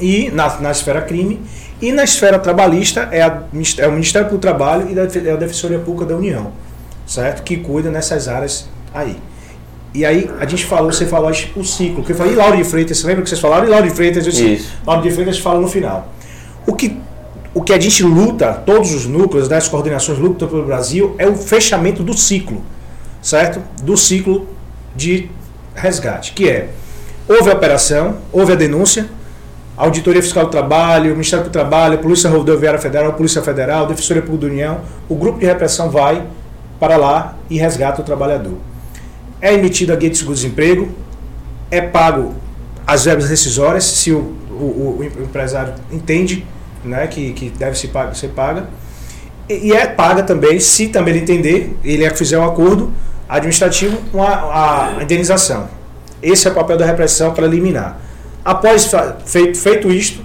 [0.00, 1.40] e na, na esfera crime.
[1.80, 3.42] E na esfera trabalhista é, a,
[3.78, 6.50] é o Ministério do Trabalho e da, é a Defensoria Pública da União,
[7.06, 7.42] certo?
[7.44, 9.16] Que cuida nessas áreas aí.
[9.94, 12.04] E aí a gente falou, você falou o ciclo.
[12.04, 13.66] Que eu falei, e Lauro de Freitas, você lembra que vocês falaram?
[13.66, 14.72] E Lauro de Freitas, eu disse, Isso.
[14.86, 16.12] Lauro de Freitas fala no final.
[16.66, 16.98] O que,
[17.54, 21.26] o que a gente luta, todos os núcleos, né, as coordenações lutam pelo Brasil, é
[21.26, 22.62] o fechamento do ciclo,
[23.22, 23.62] certo?
[23.82, 24.46] Do ciclo
[24.94, 25.30] de
[25.74, 26.70] resgate, que é,
[27.28, 29.08] houve a operação, houve a denúncia,
[29.76, 34.22] a Auditoria Fiscal do Trabalho, o Ministério do Trabalho, Polícia Rodoviária Federal, Polícia Federal, Defensoria
[34.22, 36.24] Pública da União, o grupo de repressão vai
[36.80, 38.58] para lá e resgata o trabalhador.
[39.40, 40.88] É emitida a guia de seguro-desemprego,
[41.70, 42.34] é pago
[42.86, 46.44] as verbas rescisórias, se o, o- o empresário entende
[46.84, 48.66] né, que, que deve ser paga, ser paga.
[49.48, 52.92] E, e é paga também, se também ele entender, ele é que fizer um acordo
[53.28, 54.26] administrativo, uma,
[54.98, 55.68] a indenização.
[56.22, 58.00] Esse é o papel da repressão para eliminar.
[58.44, 58.90] Após
[59.26, 60.20] feito, feito isto,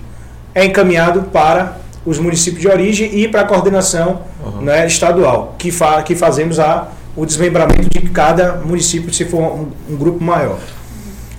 [0.56, 4.22] é encaminhado para os municípios de origem e para a coordenação
[4.61, 9.68] né, estadual, que, fa que fazemos a, o desmembramento de cada município, se for um,
[9.90, 10.57] um grupo maior.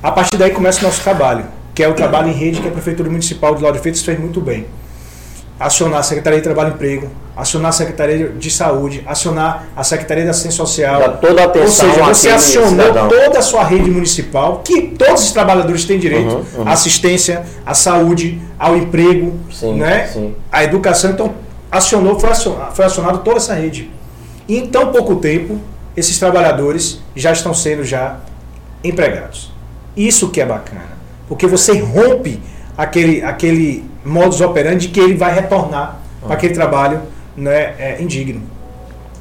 [0.02, 2.70] A partir daí começa o nosso trabalho, que é o trabalho em rede que a
[2.70, 4.66] Prefeitura Municipal de Lauro de Freitas fez muito bem.
[5.58, 10.24] Acionar a Secretaria de Trabalho e Emprego, acionar a Secretaria de Saúde, acionar a Secretaria
[10.24, 11.00] da Assistência Social.
[11.00, 15.24] Dá toda a atenção Ou seja, você acionou toda a sua rede municipal, que todos
[15.24, 16.68] os trabalhadores têm direito Uhum, uhum.
[16.68, 20.06] à assistência, à saúde, ao emprego, Sim, né?
[20.12, 20.34] sim.
[20.50, 21.10] à educação.
[21.10, 21.34] Então,
[21.70, 23.90] acionou, foi acionado, foi acionado toda essa rede.
[24.48, 25.58] E em tão pouco tempo,
[25.96, 28.20] esses trabalhadores já estão sendo já
[28.82, 29.52] empregados.
[29.96, 30.94] Isso que é bacana.
[31.28, 32.40] Porque você rompe
[32.76, 37.00] aquele, aquele modus operandi que ele vai retornar para aquele trabalho
[37.36, 38.42] né, é, indigno.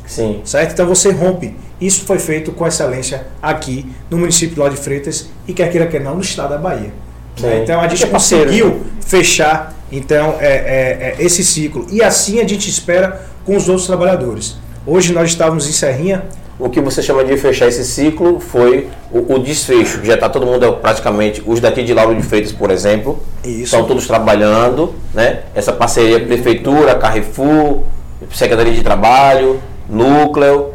[0.06, 0.42] Sim.
[0.44, 0.74] Certo?
[0.74, 1.56] Então você rompe.
[1.80, 5.88] Isso foi feito com excelência aqui no município de Lauro de Freitas e quer queira
[5.88, 6.94] quer não no estado da Bahia.
[7.40, 7.64] Né?
[7.64, 8.82] Então a gente É conseguiu né?
[9.06, 13.86] fechar então é, é, é, esse ciclo e assim a gente espera com os outros
[13.86, 14.58] trabalhadores.
[14.86, 16.24] Hoje nós estávamos em Serrinha,
[16.60, 20.04] O que você chama de fechar esse ciclo foi o, o desfecho.
[20.04, 23.64] Já está todo mundo praticamente, os daqui de Lauro de Freitas, por exemplo, Isso.
[23.64, 25.40] estão todos trabalhando, né?
[25.56, 27.84] Essa parceria Prefeitura, Carrefour,
[28.32, 30.74] Secretaria de Trabalho, Núcleo.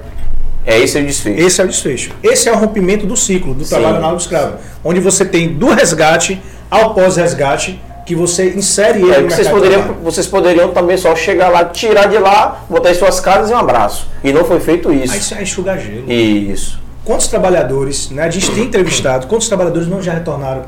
[0.66, 1.40] É esse o desfecho.
[1.40, 2.10] Esse é o desfecho.
[2.22, 5.68] Esse é o rompimento do ciclo do Sim, trabalho análogo escravo, onde você tem do
[5.68, 6.40] resgate
[6.70, 10.02] ao pós-resgate que você insere ele É, no vocês, poderiam, trabalho.
[10.02, 13.58] vocês poderiam também só chegar lá, tirar de lá, botar em suas casas e um
[13.58, 14.08] abraço.
[14.24, 15.14] E não foi feito Aí isso.
[15.14, 16.10] isso é enxugar gelo.
[16.10, 16.80] Isso.
[17.04, 20.62] Quantos trabalhadores, né, a gente tem entrevistado, quantos trabalhadores não já retornaram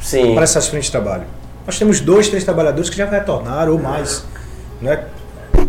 [0.00, 0.32] Sim.
[0.32, 1.24] para essas frentes de trabalho?
[1.66, 4.24] Nós temos dois, três trabalhadores que já retornaram ou mais.
[4.80, 5.04] Né?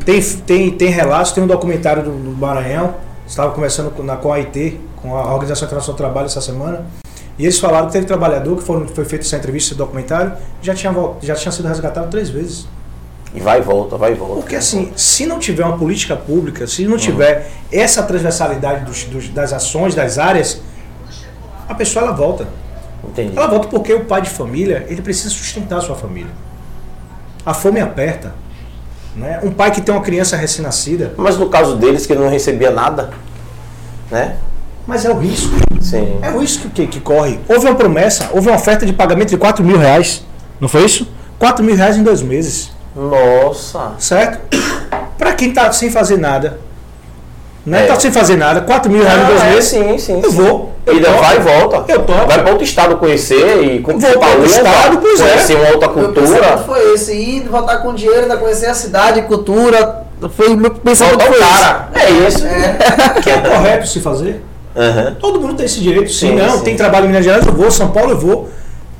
[0.05, 2.95] Tem, tem, tem relatos, tem um documentário do, do Maranhão,
[3.27, 6.85] estava conversando com, na, com a AIT, com a Organização Internacional do Trabalho essa semana,
[7.37, 10.73] e eles falaram que teve trabalhador que foram, foi feita essa entrevista, esse documentário, já
[10.73, 12.67] tinha, já tinha sido resgatado três vezes.
[13.33, 14.35] E vai e volta, vai e volta.
[14.35, 19.29] Porque assim, se não tiver uma política pública, se não tiver essa transversalidade dos, dos-
[19.29, 20.61] das ações, das áreas,
[21.67, 22.47] a pessoa ela volta.
[23.03, 23.37] Entendi.
[23.37, 26.31] Ela volta porque o pai de família, ele precisa sustentar a sua família.
[27.45, 28.33] A fome aperta.
[29.15, 29.39] Né?
[29.43, 32.71] Um pai que tem uma criança recém-nascida, Mas no caso deles, que ele não recebia
[32.71, 33.09] nada,
[34.11, 34.37] né?
[34.87, 35.53] Mas é o risco.
[35.81, 36.17] Sim.
[36.21, 37.39] É o risco que, que corre.
[37.47, 40.23] Houve uma promessa, houve uma oferta de pagamento de 4 mil reais.
[40.59, 41.07] Não foi isso?
[41.37, 42.71] 4 mil reais em dois meses.
[42.95, 43.91] Nossa.
[43.99, 44.39] Certo?
[45.17, 46.59] Pra quem tá sem fazer nada.
[47.65, 47.83] Né?
[47.83, 47.87] É.
[47.87, 49.69] Tá sem fazer nada, 4 mil reais em dois Ah, é, meses.
[49.69, 50.21] sim, sim.
[50.23, 50.37] Eu sim.
[50.37, 50.73] vou.
[50.85, 51.21] E Eu ainda topo.
[51.21, 51.91] vai e volta.
[51.91, 52.25] Eu topo.
[52.27, 55.27] Vai para outro estado conhecer e com Vou pra outro estado, pois é.
[55.29, 56.57] conhecer uma outra cultura.
[56.59, 60.03] foi esse, ir, voltar com dinheiro, ainda conhecer a cidade, cultura.
[60.35, 61.59] Foi meu pensamento Volta foi o esse.
[61.61, 61.89] cara.
[61.93, 62.43] É isso.
[63.21, 64.41] Que é correto se fazer.
[64.77, 65.15] Aham.
[65.19, 66.11] Todo mundo tem esse direito.
[66.11, 66.63] Sim, Sim, não, sim.
[66.63, 68.49] tem trabalho em Minas Gerais, eu vou, São Paulo eu vou.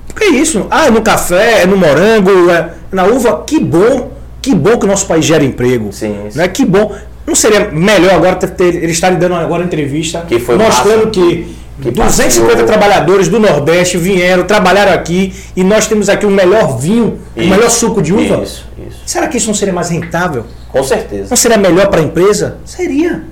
[0.08, 0.66] Porque é isso.
[0.72, 3.44] Ah, é no café, é no morango, é na uva.
[3.46, 5.94] Que bom, que bom que o nosso país gera emprego.
[5.94, 6.38] Sim, sim.
[6.40, 6.48] Né?
[6.48, 6.96] Que bom.
[7.28, 11.10] Não seria melhor agora ter, ter, eles estarem dando agora entrevista Que foi mostrando massa.
[11.12, 12.66] que, Que 250 passeou.
[12.66, 17.50] trabalhadores do Nordeste vieram, trabalharam aqui e nós temos aqui o melhor vinho, o Isso.
[17.50, 18.42] melhor suco de uva.
[18.44, 19.02] Isso, isso.
[19.06, 20.46] Será que isso não seria mais rentável?
[20.70, 21.28] Com certeza.
[21.30, 22.58] Não seria melhor para a empresa?
[22.66, 23.24] Seria.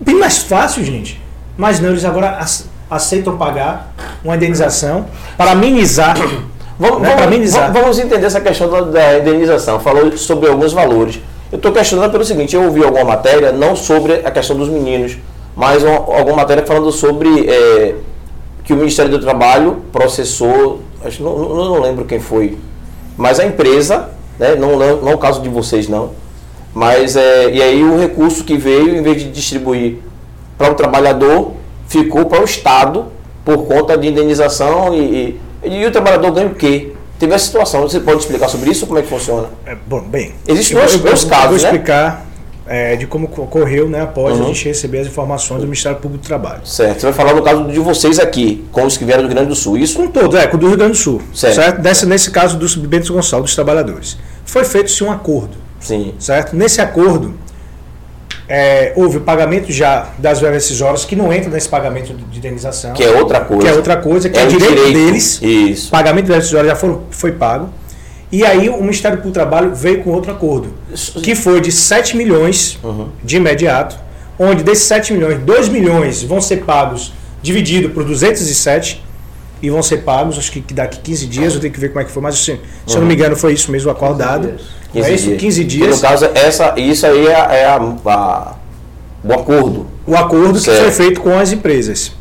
[0.00, 1.19] Bem mais fácil, gente.
[1.60, 3.92] Mas não, eles agora ace- aceitam pagar
[4.24, 5.04] uma indenização
[5.36, 6.16] para amenizar.
[6.80, 7.64] Vamos, Né, vamos, amenizar.
[7.66, 9.78] vamos- vamos entender essa questão da, da indenização.
[9.78, 11.20] Falou sobre alguns valores.
[11.52, 15.18] Eu estou questionando pelo seguinte: eu ouvi alguma matéria, não sobre a questão dos meninos,
[15.54, 17.96] mas uma- alguma matéria falando sobre é,
[18.64, 22.56] que o Ministério do Trabalho processou, acho, que não, não, não lembro quem foi,
[23.14, 24.08] mas a empresa,
[24.38, 26.12] né, não, não, não o caso de vocês não,
[26.72, 29.98] mas é, e aí o recurso que veio, em vez de distribuir
[30.60, 31.52] para o trabalhador,
[31.88, 33.06] ficou para o Estado
[33.42, 36.92] por conta de indenização e, e, e o trabalhador ganha o quê?
[37.18, 37.80] Teve essa situação.
[37.82, 38.86] Você pode explicar sobre isso?
[38.86, 39.48] Como é que funciona?
[39.64, 40.34] É, bom, bem.
[40.46, 41.78] Existem dois- eu- dois casos, Vou né?
[41.78, 42.26] explicar
[42.66, 46.26] é, de como ocorreu né, após a gente receber as informações do Ministério Público do
[46.26, 46.60] Trabalho.
[46.66, 47.00] Certo.
[47.00, 49.48] Você vai falar no caso de vocês aqui, com os que vieram do Rio Grande
[49.48, 49.78] do Sul.
[49.78, 49.96] Isso?
[49.96, 51.22] Com todo, é, com o do Rio Grande do Sul.
[51.34, 51.54] Certo.
[51.54, 51.82] Certo?
[51.82, 54.18] Nesse, nesse caso do Bento Gonçalves, dos trabalhadores.
[54.44, 56.12] Foi feito-se um acordo, Sim.
[56.18, 56.54] certo?
[56.54, 57.34] Nesse acordo,
[58.52, 62.92] é, houve o pagamento já das verbas rescisórias, que não entra nesse pagamento de indenização.
[62.94, 63.62] Que é outra coisa.
[63.62, 65.40] Que é outra coisa, que é, um direito, deles.
[65.40, 65.86] Isso.
[65.86, 67.68] O pagamento de verbas rescisórias já foram, foi pago.
[68.32, 70.74] E aí o Ministério do Trabalho veio com outro acordo,
[71.22, 73.08] que foi de 7 milhões Uhum.
[73.22, 73.96] de imediato,
[74.38, 79.00] onde desses 7 milhões, 2 milhões vão ser pagos dividido por 207
[79.62, 82.04] e vão ser pagos, acho que daqui 15 dias, eu tenho que ver como é
[82.04, 84.54] que foi, mas assim, se eu não me engano foi isso mesmo acordado.
[84.94, 85.30] Não é isso?
[85.36, 85.96] 15 E dias.
[85.96, 88.54] no caso, essa, isso aí é, é a- a-
[89.22, 89.86] o acordo.
[90.06, 90.82] o acordo que Certo.
[90.82, 92.12] foi feito com as empresas.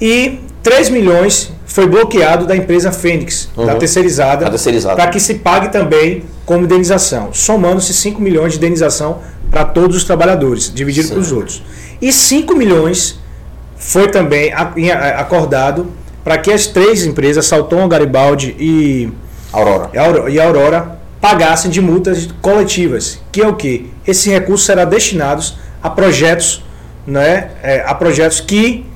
[0.00, 3.78] E 3 milhões foi bloqueado da empresa Fênix, da Uhum.
[3.78, 4.96] terceirizada, Da terceirizada.
[4.96, 9.18] para que se pague também como indenização, somando-se 5 milhões de indenização
[9.50, 11.62] para todos os trabalhadores, dividido para os outros.
[12.00, 13.18] E 5 milhões
[13.76, 14.52] foi também
[15.16, 15.86] acordado
[16.24, 19.10] para que as três empresas, Salton, Garibaldi e
[19.52, 19.90] Aurora.
[20.30, 23.90] e Aurora pagassem de multas coletivas, que é o que?
[24.06, 26.62] Esse recurso será destinados a projetos,
[27.06, 28.86] né, é, a projetos que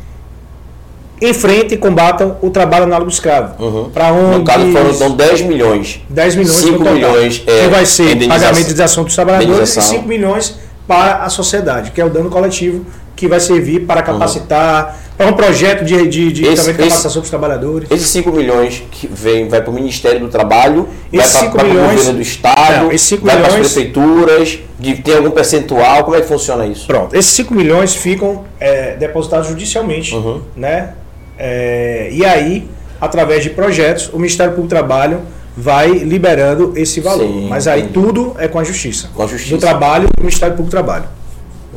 [1.20, 3.62] enfrentem e combatam o trabalho análogo escravo.
[3.62, 3.90] Uhum.
[3.90, 6.00] Para onde No caso foram então 10 milhões.
[6.08, 9.76] 10 milhões 5 no total, milhões é que vai ser pagamento de indenização dos trabalhadores
[9.76, 12.84] e 5 milhões para a sociedade, que é o dano coletivo
[13.22, 17.12] que vai servir para capacitar, para um projeto de, de, de Esse- também esse- capacitação
[17.12, 17.88] para os trabalhadores.
[17.88, 21.64] Esses 5 milhões que vem, vai para o Ministério do Trabalho, Esses vai cinco para
[21.64, 26.02] o milhões- governo do Estado, Não, vai para as milhões- prefeituras, de, tem algum percentual,
[26.02, 26.84] como é que funciona isso?
[26.88, 30.40] Pronto, esses 5 milhões ficam é, depositados judicialmente, Uhum.
[30.56, 30.94] né?
[31.38, 32.68] É, e aí,
[33.00, 35.20] através de projetos, o Ministério Público do Trabalho
[35.56, 37.28] vai liberando esse valor.
[37.28, 37.94] Sim, Mas aí entendi.
[37.94, 39.10] tudo é com a Justiça.
[39.14, 39.54] Com a Justiça.
[39.54, 41.04] Do Trabalho do Ministério Público do Trabalho.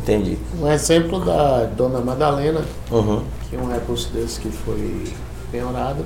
[0.06, 0.38] Entendi.
[0.61, 2.61] Um exemplo da dona Madalena,
[2.91, 3.22] Uhum.
[3.49, 5.03] que um recurso desse que foi
[5.52, 6.06] penhorado,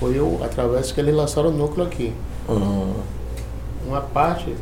[0.00, 2.12] foi o, através que eles lançaram o núcleo aqui.
[2.48, 2.92] Uhum.
[3.86, 4.52] Uma parte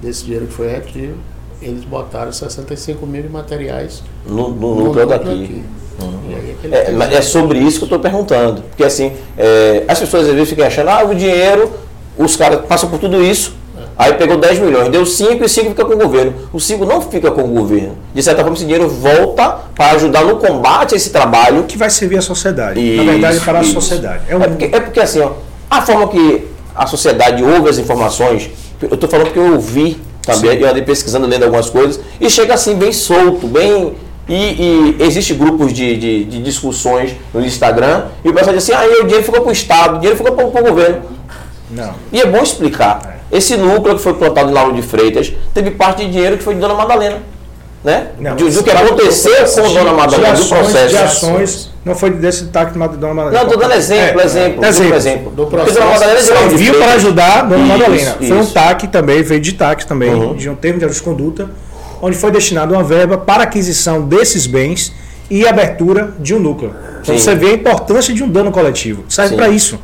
[0.00, 1.14] desse dinheiro que foi retido,
[1.60, 5.28] eles botaram 65 mil de materiais No, no núcleo daqui.
[5.28, 5.64] aqui.
[6.00, 8.62] Aí aquele É, mas é sobre isso que eu estou perguntando.
[8.62, 11.72] Porque assim, é, as pessoas às vezes ficam achando, ah, o dinheiro,
[12.16, 13.56] os caras passam por tudo isso,
[13.98, 16.32] aí pegou 10 milhões, deu 5 e 5 fica com o governo.
[16.52, 17.96] O 5 não fica com o governo.
[18.14, 21.64] De certa forma, esse dinheiro volta para ajudar no combate a esse trabalho.
[21.64, 22.78] Que vai servir à sociedade.
[22.80, 23.70] Isso, Na verdade, para isso.
[23.70, 24.22] a sociedade.
[24.28, 25.32] É, um- porque, é porque assim, ó,
[25.68, 28.50] a forma que a sociedade ouve as informações,
[28.80, 32.54] eu estou falando que eu ouvi também, eu andei pesquisando, lendo algumas coisas, e chega
[32.54, 33.94] assim bem solto, bem.
[34.30, 38.72] E, e existe grupos de, de, de discussões no Instagram, e o pessoal diz assim,
[38.74, 41.00] ah, o dinheiro ficou para o Estado, o dinheiro ficou para o governo.
[41.70, 41.94] Não.
[42.12, 43.18] E é bom explicar.
[43.30, 46.54] Esse núcleo que foi plantado em Lauro de Freitas teve parte de dinheiro que foi
[46.54, 47.18] de Dona Madalena.
[47.84, 48.08] Né?
[48.18, 50.88] Não, de, do que aconteceu com Dona Madalena, do de ações, processo.
[50.88, 53.38] de ações, não foi desse táxi de Dona Madalena.
[53.38, 54.94] Não, estou dando exemplo, É, exemplo, exemplo.
[54.96, 55.30] exemplo.
[55.30, 55.78] Do Porque processo.
[55.78, 58.12] Dona Madalena é de Lauro de Serviu para ajudar a Dona Isso, Madalena.
[58.18, 58.52] Foi um isso.
[58.52, 60.34] TAC também, veio de TAC também, Uhum.
[60.34, 61.50] de um termo de ajuste de conduta,
[62.02, 64.92] onde foi destinado uma verba para aquisição desses bens
[65.30, 66.74] e abertura de um núcleo.
[67.02, 67.20] Então Sim.
[67.22, 69.04] você vê a importância de um dano coletivo.
[69.08, 69.78] Serve para isso.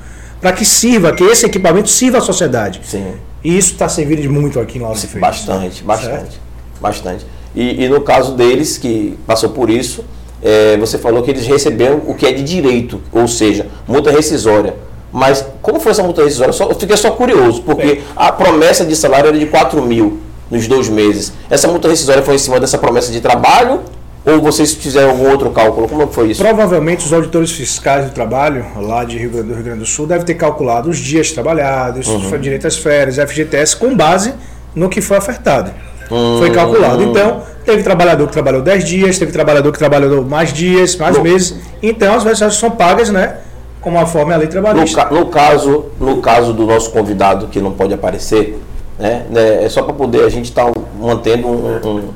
[0.44, 2.78] Para que sirva, que esse equipamento sirva à sociedade.
[2.84, 3.14] Sim.
[3.42, 5.18] E isso está servindo de muito aqui em Lauro Freitas.
[5.18, 6.38] Bastante, bastante.
[6.78, 7.26] Bastante.
[7.54, 10.04] E, e no caso deles, que passou por isso,
[10.42, 14.74] é, você falou que eles receberam o que é de direito, ou seja, multa rescisória.
[15.10, 16.52] Mas como foi essa multa rescisória?
[16.52, 18.02] Só- eu fiquei só curioso, porque Bem.
[18.14, 20.18] a promessa de salário era de 4 mil
[20.50, 21.32] nos dois meses.
[21.48, 23.80] Essa multa rescisória foi em cima dessa promessa de trabalho?
[24.26, 25.86] Ou vocês fizeram algum outro cálculo?
[25.86, 26.42] Como foi isso?
[26.42, 30.06] Provavelmente os auditores fiscais do trabalho, lá de Rio Grande, do Rio Grande do Sul,
[30.06, 32.38] devem ter calculado os dias trabalhados, Uhum.
[32.38, 34.32] direito às férias, FGTS, com base
[34.74, 35.70] no que foi ofertado.
[36.10, 36.36] Hum.
[36.38, 37.02] Foi calculado.
[37.02, 41.22] Então, teve trabalhador que trabalhou 10 dias, teve trabalhador que trabalhou mais dias, mais No-
[41.22, 41.56] meses.
[41.82, 43.36] Então, as vezes são pagas, né?
[43.80, 45.05] Como a forma a lei No, trabalhista.
[45.05, 48.59] ca- no caso, no caso do nosso convidado que não pode aparecer,
[48.98, 52.09] né, né, é só para poder a gente estar mantendo um, um,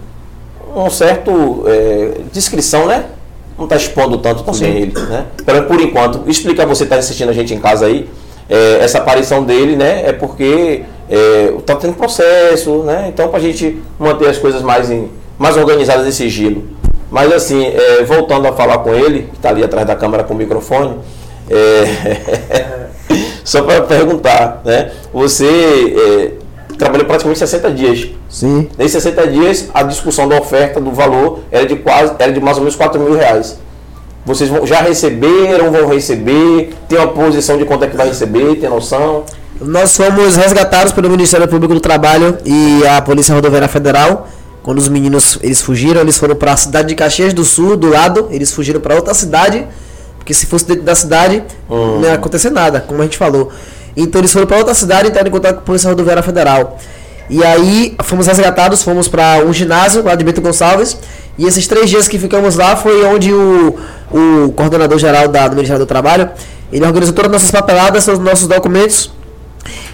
[0.76, 3.04] um certo é, descrição, né?
[3.56, 5.26] Não está expondo tanto também ele, né?
[5.44, 8.08] Pelo- Por enquanto, explica você que está assistindo a gente em casa aí,
[8.48, 10.02] é, essa aparição dele, né?
[10.06, 10.82] É porque
[11.58, 13.06] está tendo processo, né?
[13.08, 15.08] Então para a gente manter as coisas mais, em,
[15.38, 16.64] mais organizadas em sigilo.
[17.10, 20.34] Mas assim, é, voltando a falar com ele, que está ali atrás da câmera com
[20.34, 20.98] o microfone,
[21.50, 22.86] é,
[23.42, 24.90] só para perguntar, né?
[25.12, 25.46] Você
[26.36, 26.37] é,
[26.78, 28.08] trabalhou praticamente 60 dias.
[28.30, 28.68] Sim.
[28.78, 32.56] Nesses 60 dias, a discussão da oferta, do valor, era de quase, era de mais
[32.56, 33.58] ou menos 4 mil reais.
[34.24, 36.74] Vocês vão- já receberam, vão receber?
[36.88, 38.56] Tem uma posição de quanto é que vai receber?
[38.56, 39.24] Tem noção?
[39.60, 44.28] Nós fomos resgatados pelo Ministério Público do Trabalho e a Polícia Rodoviária Federal
[44.62, 47.88] Quando os meninos eles fugiram, eles foram para a cidade de Caxias do Sul, do
[47.88, 49.66] lado, eles fugiram para outra cidade,
[50.18, 53.50] porque se fosse dentro da cidade não ia acontecer nada, como a gente falou.
[54.02, 56.78] Então eles foram para outra cidade e entraram em contato com a Polícia Rodoviária Federal.
[57.28, 60.96] E aí fomos resgatados, fomos para um ginásio lá de Bento Gonçalves.
[61.36, 63.76] E esses três dias que ficamos lá foi onde o,
[64.10, 66.30] o coordenador geral da, do Ministério do Trabalho
[66.72, 69.10] ele organizou todas as nossas papeladas, todos os nossos documentos.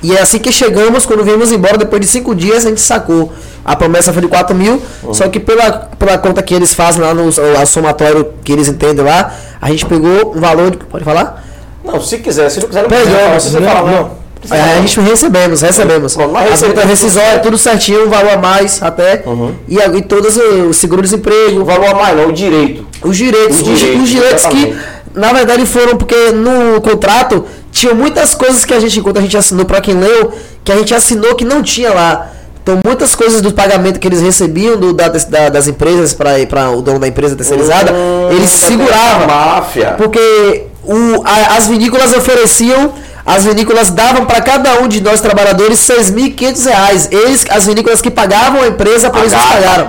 [0.03, 3.33] E é assim que chegamos, quando viemos embora, depois de cinco dias, a gente sacou.
[3.65, 4.83] A promessa foi de 4 mil,
[5.13, 7.33] só que pela, pela conta que eles fazem lá no
[7.67, 10.77] somatório que eles entendem lá, a gente pegou um valor de.
[10.77, 11.44] Pode falar?
[11.85, 13.87] Não, se quiser, se não quiser, não precisa, não precisa não, não.
[13.93, 14.25] não.
[14.51, 16.17] É, a gente recebemos, recebemos.
[16.17, 19.23] Bom, As multas rescisórias, tudo certinho, um valor a mais até.
[19.25, 19.55] Uhum.
[19.67, 22.87] E, e todos o seguro-desemprego, O valor a mais não, o direito.
[23.03, 24.77] os direitos, Os os, direitos, os direitos que,
[25.15, 29.37] na verdade, foram porque no contrato tinha muitas coisas que a gente, enquanto a gente
[29.37, 30.31] assinou, para quem leu,
[30.63, 32.31] que a gente assinou que não tinha lá.
[32.63, 36.83] Então, muitas coisas do pagamento que eles recebiam do, da- da- das empresas para o
[36.83, 39.27] dono da empresa terceirizada, Hum, eles seguravam.
[39.27, 39.95] Máfia.
[39.97, 42.93] Porque o, a- as vinícolas ofereciam,
[43.25, 47.09] as vinícolas davam para cada um de nós trabalhadores 6.500 reais.
[47.11, 49.89] Eles, as vinícolas que pagavam a empresa, por isso pagaram.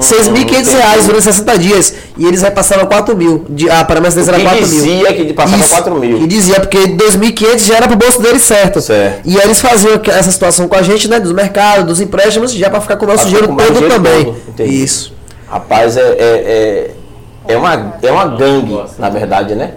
[0.00, 0.70] 6.500 entendi.
[0.70, 1.94] reais durante 60 dias.
[2.18, 3.44] E eles repassaram 4 mil.
[3.48, 4.68] De, a promessa deles era que 4 mil.
[4.68, 6.18] dizia que passava Isso, 4 mil.
[6.18, 8.80] Que dizia, porque 2.500 já era pro bolso deles certo.
[8.80, 9.20] Certo.
[9.24, 11.20] E aí eles faziam essa situação com a gente, né?
[11.20, 14.24] Dos mercados, dos empréstimos, já para ficar com o nosso dinheiro mais todo dinheiro também.
[14.56, 14.62] todo.
[14.66, 15.12] Isso.
[15.48, 16.90] Rapaz, é, é,
[17.46, 19.72] é, é uma, é uma gangue, na verdade, né?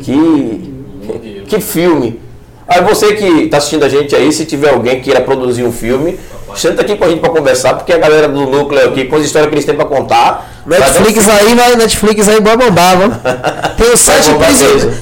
[0.00, 2.20] Que, que filme.
[2.66, 5.72] Aí você que está assistindo a gente aí, se tiver alguém que queira produzir um
[5.72, 6.18] filme,
[6.56, 9.24] senta aqui com a gente para conversar, porque a galera do núcleo aqui, com as
[9.24, 10.62] histórias que eles têm para contar.
[10.64, 13.16] vai dar um Netflix aí, vai, Netflix aí, vai bombar, vamos.
[13.76, 14.30] Tem, o sete.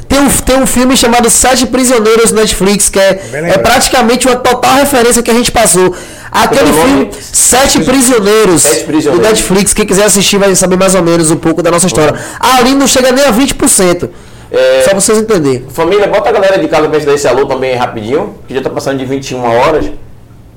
[0.09, 4.36] Tem um, tem um filme chamado Sete Prisioneiros no Netflix, que é, é praticamente uma
[4.36, 5.94] total referência que a gente passou.
[6.32, 7.10] Aquele filme?
[7.20, 9.28] Sete Prisioneiros, Sete Prisioneiros.
[9.28, 12.14] do Netflix, quem quiser assistir vai saber mais ou menos um pouco da nossa história.
[12.40, 14.09] Ali não chega nem a 20%.
[14.52, 15.64] É, Só pra vocês entenderem.
[15.70, 18.60] Família, bota a galera de casa pra gente dar esse alô também rapidinho, que já
[18.60, 19.90] tá passando de 21 horas.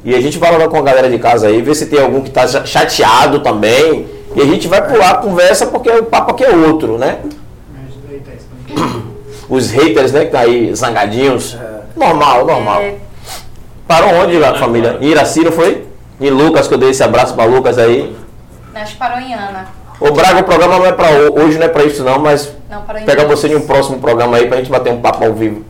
[0.03, 2.21] E a gente vai lá com a galera de casa aí, ver se tem algum
[2.21, 4.05] que tá cha- chateado também.
[4.35, 7.19] E a gente vai pular a conversa, porque o papo aqui é outro, né?
[9.49, 11.57] Os haters, né, que tá aí zangadinhos.
[11.95, 12.81] Normal, normal.
[12.81, 12.95] É,
[13.87, 14.97] Parou onde, lá, família?
[14.99, 15.85] Em Iraci, não foi?
[16.19, 18.15] Em Lucas, que eu dei esse abraço pra Lucas aí.
[18.73, 19.67] acho que parou em Ana.
[19.99, 22.51] Ô Braga, o programa não é pra ho- hoje, não é pra isso não, mas
[22.69, 23.35] Não, pega Ana.
[23.35, 25.63] você em um próximo programa aí pra gente bater um papo ao vivo.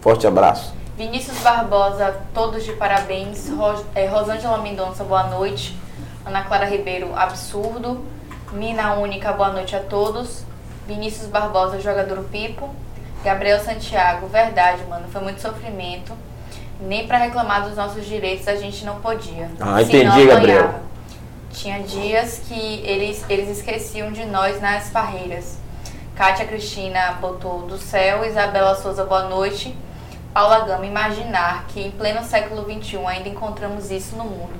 [0.00, 0.74] Forte abraço.
[0.96, 3.48] Vinícius Barbosa, todos de parabéns.
[3.48, 5.76] Ro é, Rosângela Mendonça, boa noite.
[6.24, 8.04] Ana Clara Ribeiro, absurdo.
[8.52, 10.44] Mina Única, boa noite a todos.
[10.86, 12.70] Vinícius Barbosa, jogador Pipo.
[13.24, 16.12] Gabriel Santiago, verdade, mano, foi muito sofrimento.
[16.80, 19.50] Nem pra reclamar dos nossos direitos a gente não podia.
[19.58, 20.74] Ah, entendi, Gabriel.
[21.50, 25.56] Tinha dias que eles, eles esqueciam de nós nas parreiras.
[26.16, 29.76] Kátia Cristina botou do céu, Isabela Souza, boa noite.
[30.32, 34.54] Paula Gama, imaginar que em pleno século XXI ainda encontramos isso no mundo.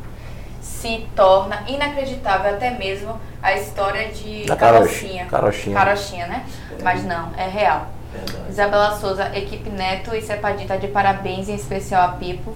[0.61, 5.27] Se torna inacreditável até mesmo a história de Da Carochinha.
[5.27, 5.77] Carochinha.
[5.77, 6.45] Carochinha, né?
[6.83, 7.87] Mas não, é real.
[8.49, 12.53] Isabela Souza, equipe Neto e Cepadinho tá de parabéns, em especial a Pipo.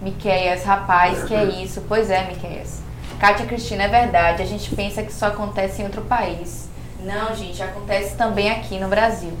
[0.00, 1.84] Miqueias, rapaz, que é isso?
[1.86, 2.80] Pois é, Miqueias.
[3.20, 6.67] Kátia Cristina, é verdade, a gente pensa que só acontece em outro país.
[7.00, 9.32] Não, gente, acontece também aqui no Brasil.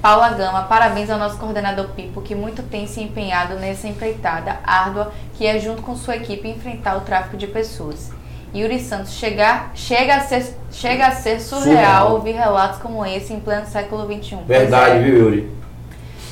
[0.00, 5.12] Paula Gama, parabéns ao nosso coordenador Pipo, que muito tem se empenhado nessa empreitada árdua,
[5.34, 8.12] que é junto com sua equipe enfrentar o tráfico de pessoas.
[8.54, 12.12] Yuri Santos, chegar, chega, a ser, chega a ser surreal, Surreal.
[12.12, 14.36] ouvir relatos como esse em pleno século XXI.
[14.36, 15.02] Pois Verdade, é.
[15.02, 15.56] viu, Yuri?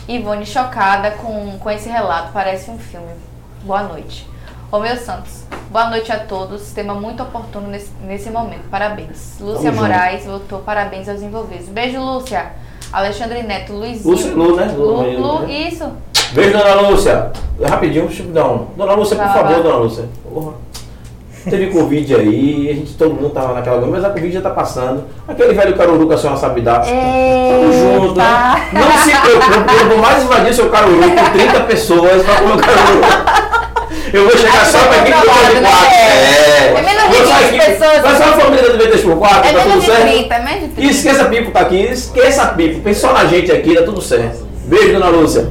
[0.06, 3.14] Ivone chocada com, com esse relato, parece um filme.
[3.62, 4.28] Boa noite.
[4.74, 6.72] Romeu Santos, boa noite a todos.
[6.72, 8.68] Tema muito oportuno nesse, nesse momento.
[8.68, 9.36] Parabéns.
[9.40, 11.68] Lúcia Tamo Moraes votou parabéns aos envolvidos.
[11.68, 12.46] Beijo, Lúcia.
[12.92, 14.10] Alexandre Neto, Luizinho.
[14.12, 14.74] Lúcia, Lu, né?
[14.76, 15.52] Lu, Lu, Lu, né?
[15.68, 15.88] isso.
[16.32, 17.30] Beijo, dona Lúcia.
[17.64, 18.66] Rapidinho, deixa eu dar um.
[18.76, 19.62] Dona Lúcia, por Vai favor, vai.
[19.62, 20.08] dona Lúcia.
[20.28, 20.52] Porra.
[21.48, 25.04] Teve Covid aí, a gente, todo mundo tava naquela mas a Covid já tá passando.
[25.28, 26.80] Aquele velho caruru que a senhora sabe dar.
[26.80, 28.24] Tamo junto, né?
[28.72, 32.58] Não se preocupe, eu vou mais invadir seu caruru com 30 pessoas pra comer o
[32.58, 33.43] caruru.
[34.14, 35.68] Eu vou chegar só pra aqui com o de né?
[35.68, 35.94] quatro.
[35.94, 36.68] É.
[36.68, 38.02] É menos de Vou só 20 aqui- pessoas.
[38.02, 40.02] Vai só a família do 3 por 4 É tá tudo menos de certo?
[40.02, 40.80] 30, é menos de 30.
[40.80, 42.80] E esqueça a Pipo tá aqui, esqueça a Pipo.
[42.80, 44.46] Pensa só na gente aqui, tá tudo certo.
[44.66, 45.48] Beijo, dona Lúcia.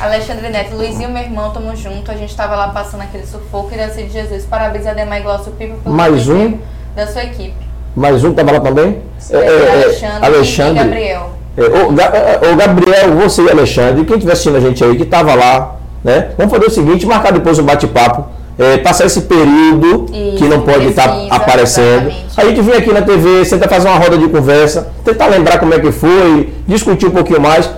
[0.00, 2.10] Alexandre Neto, Luizinho, meu irmão, tamo junto.
[2.10, 3.68] A gente tava lá passando aquele sufoco.
[3.70, 4.44] Queria ser de Jesus.
[4.44, 6.58] Parabéns a Demar Glaucio Pipo pelo Mais um?
[6.96, 7.54] da sua equipe.
[7.94, 9.02] Mais um que tava lá também?
[9.30, 11.30] É, é, é, Alexandre, e Gabriel.
[11.56, 15.32] É, é, ô, Gabriel, você e Alexandre, quem estiver assistindo a gente aí, que tava
[15.34, 16.28] lá, né?
[16.36, 18.26] Vamos fazer o seguinte, marcar depois um bate-papo.
[18.56, 22.06] é, passar esse período Isso, que não pode estar precisa, aparecendo.
[22.08, 22.24] exatamente.
[22.36, 25.74] A gente vem aqui na TV, senta fazer uma roda de conversa, tentar lembrar como
[25.74, 27.68] é que foi, discutir um pouquinho mais,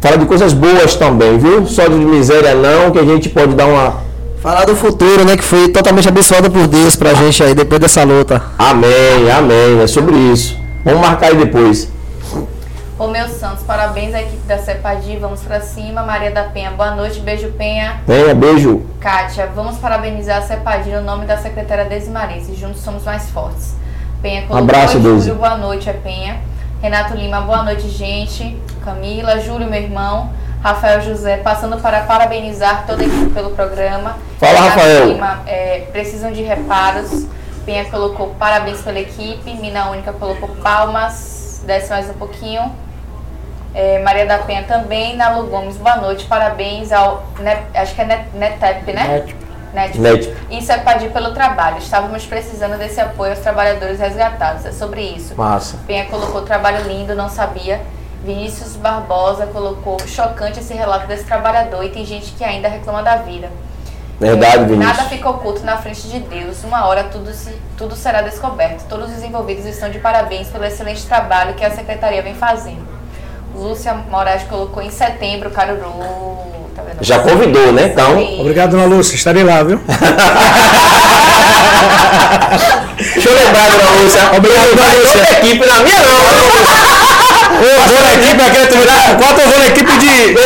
[0.00, 1.66] falar de coisas boas também, viu?
[1.66, 3.94] Só de miséria não, que a gente pode dar uma.
[4.40, 5.36] Falar do futuro, né?
[5.36, 8.40] Que foi totalmente abençoado por Deus pra gente aí depois dessa luta.
[8.56, 10.56] Amém, amém, é sobre isso.
[10.84, 11.88] Vamos marcar aí depois.
[12.98, 16.02] Romeu Santos, parabéns à equipe da Cepadi, vamos pra cima.
[16.02, 18.00] Maria da Penha, boa noite, beijo Penha.
[18.06, 18.86] Venha, beijo.
[18.98, 22.54] Kátia, vamos parabenizar a Cepadi no nome da secretária Desmarense.
[22.54, 23.74] Juntos somos mais fortes.
[24.22, 25.26] Penha colocou abraço, Oi, Deise.
[25.26, 26.40] Júlio, boa noite, é Penha.
[26.80, 28.58] Renato Lima, boa noite, gente.
[28.82, 30.30] Camila, Júlio, meu irmão.
[30.62, 34.16] Rafael José, passando para parabenizar toda a equipe pelo programa.
[34.40, 35.08] Fala, Renato Rafael.
[35.08, 37.26] Lima, é, precisam de reparos.
[37.66, 39.52] Penha colocou parabéns pela equipe.
[39.60, 41.62] Mina Única colocou palmas.
[41.66, 42.85] Desce mais um pouquinho.
[43.78, 45.14] É, Maria da Penha também.
[45.16, 46.24] Nalu Gomes, boa noite.
[46.24, 47.22] Parabéns ao.
[47.38, 49.06] Ne- acho que é Net- Netep, né?
[49.06, 49.36] Net.
[49.74, 50.00] Net.
[50.00, 50.36] Net.
[50.50, 51.76] Isso é Padi pelo trabalho.
[51.76, 54.64] Estávamos precisando desse apoio aos trabalhadores resgatados.
[54.64, 55.34] É sobre isso.
[55.36, 55.76] Massa.
[55.86, 57.82] Penha colocou trabalho lindo, não sabia.
[58.24, 63.16] Vinícius Barbosa colocou chocante esse relato desse trabalhador e tem gente que ainda reclama da
[63.16, 63.50] vida.
[64.18, 64.96] Verdade, É, Vinícius.
[64.96, 66.64] Nada fica oculto na frente de Deus.
[66.64, 68.84] Uma hora tudo, se, tudo será descoberto.
[68.88, 72.95] Todos os envolvidos estão de parabéns pelo excelente trabalho que a secretaria vem fazendo.
[73.56, 75.92] Lúcia Moraes colocou em setembro, Caruru.
[76.74, 76.98] Tá vendo?
[77.00, 77.90] Já convidou, né?
[77.92, 78.18] Então.
[78.18, 78.40] Sim.
[78.40, 79.16] Obrigado, dona Lúcia.
[79.16, 79.80] Estarei lá, viu?
[82.98, 84.20] Deixa eu lembrar, dona Lúcia.
[84.36, 85.20] Obrigado, dona Lúcia.
[85.20, 86.26] Outra equipe na minha não.
[87.56, 89.16] Eu vou na equipe, eu quero terminar.
[89.16, 90.36] Quanto eu vou na equipe de.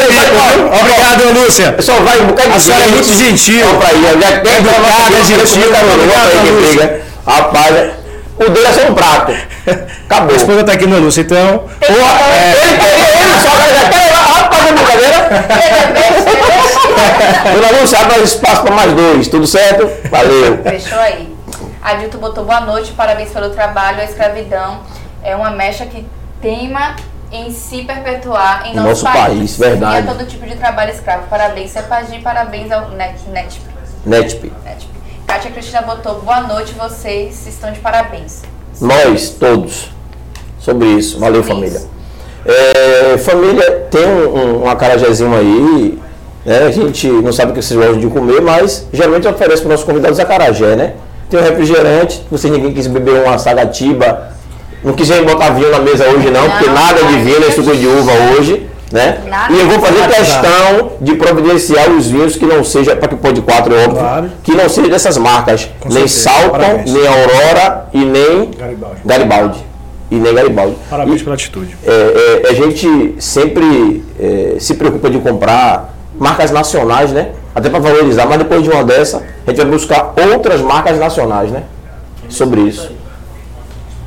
[0.81, 1.77] Obrigado, dona Lúcia.
[1.81, 3.67] Só vai um bocado de A senhora é muito gentil.
[3.67, 6.31] Já quer Educada, gentil, obrigado,
[6.63, 7.01] briga.
[7.27, 8.00] Rapaz,
[8.41, 9.33] o dele é só um prato.
[10.07, 10.27] Acabou.
[10.27, 11.69] Minha esposa tá aqui, dona Lúcia, então.
[11.81, 12.81] Ele, ele,
[13.21, 15.29] ele só vai já quer rapaz, é brincadeira.
[17.55, 19.29] Dona Lúcia, abre espaço para mais dois.
[19.29, 19.89] Tudo certo?
[20.09, 20.63] Valeu.
[20.63, 21.35] Fechou aí.
[21.83, 24.01] Adilto botou boa noite, parabéns pelo trabalho.
[24.01, 24.81] A escravidão
[25.23, 26.07] é uma mecha que
[26.41, 26.97] teima
[27.33, 30.07] em se perpetuar em No nosso, nosso país, verdade.
[30.07, 31.27] E a todo tipo de trabalho escravo.
[31.29, 33.63] Parabéns, Cepagi, parabéns ao Net, Netp.
[34.05, 34.53] Netp.
[34.65, 35.00] Netp.
[35.31, 38.43] Kátia Cristina botou boa noite, vocês estão de parabéns.
[38.81, 39.89] Nós, todos.
[40.59, 41.21] Sobre isso.
[41.21, 41.79] Valeu, Sobre família.
[41.79, 41.91] isso.
[42.45, 46.01] É, família, tem um, um, acarajézinho aí.
[46.45, 46.65] Né?
[46.67, 49.69] A gente não sabe o que vocês gostam de comer, mas geralmente eu ofereço para
[49.69, 50.95] os nossos convidados acarajé, né?
[51.31, 52.27] Tem um refrigerante.
[52.37, 54.33] Se ninguém quis beber uma sagatiba,
[54.83, 57.53] não quiser botar vinho na mesa hoje não, porque Não, nada de vinho, não.
[57.53, 58.69] suco de uva hoje.
[58.93, 59.21] Né?
[59.29, 63.15] Nada E eu vou fazer questão de providenciar os vinhos que não seja, para que
[63.17, 64.31] pode quatro, é óbvio, Claro.
[64.43, 65.71] que não seja dessas marcas.
[65.79, 66.41] Com nem certeza.
[66.41, 66.93] Salton, Parabéns.
[66.93, 69.01] nem Aurora e nem Garibaldi.
[69.05, 69.59] Garibaldi.
[70.11, 70.77] E nem Garibaldi.
[70.91, 71.77] Parabéns E, pela atitude.
[71.87, 77.29] é, é, a gente sempre é, se preocupa de comprar marcas nacionais, né?
[77.55, 81.51] Até para valorizar, mas depois de uma dessa, a gente vai buscar outras marcas nacionais,
[81.53, 81.63] né?
[82.29, 82.91] Sobre isso.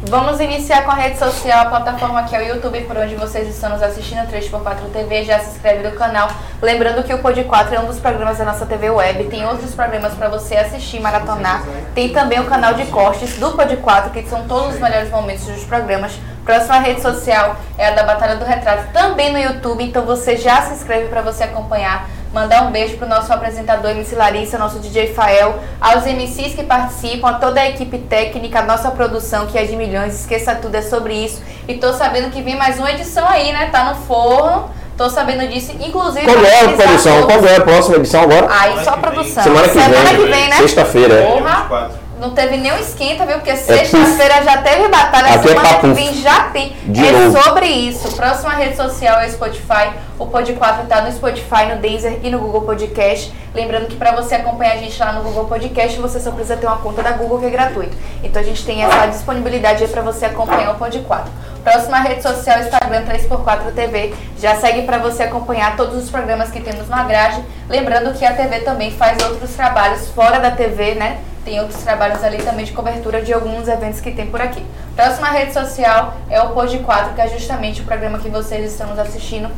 [0.06, 3.48] Vamos iniciar com a rede social, a plataforma que é o YouTube, por onde vocês
[3.48, 6.30] estão nos assistindo, 3x4 TV, já se inscreve no canal.
[6.62, 9.74] Lembrando que o Pod 4 é um dos programas da nossa TV Web, tem outros
[9.74, 11.64] programas para você assistir, maratonar.
[11.96, 15.46] Tem também o canal de cortes do Pod 4, que são todos os melhores momentos
[15.46, 16.12] dos programas.
[16.44, 20.64] Próxima rede social é a da Batalha do Retrato, também no YouTube, então você já
[20.64, 22.10] se inscreve para você acompanhar.
[22.34, 27.30] Mandar um beijo pro nosso apresentador MC Larissa, nosso DJ Fael, aos MCs que participam,
[27.30, 30.82] a toda a equipe técnica, a nossa produção que é de milhões, esqueça tudo, é
[30.82, 31.44] sobre isso.
[31.68, 33.70] E tô sabendo que vem mais uma edição aí, né?
[33.72, 34.72] Tá no forno.
[34.98, 36.26] Tô sabendo disso, inclusive.
[36.26, 37.22] Quando é a produção?
[37.22, 37.34] todos.
[37.36, 38.48] Quando é a próxima edição agora?
[38.50, 39.44] Aí só produção.
[39.44, 39.70] Semana
[40.10, 40.50] que vem.
[40.50, 40.56] né?
[40.58, 41.32] Sexta-feira, é.
[41.32, 41.92] Porra,
[42.24, 43.36] não teve nenhum esquenta, viu?
[43.36, 45.94] Porque sexta-feira já teve batalha, Aqui é semana que papo.
[45.94, 46.74] vem já tem.
[46.86, 47.44] De é novo.
[47.44, 48.16] sobre isso.
[48.16, 49.92] Próxima rede social é o Spotify.
[50.18, 53.34] O Pod 4 tá no Spotify, no Deezer e no Google Podcast.
[53.54, 56.66] Lembrando que para você acompanhar a gente lá no Google Podcast, você só precisa ter
[56.66, 57.96] uma conta da Google que é gratuito.
[58.24, 61.30] Então a gente tem essa disponibilidade aí para você acompanhar o Pod 4.
[61.64, 64.14] Próxima rede social, Instagram 3x4 TV.
[64.38, 67.42] Já segue para você acompanhar todos os programas que temos na grade.
[67.70, 71.22] Lembrando que a TV também faz outros trabalhos fora da TV, né?
[71.46, 74.66] Tem outros trabalhos ali também de cobertura de alguns eventos que tem por aqui.
[74.94, 78.88] Próxima rede social é o Pod 4, que é justamente o programa que vocês estão
[78.88, 79.50] nos assistindo.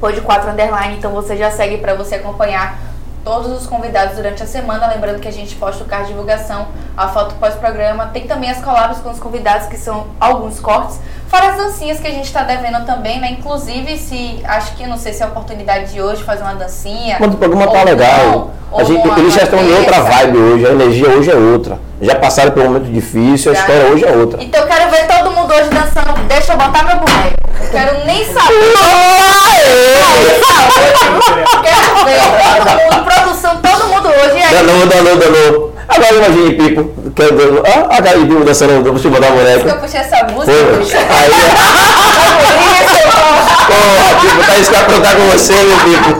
[0.00, 2.78] Pod 4 Underline, então você já segue para você acompanhar
[3.24, 4.86] todos os convidados durante a semana.
[4.86, 8.06] Lembrando que a gente posta o card de divulgação, a foto pós-programa.
[8.06, 10.98] Tem também as collabs com os convidados, que são alguns cortes.
[11.28, 13.30] Fora as dancinhas que a gente está devendo também, né?
[13.30, 17.18] Inclusive, se acho que não sei se é a oportunidade de hoje fazer uma dancinha.
[17.18, 20.70] Quando o programa tá legal, não, gente, eles já estão em outra vibe hoje, a
[20.70, 21.78] energia hoje é outra.
[22.00, 24.42] Já passaram por um momento difícil, a história hoje é outra.
[24.42, 26.20] Então eu quero ver todo mundo hoje dançando.
[26.26, 27.39] Deixa eu botar meu boneco.
[27.62, 28.72] Eu quero nem saber.
[31.62, 32.20] Quero ver
[32.58, 35.74] todo mundo, produção, todo mundo hoje é Danou, danou, danou.
[35.88, 37.10] Agora imagine Pipo.
[37.14, 39.74] que é do- Ah, a de Pipo dançando, deixa eu botar a que eu boneca.
[39.76, 40.52] puxei essa música.
[40.78, 40.96] Bicho.
[40.96, 41.30] Aí,
[43.66, 46.10] porra, Pipo, tá isso que aprontar com você, meu Pipo.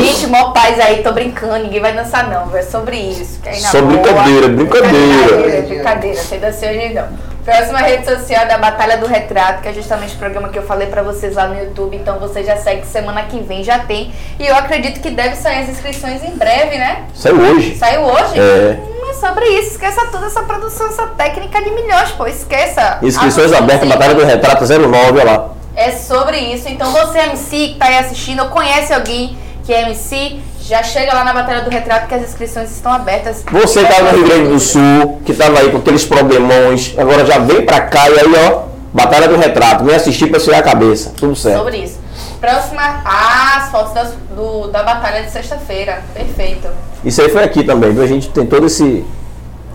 [0.00, 3.38] Gente, mó paz aí, tô brincando, ninguém vai dançar não, é sobre isso.
[3.42, 5.36] que aí na Só boa- brincadeira, brincadeira.
[5.36, 7.35] Brincadeira, brincadeira, sem dançar hoje não.
[7.46, 10.64] Próxima rede social é da Batalha do Retrato, que é justamente o programa que eu
[10.64, 14.12] falei pra vocês lá no YouTube, então você já segue semana que vem, já tem.
[14.36, 17.04] E eu acredito que deve sair as inscrições em breve, né?
[17.14, 17.76] Saiu hoje.
[17.76, 18.36] Saiu hoje?
[18.36, 18.80] É.
[18.80, 22.98] Hum, é sobre isso, esqueça toda essa produção, essa técnica de milhões, pô, esqueça.
[23.00, 23.88] Inscrições abertas.
[23.88, 25.50] Batalha do Retrato 09, olha lá.
[25.76, 26.68] É sobre isso.
[26.68, 31.14] Então você MC que tá aí assistindo ou conhece alguém que é MC, já chega
[31.14, 33.44] lá na Batalha do Retrato que as inscrições estão abertas.
[33.50, 37.24] Você que tá no Rio Grande do Sul, que tava aí com aqueles problemões, agora
[37.24, 38.62] já vem pra cá e aí, ó,
[38.92, 39.84] Batalha do Retrato.
[39.84, 41.12] Vem assistir pra tirar a cabeça.
[41.16, 41.58] Tudo certo.
[41.58, 41.98] Sobre isso.
[42.40, 46.02] Próxima, ah, as fotos das- do, da batalha de sexta-feira.
[46.14, 46.68] Perfeito.
[47.04, 48.02] Isso aí foi aqui também, viu?
[48.02, 49.04] A gente tem todo esse.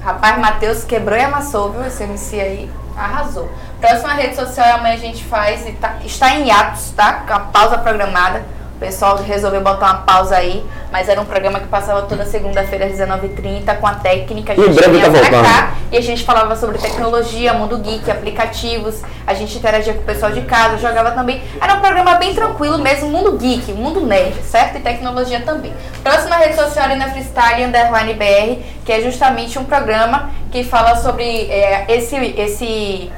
[0.03, 1.85] Rapaz, Matheus quebrou e amassou, viu?
[1.85, 3.47] Esse MC aí arrasou.
[3.79, 7.23] Próxima rede social amanhã a gente faz e tá- está em atos, tá?
[7.27, 8.43] Com a pausa programada.
[8.81, 12.87] O pessoal resolveu botar uma pausa aí, mas era um programa que passava toda segunda-feira
[12.87, 14.53] às 19h30 com a técnica.
[14.53, 19.03] A gente vinha tá pra cá e a gente falava sobre tecnologia, mundo geek, aplicativos.
[19.27, 21.43] A gente interagia com o pessoal de casa, jogava também.
[21.61, 24.79] Era um programa bem tranquilo mesmo, mundo geek, mundo nerd, certo?
[24.79, 25.71] E tecnologia também.
[26.01, 30.95] Próxima rede social é na Freestyle Underline BR, que é justamente um programa que fala
[30.95, 33.11] sobre é, esse, esse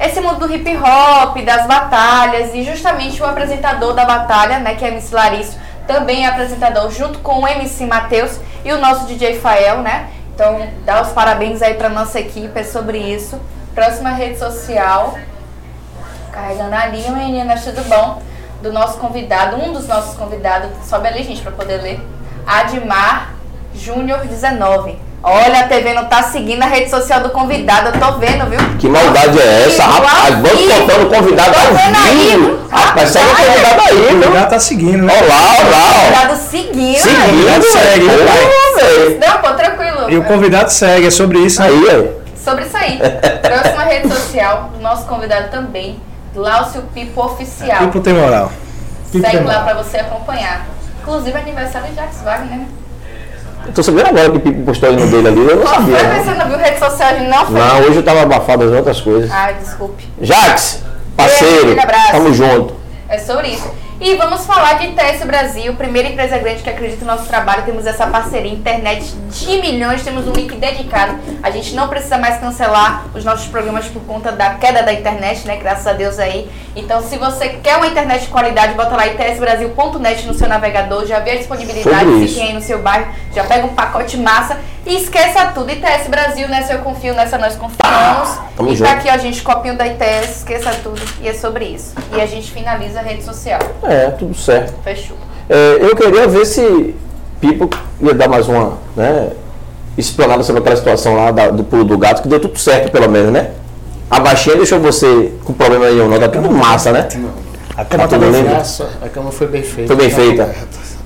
[0.00, 4.84] esse mundo do hip hop, das batalhas e justamente o apresentador da batalha, né, que
[4.84, 9.40] é MC Larício, também é apresentador junto com o MC Matheus e o nosso DJ
[9.40, 10.10] Fael, né?
[10.34, 13.40] Então, dá os parabéns aí pra nossa equipe, é sobre isso.
[13.74, 15.18] Próxima rede social,
[16.30, 18.22] carregando ali, meninas, tudo bom?
[18.62, 22.00] Do nosso convidado, um dos nossos convidados, sobe ali, gente, pra poder ler.
[22.46, 23.34] Admar
[23.74, 25.07] Júnior 19.
[25.22, 28.58] Olha, a TV não tá seguindo a rede social do convidado, eu tô vendo, viu?
[28.78, 30.34] Que maldade é essa, rapaz?
[30.36, 30.80] Vamos vivo.
[30.80, 32.46] botando o convidado Tô ao vendo aí, vivo.
[32.46, 32.68] viu?
[32.70, 34.28] Rapaz, segue o convidado aí, O viu?
[34.28, 35.12] lugar tá seguindo, né?
[35.18, 36.00] Olha lá, olha lá, ó.
[36.04, 36.98] Convidado seguindo.
[36.98, 38.06] Seguindo, segue.
[38.08, 39.18] Pô, velho.
[39.20, 40.10] Não, pô, tranquilo.
[40.10, 41.60] E o convidado segue, é sobre isso.
[41.60, 41.66] né?
[41.68, 42.10] Aí, aí.
[42.42, 42.98] Sobre isso aí.
[43.42, 46.00] Próxima rede social do nosso convidado também,
[46.32, 47.78] Glaucio Pipo Oficial.
[47.80, 48.52] Pipo tem moral.
[49.10, 49.64] Pipo tem Segue lá moral.
[49.64, 50.64] pra você acompanhar.
[51.02, 52.66] Inclusive aniversário de Jax Wagner, né?
[53.66, 55.92] Eu tô sabendo agora que o Pipo postou no dele ali, eu não Qual foi?
[55.94, 56.08] sabia.
[56.08, 56.32] Mas Não.
[56.34, 57.60] você não viu rede social de não foi?
[57.60, 59.30] não, hoje eu tava abafado das outras coisas.
[59.30, 60.08] Ai, desculpe.
[60.20, 60.82] Jax,
[61.16, 62.12] parceiro, abraço.
[62.12, 62.74] tamo junto.
[63.08, 63.70] É sobre isso.
[64.00, 67.64] E vamos falar de ITS Brasil, primeira empresa grande que acredita no nosso trabalho.
[67.64, 71.18] Temos essa parceria, internet de milhões, temos um link dedicado.
[71.42, 75.44] A gente não precisa mais cancelar os nossos programas por conta da queda da internet,
[75.48, 75.56] né?
[75.56, 76.48] Graças a Deus aí.
[76.76, 81.18] Então, se você quer uma internet de qualidade, bota lá itsbrasil.net no seu navegador, já
[81.18, 85.46] vê a disponibilidade, se aí no seu bairro, já pega um pacote massa e esqueça
[85.46, 85.70] tudo.
[85.70, 88.38] ITS Brasil, nessa eu confio, nessa nós confiamos.
[88.56, 88.88] Tamo e junto.
[88.88, 91.00] tá aqui, ó, gente, copinho da ITS, esqueça tudo.
[91.20, 91.94] E é sobre isso.
[92.16, 93.60] E a gente finaliza a rede social.
[93.88, 94.74] É, tudo certo.
[94.84, 95.16] Fechou.
[95.48, 96.94] É, eu queria ver se
[97.40, 97.68] Pipo
[98.00, 99.30] ia dar mais uma, né,
[99.96, 103.08] explanada sobre aquela situação lá da- do pulo do gato, que deu tudo certo pelo
[103.08, 103.50] menos, né?
[104.10, 107.08] A baixinha deixou você com problema nenhum, não, tá tudo massa, né?
[107.76, 108.52] A Tá cama tudo também lindo.
[108.54, 109.94] Graça, a cama foi bem feita.
[109.94, 110.54] Foi bem tá feita.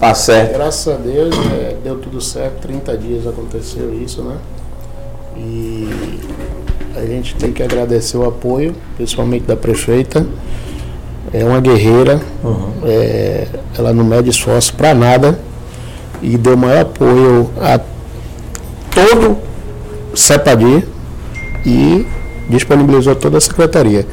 [0.00, 0.52] Tá certo.
[0.54, 4.36] Graças a Deus é, deu tudo certo, 30 dias aconteceu isso, né?
[5.36, 6.20] E
[6.96, 10.24] a gente tem que agradecer o apoio, principalmente da prefeita.
[11.32, 12.20] É uma guerreira,
[12.84, 13.46] é,
[13.78, 15.38] ela não mede esforço para nada
[16.20, 17.80] e deu maior apoio a
[18.90, 19.38] todo
[20.14, 20.84] CEPADI
[21.64, 22.06] e
[22.48, 24.06] disponibilizou toda a secretaria.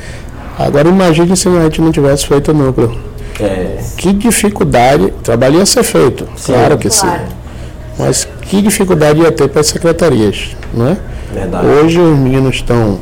[0.58, 2.96] Agora imagine se a gente não tivesse feito o núcleo.
[3.40, 7.20] É, Que dificuldade, trabalho ia ser feito, claro que Claro.
[7.20, 7.26] sim.
[7.98, 10.98] Mas que dificuldade ia ter para as secretarias, não é?
[11.34, 11.66] verdade.
[11.68, 12.98] Hoje os meninos estão,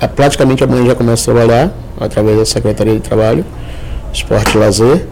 [0.00, 3.44] é, praticamente amanhã já começa a trabalhar, através da Secretaria de Trabalho,
[4.12, 5.04] Esporte e Lazer.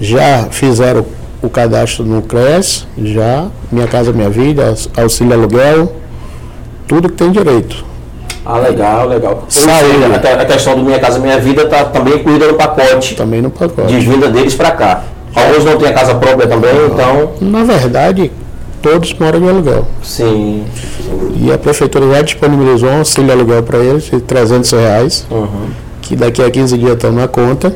[0.00, 1.04] Já fizeram
[1.42, 5.92] o cadastro no CRES, já, Minha Casa Minha Vida, aux- auxílio aluguel,
[6.86, 7.84] tudo que tem direito.
[8.46, 9.44] Ah, legal, legal.
[9.48, 9.92] Saúde.
[10.20, 13.40] seja, a a questão do Minha Casa Minha Vida tá também incluída no pacote Também
[13.40, 13.88] no pacote.
[13.88, 15.02] de vinda deles pra cá.
[15.34, 18.30] Alguns não têm a casa própria também, então, Na verdade,
[18.82, 19.86] todos moram de aluguel.
[20.02, 20.64] sim.
[21.40, 25.66] E a prefeitura já disponibilizou um auxílio aluguel para eles de 300 reais, Uhum.
[26.04, 27.74] Que daqui a 15 dias estão na conta,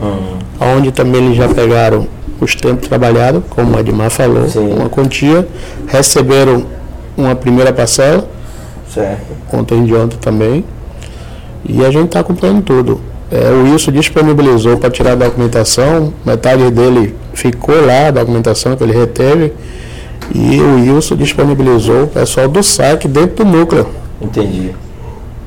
[0.00, 0.76] Uhum.
[0.76, 2.06] onde também eles já pegaram
[2.40, 4.72] os tempos trabalhados, como a Admar falou, Sim.
[4.74, 5.46] uma quantia,
[5.86, 6.64] receberam
[7.16, 8.28] uma primeira parcela,
[8.92, 9.22] Certo.
[9.52, 10.64] ontem de ontem também,
[11.64, 13.00] e a gente está acompanhando tudo.
[13.30, 18.82] É, o Wilson disponibilizou para tirar a documentação, metade dele ficou lá, a documentação que
[18.84, 19.52] ele reteve,
[20.34, 23.86] e o Wilson disponibilizou o pessoal do SAC dentro do núcleo.
[24.20, 24.70] Entendi.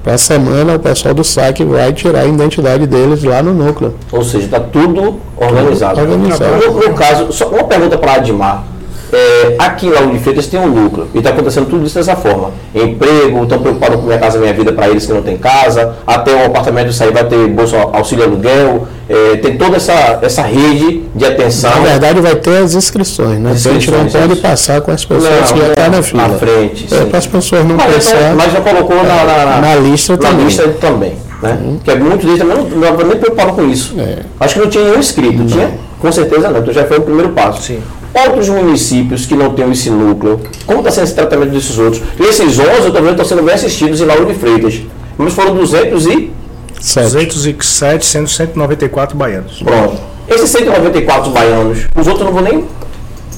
[0.04, 3.94] Para a semana, o pessoal do SAC vai tirar a identidade deles lá no núcleo.
[4.12, 6.02] Ou seja, está tudo organizado.
[6.02, 6.68] Organizado.
[6.68, 8.71] No, no caso, só uma pergunta para a Admar.
[9.14, 12.16] É, aqui em Lauro de Freitas tem um núcleo e está acontecendo tudo isso dessa
[12.16, 12.52] forma.
[12.74, 16.34] Emprego, estão preocupados com minha casa, minha vida para eles que não tem casa, até
[16.34, 21.26] o apartamento sair vai ter bolsa auxílio aluguel, é, tem toda essa, essa rede de
[21.26, 21.72] atenção.
[21.72, 23.52] Na verdade, vai ter as inscrições, né?
[23.52, 25.92] As a gente não inscrições, pode passar com as pessoas Não, que já estão não,
[25.98, 26.28] na fila.
[26.30, 28.36] na frente, É, para as pessoas não mas, então, pensar.
[28.36, 30.40] mas já colocou na, na, na- Na lista na também.
[30.40, 30.46] Uhum.
[30.48, 31.14] lista também.
[31.42, 31.58] Né?
[31.84, 32.64] Que é muitos deles também não,
[32.94, 33.96] não, nem preocuparam com isso.
[34.00, 34.20] É.
[34.40, 35.72] Acho que não tinha nenhum inscrito, tinha?
[36.00, 37.64] Com certeza não, então já foi o primeiro passo.
[37.64, 37.82] Sim.
[38.14, 42.02] Outros municípios que não têm esse núcleo, como está sendo esse tratamento desses outros?
[42.20, 44.82] E esses 11 eu estou vendo que estão sendo bem assistidos em Lauro de Freitas.
[45.18, 46.32] Mas foram 200 e
[46.80, 47.04] Sete.
[47.28, 49.62] 207, sendo 194 baianos.
[49.62, 49.98] pronto.
[50.28, 52.66] Esses 194 baianos, os outros não vou nem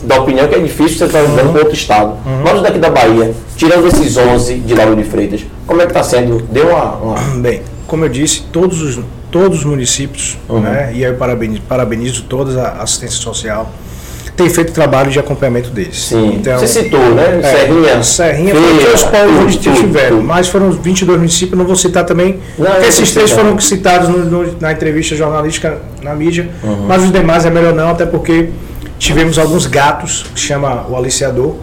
[0.03, 2.17] dar opinião, que é difícil você estar lidando com outro estado.
[2.43, 5.91] Mas os daqui da Bahia, tirando esses 11 de Lauro de Freitas, como é que
[5.91, 6.41] está sendo?
[6.51, 6.91] Deu uma...
[6.95, 8.99] uma- Bem, como eu disse, todos os,
[9.31, 10.59] todos os municípios, Uhum.
[10.61, 13.69] né, e aí eu parabenizo, parabenizo toda a assistência social,
[14.35, 16.05] têm feito trabalho de acompanhamento deles.
[16.05, 17.39] Sim, Então, você citou, né?
[17.43, 20.23] é, Serrinha, Serrinha Feira, foi os povos tudo, onde tudo, tiveram, tudo.
[20.27, 23.45] mas foram 22 municípios, não vou citar também, Não, porque esses três citar.
[23.45, 26.85] foram citados no- no- na entrevista jornalística na mídia, Uhum.
[26.87, 28.49] mas os demais é melhor não, até porque
[28.97, 31.55] tivemos alguns gatos, que chama o aliciador,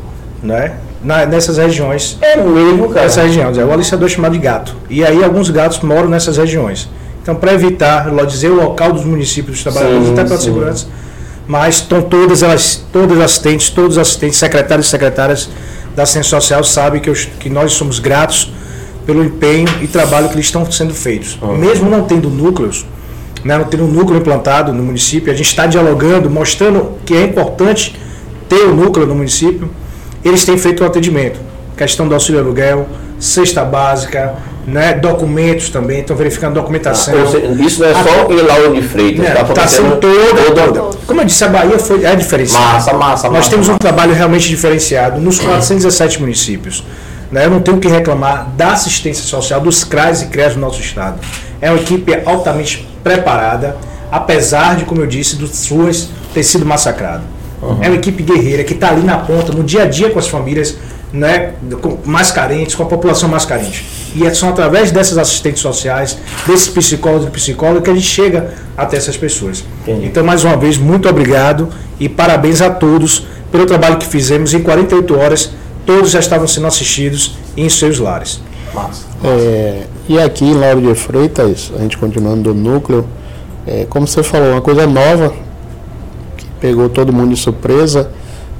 [0.42, 0.72] né,
[1.02, 2.18] na- nessas regiões.
[2.20, 3.06] É mesmo, cara.
[3.06, 4.76] Essa região, é o aliciador chamado de gato.
[4.88, 6.88] E aí alguns gatos moram nessas regiões.
[7.22, 10.44] Então, para evitar, vou dizer o local dos municípios dos trabalhadores, Sim, até pela sim.
[10.44, 10.86] segurança,
[11.50, 15.50] mas estão todas elas, todas as assistentes, todos os assistentes, secretários e secretárias
[15.96, 18.52] da assistência social sabem que, eu- que nós somos gratos
[19.04, 21.36] pelo empenho e trabalho que eles estão sendo feitos.
[21.58, 22.86] Mesmo não tendo núcleos,
[23.42, 27.24] né, não tendo um núcleo implantado no município, a gente está dialogando, mostrando que é
[27.24, 27.98] importante
[28.48, 29.68] ter o núcleo no município,
[30.24, 31.40] eles têm feito o atendimento.
[31.76, 32.86] Questão do auxílio aluguel,
[33.18, 34.34] cesta básica,
[34.70, 37.14] né, documentos também, estão verificando documentação.
[37.30, 40.96] Seja, isso não é só em Lauro de Freitas, Está está tá sendo toda, todo-
[41.06, 42.64] Como eu disse, a Bahia foi, é diferenciada.
[42.74, 46.84] Massa, massa, Nós massa, temos um trabalho realmente diferenciado nos 417 municípios.
[47.30, 47.44] né?
[47.46, 51.18] Eu não tenho que reclamar da assistência social, dos CRAS e CREAS do nosso estado.
[51.60, 53.76] É uma equipe altamente preparada,
[54.10, 57.22] apesar de, como eu disse, dos SUAS ter sido massacrado.
[57.82, 60.26] É uma equipe guerreira que está ali na ponta, no dia a dia com as
[60.28, 60.76] famílias
[61.12, 61.52] né,
[62.04, 63.84] mais carentes, com a população mais carente.
[64.14, 68.54] E é só através dessas assistentes sociais, desses psicólogos e psicólogas, que a gente chega
[68.76, 69.64] até essas pessoas.
[69.82, 70.06] Entendi.
[70.06, 71.68] Então, mais uma vez, muito obrigado
[71.98, 74.52] e parabéns a todos pelo trabalho que fizemos.
[74.52, 75.50] Em 48 horas,
[75.86, 78.40] todos já estavam sendo assistidos em seus lares.
[78.74, 79.04] Massa.
[79.22, 83.06] É, e aqui em Lauro de Freitas, a gente continuando do núcleo,
[83.66, 85.32] é, como você falou, uma coisa nova,
[86.36, 88.10] que pegou todo mundo de surpresa,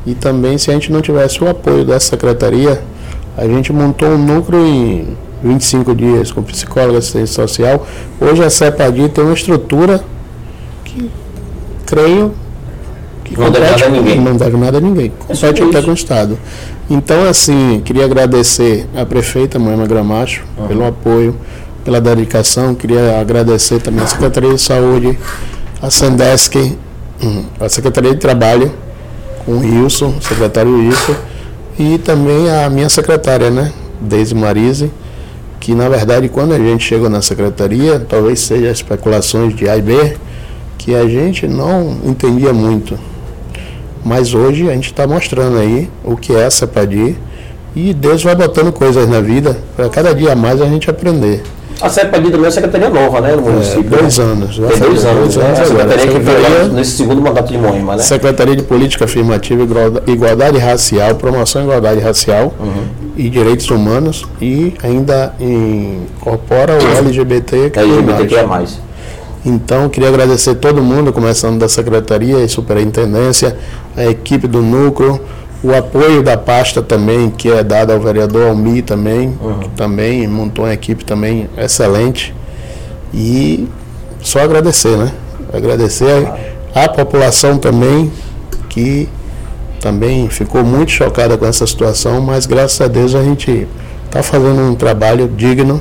[0.07, 2.83] e também se a gente não tivesse o apoio dessa secretaria,
[3.37, 7.87] a gente montou um núcleo em 25 dias com psicóloga, assistência social.
[8.21, 10.03] Hoje a CEPADI tem uma estrutura
[10.85, 11.11] que
[11.87, 12.35] creio
[13.25, 14.21] que Não deve nada a ninguém.
[14.21, 15.07] Não deve nada a ninguém.
[15.07, 15.85] É Compete até isso.
[15.85, 16.39] com o Estado.
[16.89, 21.37] Então, assim, queria agradecer a prefeita Moema Gramacho pelo apoio,
[21.85, 22.75] pela dedicação.
[22.75, 25.19] Queria agradecer também a Secretaria de Saúde,
[25.81, 26.57] a Sendesc,
[27.23, 28.73] hum, a Secretaria de Trabalho,
[29.47, 31.15] com o Wilson, secretário Wilson,
[31.79, 34.91] e também a minha secretária, né, Deise Marise,
[35.61, 39.83] que na verdade quando a gente chegou na secretaria, talvez seja especulações de A e
[39.83, 40.17] B,
[40.79, 42.99] que a gente não entendia muito.
[44.05, 47.17] Mas hoje a gente está mostrando aí o que é a CEPADI
[47.77, 51.43] e Deus vai botando coisas na vida para cada dia mais a gente aprender.
[51.83, 53.85] A CEPAD também é uma secretaria nova, né, no É, município.
[53.85, 54.25] dois né?
[54.25, 54.57] anos.
[54.57, 55.51] Tem dois fazer anos, né?
[55.53, 58.03] A secretaria que veio nesse segundo mandato de Moema, né?
[58.03, 62.83] Secretaria de Política Afirmativa, Igualda- Igualdade Racial, Promoção e Igualdade Racial Uhum.
[63.21, 67.73] E Direitos Humanos e ainda incorpora o LGBT.
[67.75, 68.65] É LGBTQIA+.
[69.45, 73.59] Então, queria agradecer todo mundo, começando da Secretaria e Superintendência,
[73.95, 75.21] a equipe do Núcleo,
[75.63, 80.65] o apoio da pasta também, que é dado ao vereador Almi também, que também montou
[80.65, 82.35] uma equipe também excelente.
[83.13, 83.69] E
[84.23, 85.13] só agradecer, né?
[85.53, 86.27] Agradecer
[86.75, 88.11] à população também,
[88.71, 89.09] que
[89.81, 93.67] também ficou muito chocada com essa situação, mas graças a Deus a gente
[94.05, 95.81] está fazendo um trabalho digno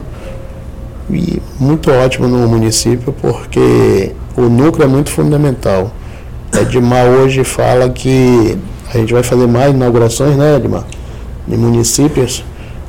[1.10, 5.92] e muito ótimo no município, porque o núcleo é muito fundamental.
[6.54, 8.58] Edmar hoje fala que
[8.94, 10.86] a gente vai fazer mais inaugurações, né, Edmar?
[11.48, 12.44] De municípios.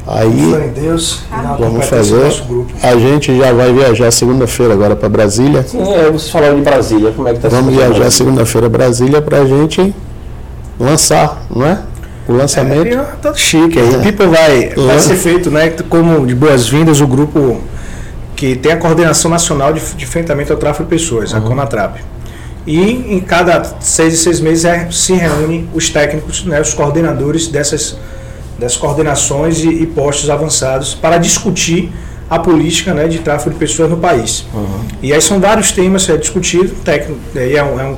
[0.07, 2.25] Aí Deus e na vamos fazer.
[2.25, 2.73] nosso grupo.
[2.83, 5.63] A gente já vai viajar segunda-feira agora para Brasília.
[5.63, 9.21] Sim, é, vocês falaram de Brasília, como é que tá Vamos viajar segunda-feira a Brasília
[9.21, 9.95] para a gente
[10.81, 11.79] lançar, não é?
[12.27, 12.95] O lançamento.
[12.95, 13.95] É, tá chique aí.
[13.95, 13.99] É.
[13.99, 14.99] O People vai, vai É.
[15.01, 17.61] ser feito, né, como de boas-vindas o grupo
[18.37, 21.99] que tem a coordenação nacional de, de enfrentamento ao tráfico de pessoas, a CONATRAP.
[22.67, 27.49] E em cada seis e seis meses é, se reúne os técnicos, né, os coordenadores
[27.49, 27.97] dessas,
[28.59, 31.93] dessas coordenações e, e postos avançados para discutir
[32.29, 34.47] a política né, de tráfico de pessoas no país.
[35.03, 37.97] E aí são vários temas a ser discutido, técnico, é um, é um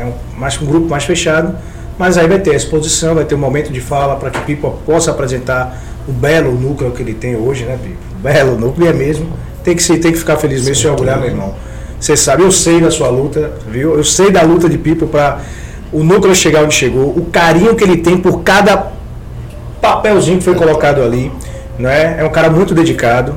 [0.00, 1.54] é um, mais, um grupo mais fechado,
[2.00, 4.40] mas aí vai ter a exposição, vai ter um momento de fala para que o
[4.40, 5.78] Pipo possa apresentar
[6.08, 7.98] o belo núcleo que ele tem hoje, né, Pipo?
[8.22, 9.30] Belo núcleo é mesmo.
[9.62, 11.54] Tem que, ser, tem que ficar feliz mesmo se orgulhar, meu irmão.
[12.00, 13.98] Você sabe, eu sei da sua luta, viu?
[13.98, 15.40] Eu sei da luta de Pipo para
[15.92, 18.92] o núcleo chegar onde chegou, o carinho que ele tem por cada
[19.82, 21.30] papelzinho que foi colocado ali,
[21.78, 22.16] né?
[22.18, 23.34] É um cara muito dedicado.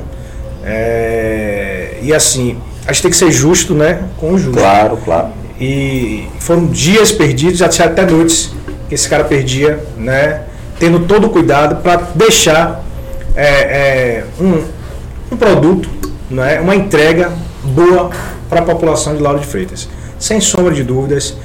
[0.64, 4.04] é, E assim, a gente tem que ser justo, né?
[4.16, 4.58] Com o justo.
[4.58, 5.43] Claro, claro.
[5.60, 8.52] E foram dias perdidos, já tinha até noites
[8.88, 10.42] que esse cara perdia, né?
[10.78, 12.84] Tendo todo o cuidado para deixar
[13.36, 14.64] é, é, um,
[15.32, 15.88] um produto,
[16.30, 16.60] né?
[16.60, 17.32] uma entrega
[17.62, 18.10] boa
[18.48, 19.88] para a população de Lauro de Freitas.
[20.18, 21.36] Sem sombra de dúvidas,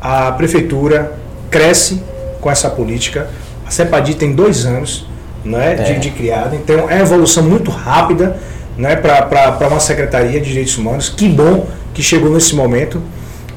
[0.00, 1.12] a prefeitura
[1.50, 2.02] cresce
[2.40, 3.28] com essa política.
[3.66, 5.06] A CEPADI tem dois anos
[5.44, 5.98] né, de, É.
[5.98, 8.36] de criada, então é uma evolução muito rápida
[8.76, 11.08] né, para uma Secretaria de Direitos Humanos.
[11.08, 13.00] Que bom que chegou nesse momento.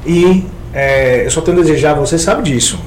[0.06, 2.78] E é, eu só tenho a desejar, você sabe disso.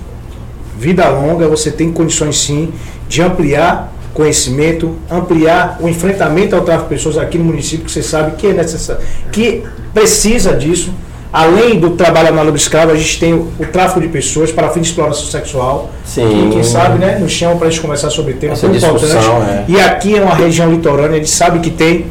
[0.77, 2.71] Vida longa, você tem condições sim
[3.07, 8.03] de ampliar conhecimento, ampliar o enfrentamento ao tráfico de pessoas aqui no município, que você
[8.03, 9.01] sabe que é necessário,
[9.31, 9.63] que
[9.93, 10.93] precisa disso.
[11.31, 14.81] Além do trabalho análogo escravo, a gente tem o, o tráfico de pessoas para fim
[14.81, 15.91] de exploração sexual.
[16.03, 16.27] Sim.
[16.27, 18.53] Que, quem sabe, né, nos chama para a gente conversar sobre o tema.
[18.53, 19.63] Essa tão discussão, é.
[19.67, 22.07] E aqui é uma região litorânea, a gente sabe que tem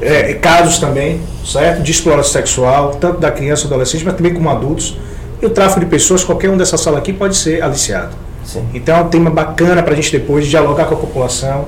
[0.00, 1.82] é, casos também, certo?
[1.82, 4.96] De exploração sexual, tanto da criança e adolescente, mas também como adultos.
[5.40, 8.14] E o tráfico de pessoas, qualquer um dessa sala aqui pode ser aliciado.
[8.44, 8.64] Sim.
[8.74, 11.66] Então é um tema bacana para a gente depois dialogar com a população.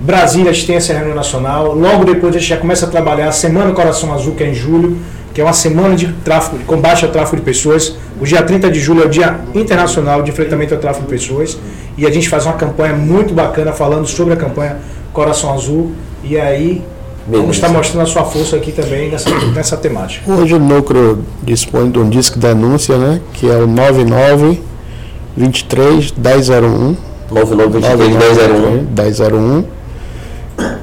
[0.00, 1.74] Brasília, a gente tem essa reunião nacional.
[1.74, 4.54] Logo depois a gente já começa a trabalhar a Semana Coração Azul, que é em
[4.54, 4.98] julho,
[5.32, 7.96] que é uma semana de tráfico, de combate ao tráfico de pessoas.
[8.20, 11.58] O dia 30 de julho é o Dia Internacional de Enfrentamento ao Tráfico de Pessoas.
[11.96, 14.78] E a gente faz uma campanha muito bacana falando sobre a campanha
[15.12, 15.92] Coração Azul.
[16.22, 16.82] E aí
[17.26, 17.42] Beleza.
[17.42, 20.30] vamos estar mostrando a sua força aqui também nessa, nessa temática.
[20.30, 23.20] Hoje o núcleo dispõe de um disco de denúncia, né?
[23.34, 24.62] Que é o 99
[25.36, 26.96] 23 1001.
[27.30, 29.64] 9923 1001.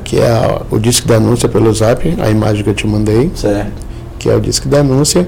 [0.04, 3.32] Que é a- o disco de denúncia pelo zap, a imagem que eu te mandei,
[3.34, 3.72] Certo.
[4.20, 5.28] que é o disco de denúncia.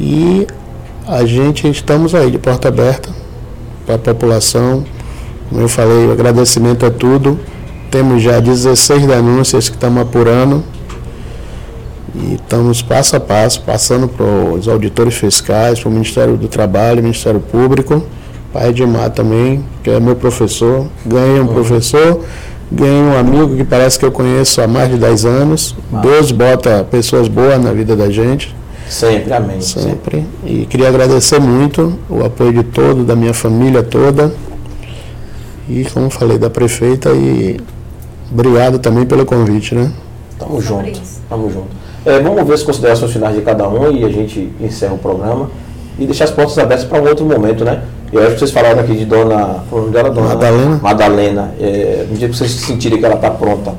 [0.00, 0.46] E
[1.06, 3.08] a gente estamos aí de porta aberta
[3.86, 4.84] para a população.
[5.48, 7.38] Como eu falei, o agradecimento é tudo.
[7.90, 10.62] Temos já 16 denúncias que estamos apurando.
[12.14, 17.02] E estamos passo a passo, passando para os auditores fiscais, para o Ministério do Trabalho,
[17.02, 18.02] Ministério Público,
[18.52, 20.86] para a Edmar também, que é meu professor.
[21.06, 22.24] Ganhei um professor,
[22.72, 25.76] ganhei um amigo que parece que eu conheço há mais de 10 anos.
[26.02, 28.56] Deus bota pessoas boas na vida da gente,
[28.88, 29.60] Sempre, amém.
[29.60, 29.90] Sempre.
[29.90, 30.26] sempre.
[30.44, 34.32] E queria agradecer muito o apoio de todo, da minha família toda.
[35.68, 37.60] E como falei, da prefeita e
[38.32, 39.92] obrigado também pelo convite, né?
[40.38, 41.02] Tamo Sobre junto.
[41.02, 41.20] isso.
[41.28, 41.68] Tamo junto.
[42.06, 45.50] É, vamos ver as considerações finais de cada um e a gente encerra o programa.
[45.98, 47.82] E deixar as portas abertas para um outro momento, né?
[48.12, 49.64] Eu acho que vocês falaram aqui de dona.
[49.68, 50.10] Qual é o nome dela?
[50.10, 50.80] Dona Madalena.
[50.80, 51.54] Madalena.
[51.60, 53.74] É, no dia que vocês sentirem que ela está pronta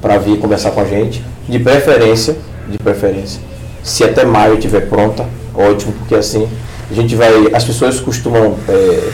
[0.00, 2.36] para vir conversar com a gente, de preferência,
[2.68, 3.40] de preferência,
[3.82, 6.48] se até maio estiver pronta, ótimo, porque assim
[6.90, 7.30] a gente vai.
[7.52, 9.10] As pessoas costumam é,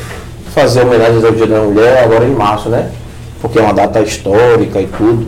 [0.54, 2.90] fazer homenagens ao Dia da Mulher agora em março, né?
[3.44, 5.26] Porque é uma data histórica e tudo.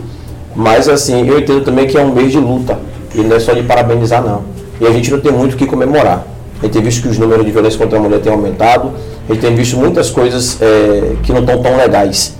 [0.55, 2.79] Mas assim, eu entendo também que é um mês de luta.
[3.13, 4.41] E não é só de parabenizar não.
[4.81, 6.25] E a gente não tem muito o que comemorar.
[6.59, 8.91] A gente tem visto que os números de violência contra a mulher têm aumentado.
[9.29, 12.35] A gente tem visto muitas coisas é, que não estão tão legais.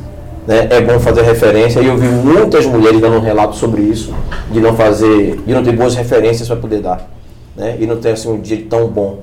[0.47, 0.67] Né?
[0.71, 1.79] É bom fazer referência.
[1.79, 4.11] E eu vi muitas mulheres dando um relato sobre isso,
[4.51, 7.07] de não fazer, de não ter boas referências para poder dar.
[7.55, 7.77] Né?
[7.79, 9.19] E não ter assim, um dia tão bom.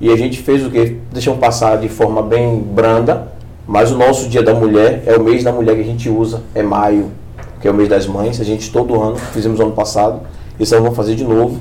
[0.00, 0.96] E a gente fez o que?
[1.12, 3.28] Deixamos passar de forma bem branda,
[3.70, 6.42] mas o nosso Dia da Mulher é o mês da mulher que a gente usa,
[6.56, 7.12] é maio,
[7.60, 8.40] que é o mês das mães.
[8.40, 10.22] A gente todo ano, fizemos ano passado,
[10.58, 11.60] esse ano vamos fazer de novo.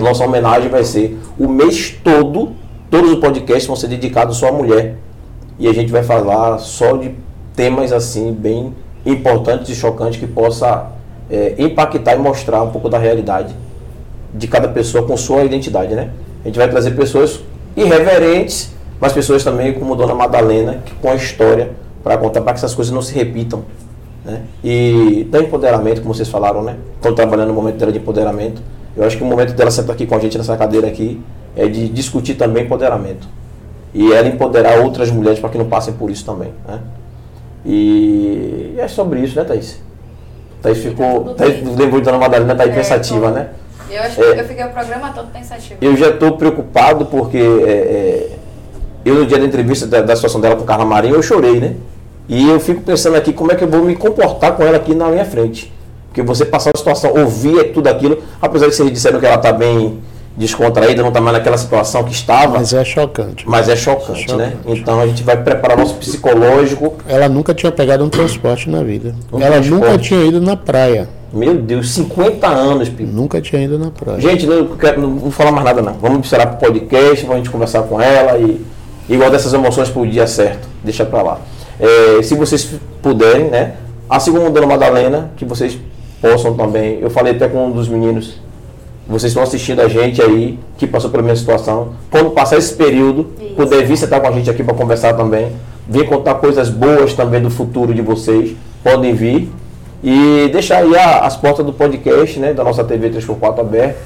[0.00, 2.50] Nossa homenagem vai ser o mês todo,
[2.90, 4.96] todos os podcasts vão ser dedicados só à mulher.
[5.60, 7.14] E a gente vai falar só de
[7.54, 8.74] temas assim, bem
[9.06, 10.90] importantes e chocantes que possa
[11.30, 13.54] é, impactar e mostrar um pouco da realidade
[14.34, 16.10] de cada pessoa com sua identidade, né?
[16.44, 17.38] A gente vai trazer pessoas
[17.76, 21.70] irreverentes, mas pessoas também como Dona Madalena, que com a história
[22.02, 23.62] para contar para que essas coisas não se repitam,
[24.24, 24.42] Né?
[24.62, 26.76] E da empoderamento, como vocês falaram, né?
[26.96, 28.60] Estão trabalhando no momento dela de empoderamento.
[28.94, 31.18] Eu acho que o momento dela sentar aqui com a gente nessa cadeira aqui
[31.56, 33.26] é de discutir também empoderamento.
[33.94, 36.52] E ela empoderar outras mulheres para que não passem por isso também.
[36.68, 36.80] Né?
[37.64, 39.80] E é sobre isso, né, Thaís?
[40.62, 41.34] Thaís ficou.
[41.34, 43.34] Thaís lembrou de Dona Madalena, tá aí É, pensativa, tô.
[43.34, 43.48] né?
[43.90, 44.40] Eu acho que É.
[44.40, 45.76] eu fiquei o programa todo pensativo.
[45.80, 48.30] Eu já estou preocupado porque é, é,
[49.04, 51.74] eu no dia da entrevista da, da situação dela com Carla Marinho eu chorei, né?
[52.28, 54.94] E eu fico pensando aqui como é que eu vou me comportar com ela aqui
[54.94, 55.72] na minha frente.
[56.08, 59.52] Porque você passar uma situação, ouvir tudo aquilo, apesar de vocês disseram que ela está
[59.52, 59.98] bem
[60.36, 63.48] descontraída, não está mais naquela situação que estava, Mas é chocante.
[63.48, 64.52] mas é chocante, né?
[64.62, 64.80] Chocante.
[64.80, 66.94] Então a gente vai preparar nosso psicológico.
[67.08, 69.14] Ela nunca tinha pegado um transporte na vida.
[69.32, 69.70] Um ela transporte.
[69.70, 71.08] nunca tinha ido na praia.
[71.32, 73.12] Meu Deus, 50 anos, Pipo.
[73.12, 74.20] Nunca tinha ido na praia.
[74.20, 75.94] Gente, não, quero- não vou falar mais nada não.
[75.94, 78.60] Vamos esperar pro podcast, vamos gente conversar com ela e
[79.14, 80.68] igual dessas emoções pro dia certo.
[80.82, 81.40] Deixa pra lá.
[81.78, 82.68] É, se vocês
[83.02, 83.74] puderem, né?
[84.08, 85.78] Assim como Dona Madalena, que vocês
[86.20, 86.98] possam também.
[87.00, 88.40] Eu falei até com um dos meninos.
[89.08, 91.94] Vocês estão assistindo a gente aí, que passou pela mesma situação.
[92.10, 93.54] Quando passar esse período, Isso.
[93.54, 95.50] puder vir sentar com a gente aqui para conversar também.
[95.88, 98.56] Vir contar coisas boas também do futuro de vocês.
[98.84, 99.50] Podem vir.
[100.02, 102.52] E deixar aí as portas do podcast, né?
[102.54, 103.96] Da nossa TV 3x4 aberta.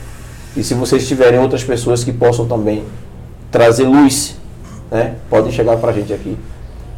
[0.56, 2.84] E se vocês tiverem outras pessoas que possam também
[3.50, 4.36] trazer luz,
[4.90, 5.14] né?
[5.28, 6.36] Podem chegar para a gente aqui.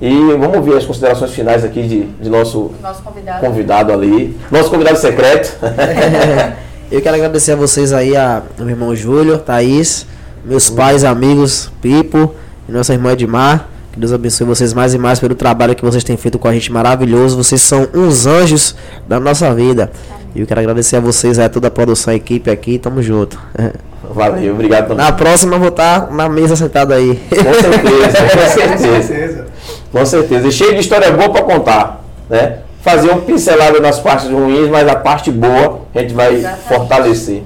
[0.00, 3.40] E vamos ouvir as considerações finais aqui de, de nosso Nosso convidado.
[3.40, 4.36] convidado ali.
[4.50, 5.56] Nosso convidado secreto.
[6.90, 10.06] Eu quero agradecer a vocês aí, a, a meu irmão Júlio, Thaís,
[10.44, 12.32] meus pais, amigos, Pipo
[12.68, 13.68] e nossa irmã Edmar.
[13.92, 16.52] Que Deus abençoe vocês mais e mais pelo trabalho que vocês têm feito com a
[16.52, 17.42] gente maravilhoso.
[17.42, 18.76] Vocês são uns anjos
[19.08, 19.90] da nossa vida.
[20.36, 22.78] E eu quero agradecer a vocês, a toda a produção, a equipe aqui.
[22.78, 23.40] Tamo junto.
[24.04, 25.02] Valeu, obrigado também.
[25.04, 27.18] Na próxima eu vou estar na mesa sentado aí.
[27.30, 29.46] Com certeza, com Com certeza.
[29.90, 30.48] Com certeza.
[30.48, 32.58] E cheio de história boa para contar, né?
[32.82, 36.68] Fazer um pincelado nas partes ruins, mas a parte boa a gente vai Exatamente.
[36.68, 37.42] fortalecer.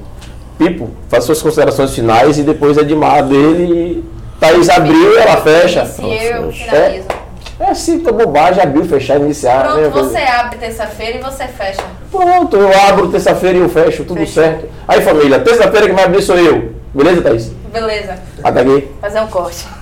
[0.59, 4.05] Pipo, faça suas considerações finais e depois Edmar dele e
[4.41, 5.87] Thaís abriu e ela fecha.
[5.87, 6.71] Se eu fecha.
[6.71, 7.07] finalizo.
[7.09, 7.30] É
[7.69, 9.65] assim, tá bobagem, abriu, fechar, iniciar.
[9.65, 9.89] Pronto, né?
[9.89, 11.83] você abre terça-feira e você fecha.
[12.11, 14.43] Pronto, eu abro terça-feira e eu fecho, tudo Fechou.
[14.43, 14.69] certo.
[14.89, 16.73] Aí família, terça-feira que vai abrir sou eu.
[16.95, 17.53] Beleza, Thaís?
[17.73, 18.19] Beleza.
[18.43, 18.89] Até aqui.
[19.01, 19.67] Fazer um corte.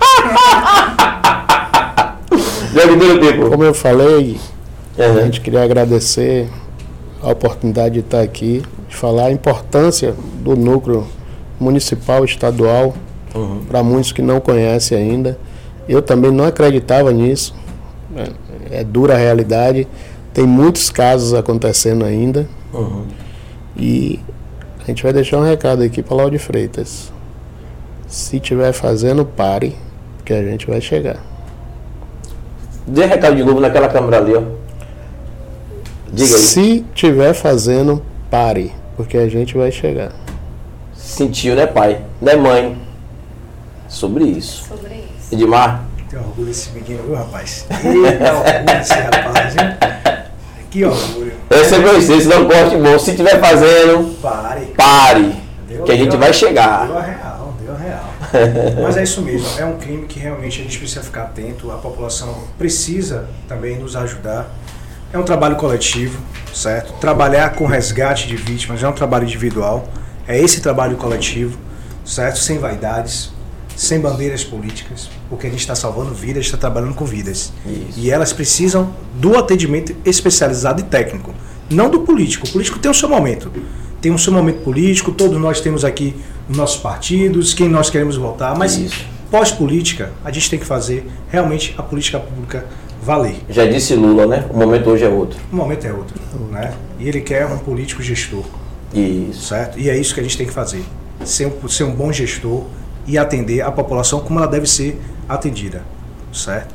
[3.50, 4.38] Como eu falei,
[4.98, 5.16] a Uhum.
[5.24, 6.48] gente queria agradecer
[7.22, 11.06] a oportunidade de estar aqui, de falar a importância do núcleo
[11.58, 12.94] municipal estadual
[13.34, 13.62] Uhum.
[13.68, 15.38] para muitos que não conhecem ainda.
[15.88, 17.54] Eu também não acreditava nisso.
[18.16, 19.86] É, é dura a realidade.
[20.32, 22.48] Tem muitos casos acontecendo ainda.
[22.72, 23.06] Uhum.
[23.76, 24.20] E
[24.82, 27.12] a gente vai deixar um recado aqui para Lauro de Freitas.
[28.06, 29.76] Se tiver fazendo, pare,
[30.24, 31.18] que a gente vai chegar.
[32.86, 34.42] Dê recado de novo naquela câmera ali, ó.
[36.10, 36.40] Diga aí.
[36.40, 40.12] Se tiver fazendo, pare, porque a gente vai chegar.
[40.94, 42.00] Sentiu, né, pai?
[42.20, 42.78] Né, mãe?
[43.88, 44.68] Sobre isso.
[44.68, 45.34] Sobre isso.
[45.34, 47.66] Edmar, Tem orgulho desse menino, viu, rapaz?
[47.70, 49.76] Eita, orgulho desse rapaz, hein?
[50.70, 51.32] Que orgulho.
[51.50, 52.98] essa é conhecer, se não corte bom.
[52.98, 54.66] Se tiver fazendo, Pare.
[54.76, 55.34] pare.
[55.66, 56.86] Deu- Que a gente deu- vai chegar.
[56.86, 58.04] Deu a real, deu a real.
[58.84, 61.76] Mas é isso mesmo, é um crime que realmente a gente precisa ficar atento, a
[61.76, 64.46] população precisa também nos ajudar.
[65.12, 66.18] É um trabalho coletivo,
[66.52, 66.92] certo?
[67.00, 69.88] Trabalhar com resgate de vítimas é um trabalho individual,
[70.26, 71.58] é esse trabalho coletivo,
[72.04, 72.38] certo?
[72.38, 73.32] Sem vaidades,
[73.78, 77.52] sem bandeiras políticas, porque a gente está salvando vidas, está trabalhando com vidas.
[77.64, 78.00] Isso.
[78.00, 81.32] E elas precisam do atendimento especializado e técnico,
[81.70, 82.44] não do político.
[82.44, 83.52] O político tem o seu momento.
[84.00, 86.16] Tem o seu momento político, todos nós temos aqui
[86.50, 88.90] os nossos partidos, quem nós queremos votar, mas
[89.30, 92.66] pós-política, a gente tem que fazer realmente a política pública
[93.00, 93.36] valer.
[93.48, 94.44] Já disse Lula, né?
[94.50, 95.38] O momento hoje é outro.
[95.52, 96.16] O momento é outro,
[96.50, 96.74] né?
[96.98, 98.44] E ele quer um político gestor,
[98.92, 99.46] Isso.
[99.46, 99.78] certo?
[99.78, 100.82] E é isso que a gente tem que fazer.
[101.24, 102.64] Ser um, ser um bom gestor
[103.08, 105.82] e atender a população como ela deve ser atendida,
[106.32, 106.74] certo?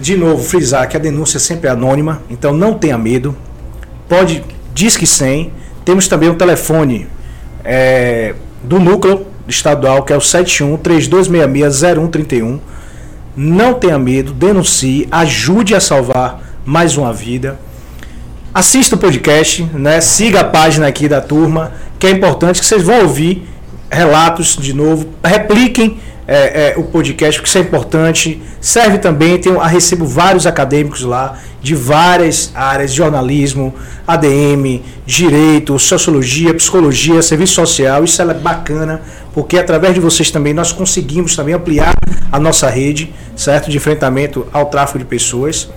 [0.00, 3.36] De novo, frisar que a denúncia sempre é anônima, então não tenha medo.
[4.08, 5.52] Pode, diz que 100.
[5.84, 7.08] Temos também o telefone
[7.64, 12.60] é, do núcleo estadual, que é o 71 3266 0131.
[13.36, 17.58] Não tenha medo, denuncie, ajude a salvar mais uma vida.
[18.52, 20.00] Assista o podcast, né?
[20.00, 23.48] siga a página aqui da turma, que é importante que vocês vão ouvir
[23.90, 28.42] relatos de novo, repliquem é, é, o podcast, porque isso é importante.
[28.60, 33.74] Serve também, eu recebo vários acadêmicos lá de várias áreas, jornalismo,
[34.06, 38.04] ADM, direito, sociologia, psicologia, serviço social.
[38.04, 39.00] Isso é bacana,
[39.32, 41.94] porque através de vocês também nós conseguimos também ampliar
[42.30, 45.68] a nossa rede, certo, de enfrentamento ao tráfico de pessoas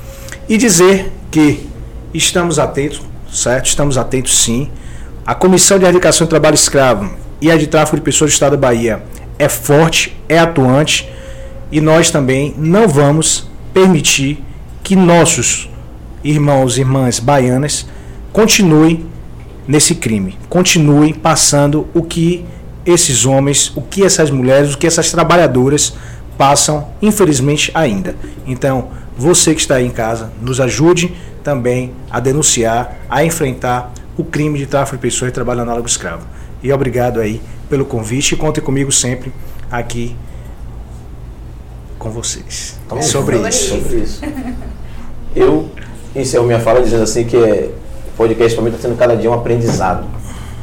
[0.49, 1.71] e dizer que
[2.13, 3.01] Estamos atentos,
[3.31, 3.67] certo?
[3.67, 4.69] Estamos atentos sim.
[5.25, 7.09] A Comissão de Erradicação do Trabalho Escravo
[7.41, 9.03] e a de Tráfico de Pessoas do Estado da Bahia
[9.39, 11.09] é forte, é atuante
[11.71, 14.43] e nós também não vamos permitir
[14.83, 15.69] que nossos
[16.23, 17.87] irmãos e irmãs baianas
[18.31, 19.05] continuem
[19.67, 22.45] nesse crime, continuem passando o que
[22.85, 25.93] esses homens, o que essas mulheres, o que essas trabalhadoras
[26.37, 28.15] passam, infelizmente, ainda.
[28.47, 31.13] Então, você que está aí em casa, nos ajude
[31.43, 36.25] também a denunciar, a enfrentar o crime de tráfico de pessoas e trabalho análogo escravo.
[36.63, 39.31] E obrigado aí pelo convite e contem comigo sempre
[39.71, 40.15] aqui
[41.97, 42.77] com vocês.
[42.87, 43.49] Tamo sobre junto.
[43.49, 43.69] isso.
[43.69, 44.21] Sobre isso.
[45.35, 45.69] Eu
[46.15, 47.71] encerro minha fala dizendo assim que é,
[48.07, 50.05] o podcast para mim está sendo cada dia um aprendizado.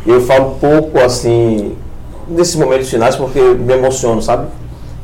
[0.06, 1.76] Eu falo pouco assim
[2.28, 4.48] nesses momentos finais porque me emociono, sabe?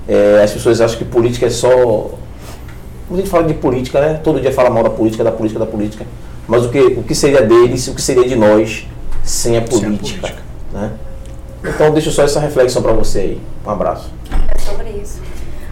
[0.06, 2.10] É, as pessoas acham que política é só.
[3.10, 4.20] A gente fala de política, né?
[4.22, 6.06] Todo dia fala mal da política, da política, da política.
[6.46, 8.86] Mas o que, o que seria deles, o que seria de nós
[9.22, 9.86] sem a política?
[9.86, 10.44] Sem a política.
[10.74, 10.92] Né?
[11.64, 13.42] Então deixo só essa reflexão para você aí.
[13.64, 14.12] Um abraço.
[14.54, 15.22] É sobre isso.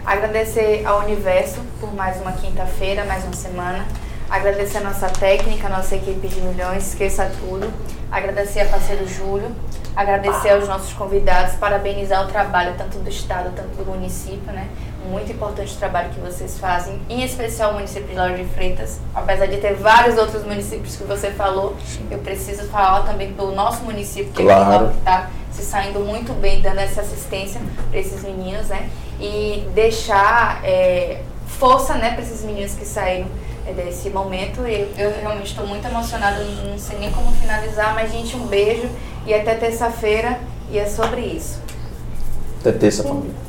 [0.05, 3.85] Agradecer ao universo por mais uma quinta-feira, mais uma semana.
[4.29, 7.71] Agradecer a nossa técnica, a nossa equipe de milhões, esqueça tudo.
[8.09, 9.51] Agradecer a parceiro Júlio.
[9.95, 14.67] Agradecer aos nossos convidados, parabenizar o trabalho tanto do Estado, tanto do município, né?
[15.09, 18.99] Muito importante o trabalho que vocês fazem, em especial o município de Lauro de Freitas.
[19.13, 21.75] Apesar de ter vários outros municípios que você falou,
[22.09, 24.61] eu preciso falar também do nosso município, que Claro.
[24.61, 28.67] é o Lauro, que está se saindo muito bem, dando essa assistência para esses meninos,
[28.67, 28.89] né?
[29.19, 33.27] E deixar é, força, né, para esses meninos que saíram
[33.67, 34.61] é, desse momento.
[34.61, 38.89] Eu, eu realmente estou muito emocionada, não sei nem como finalizar, mas gente, um beijo
[39.25, 40.39] e até terça-feira.
[40.71, 41.61] E é sobre isso.
[42.61, 43.42] Até terça, família.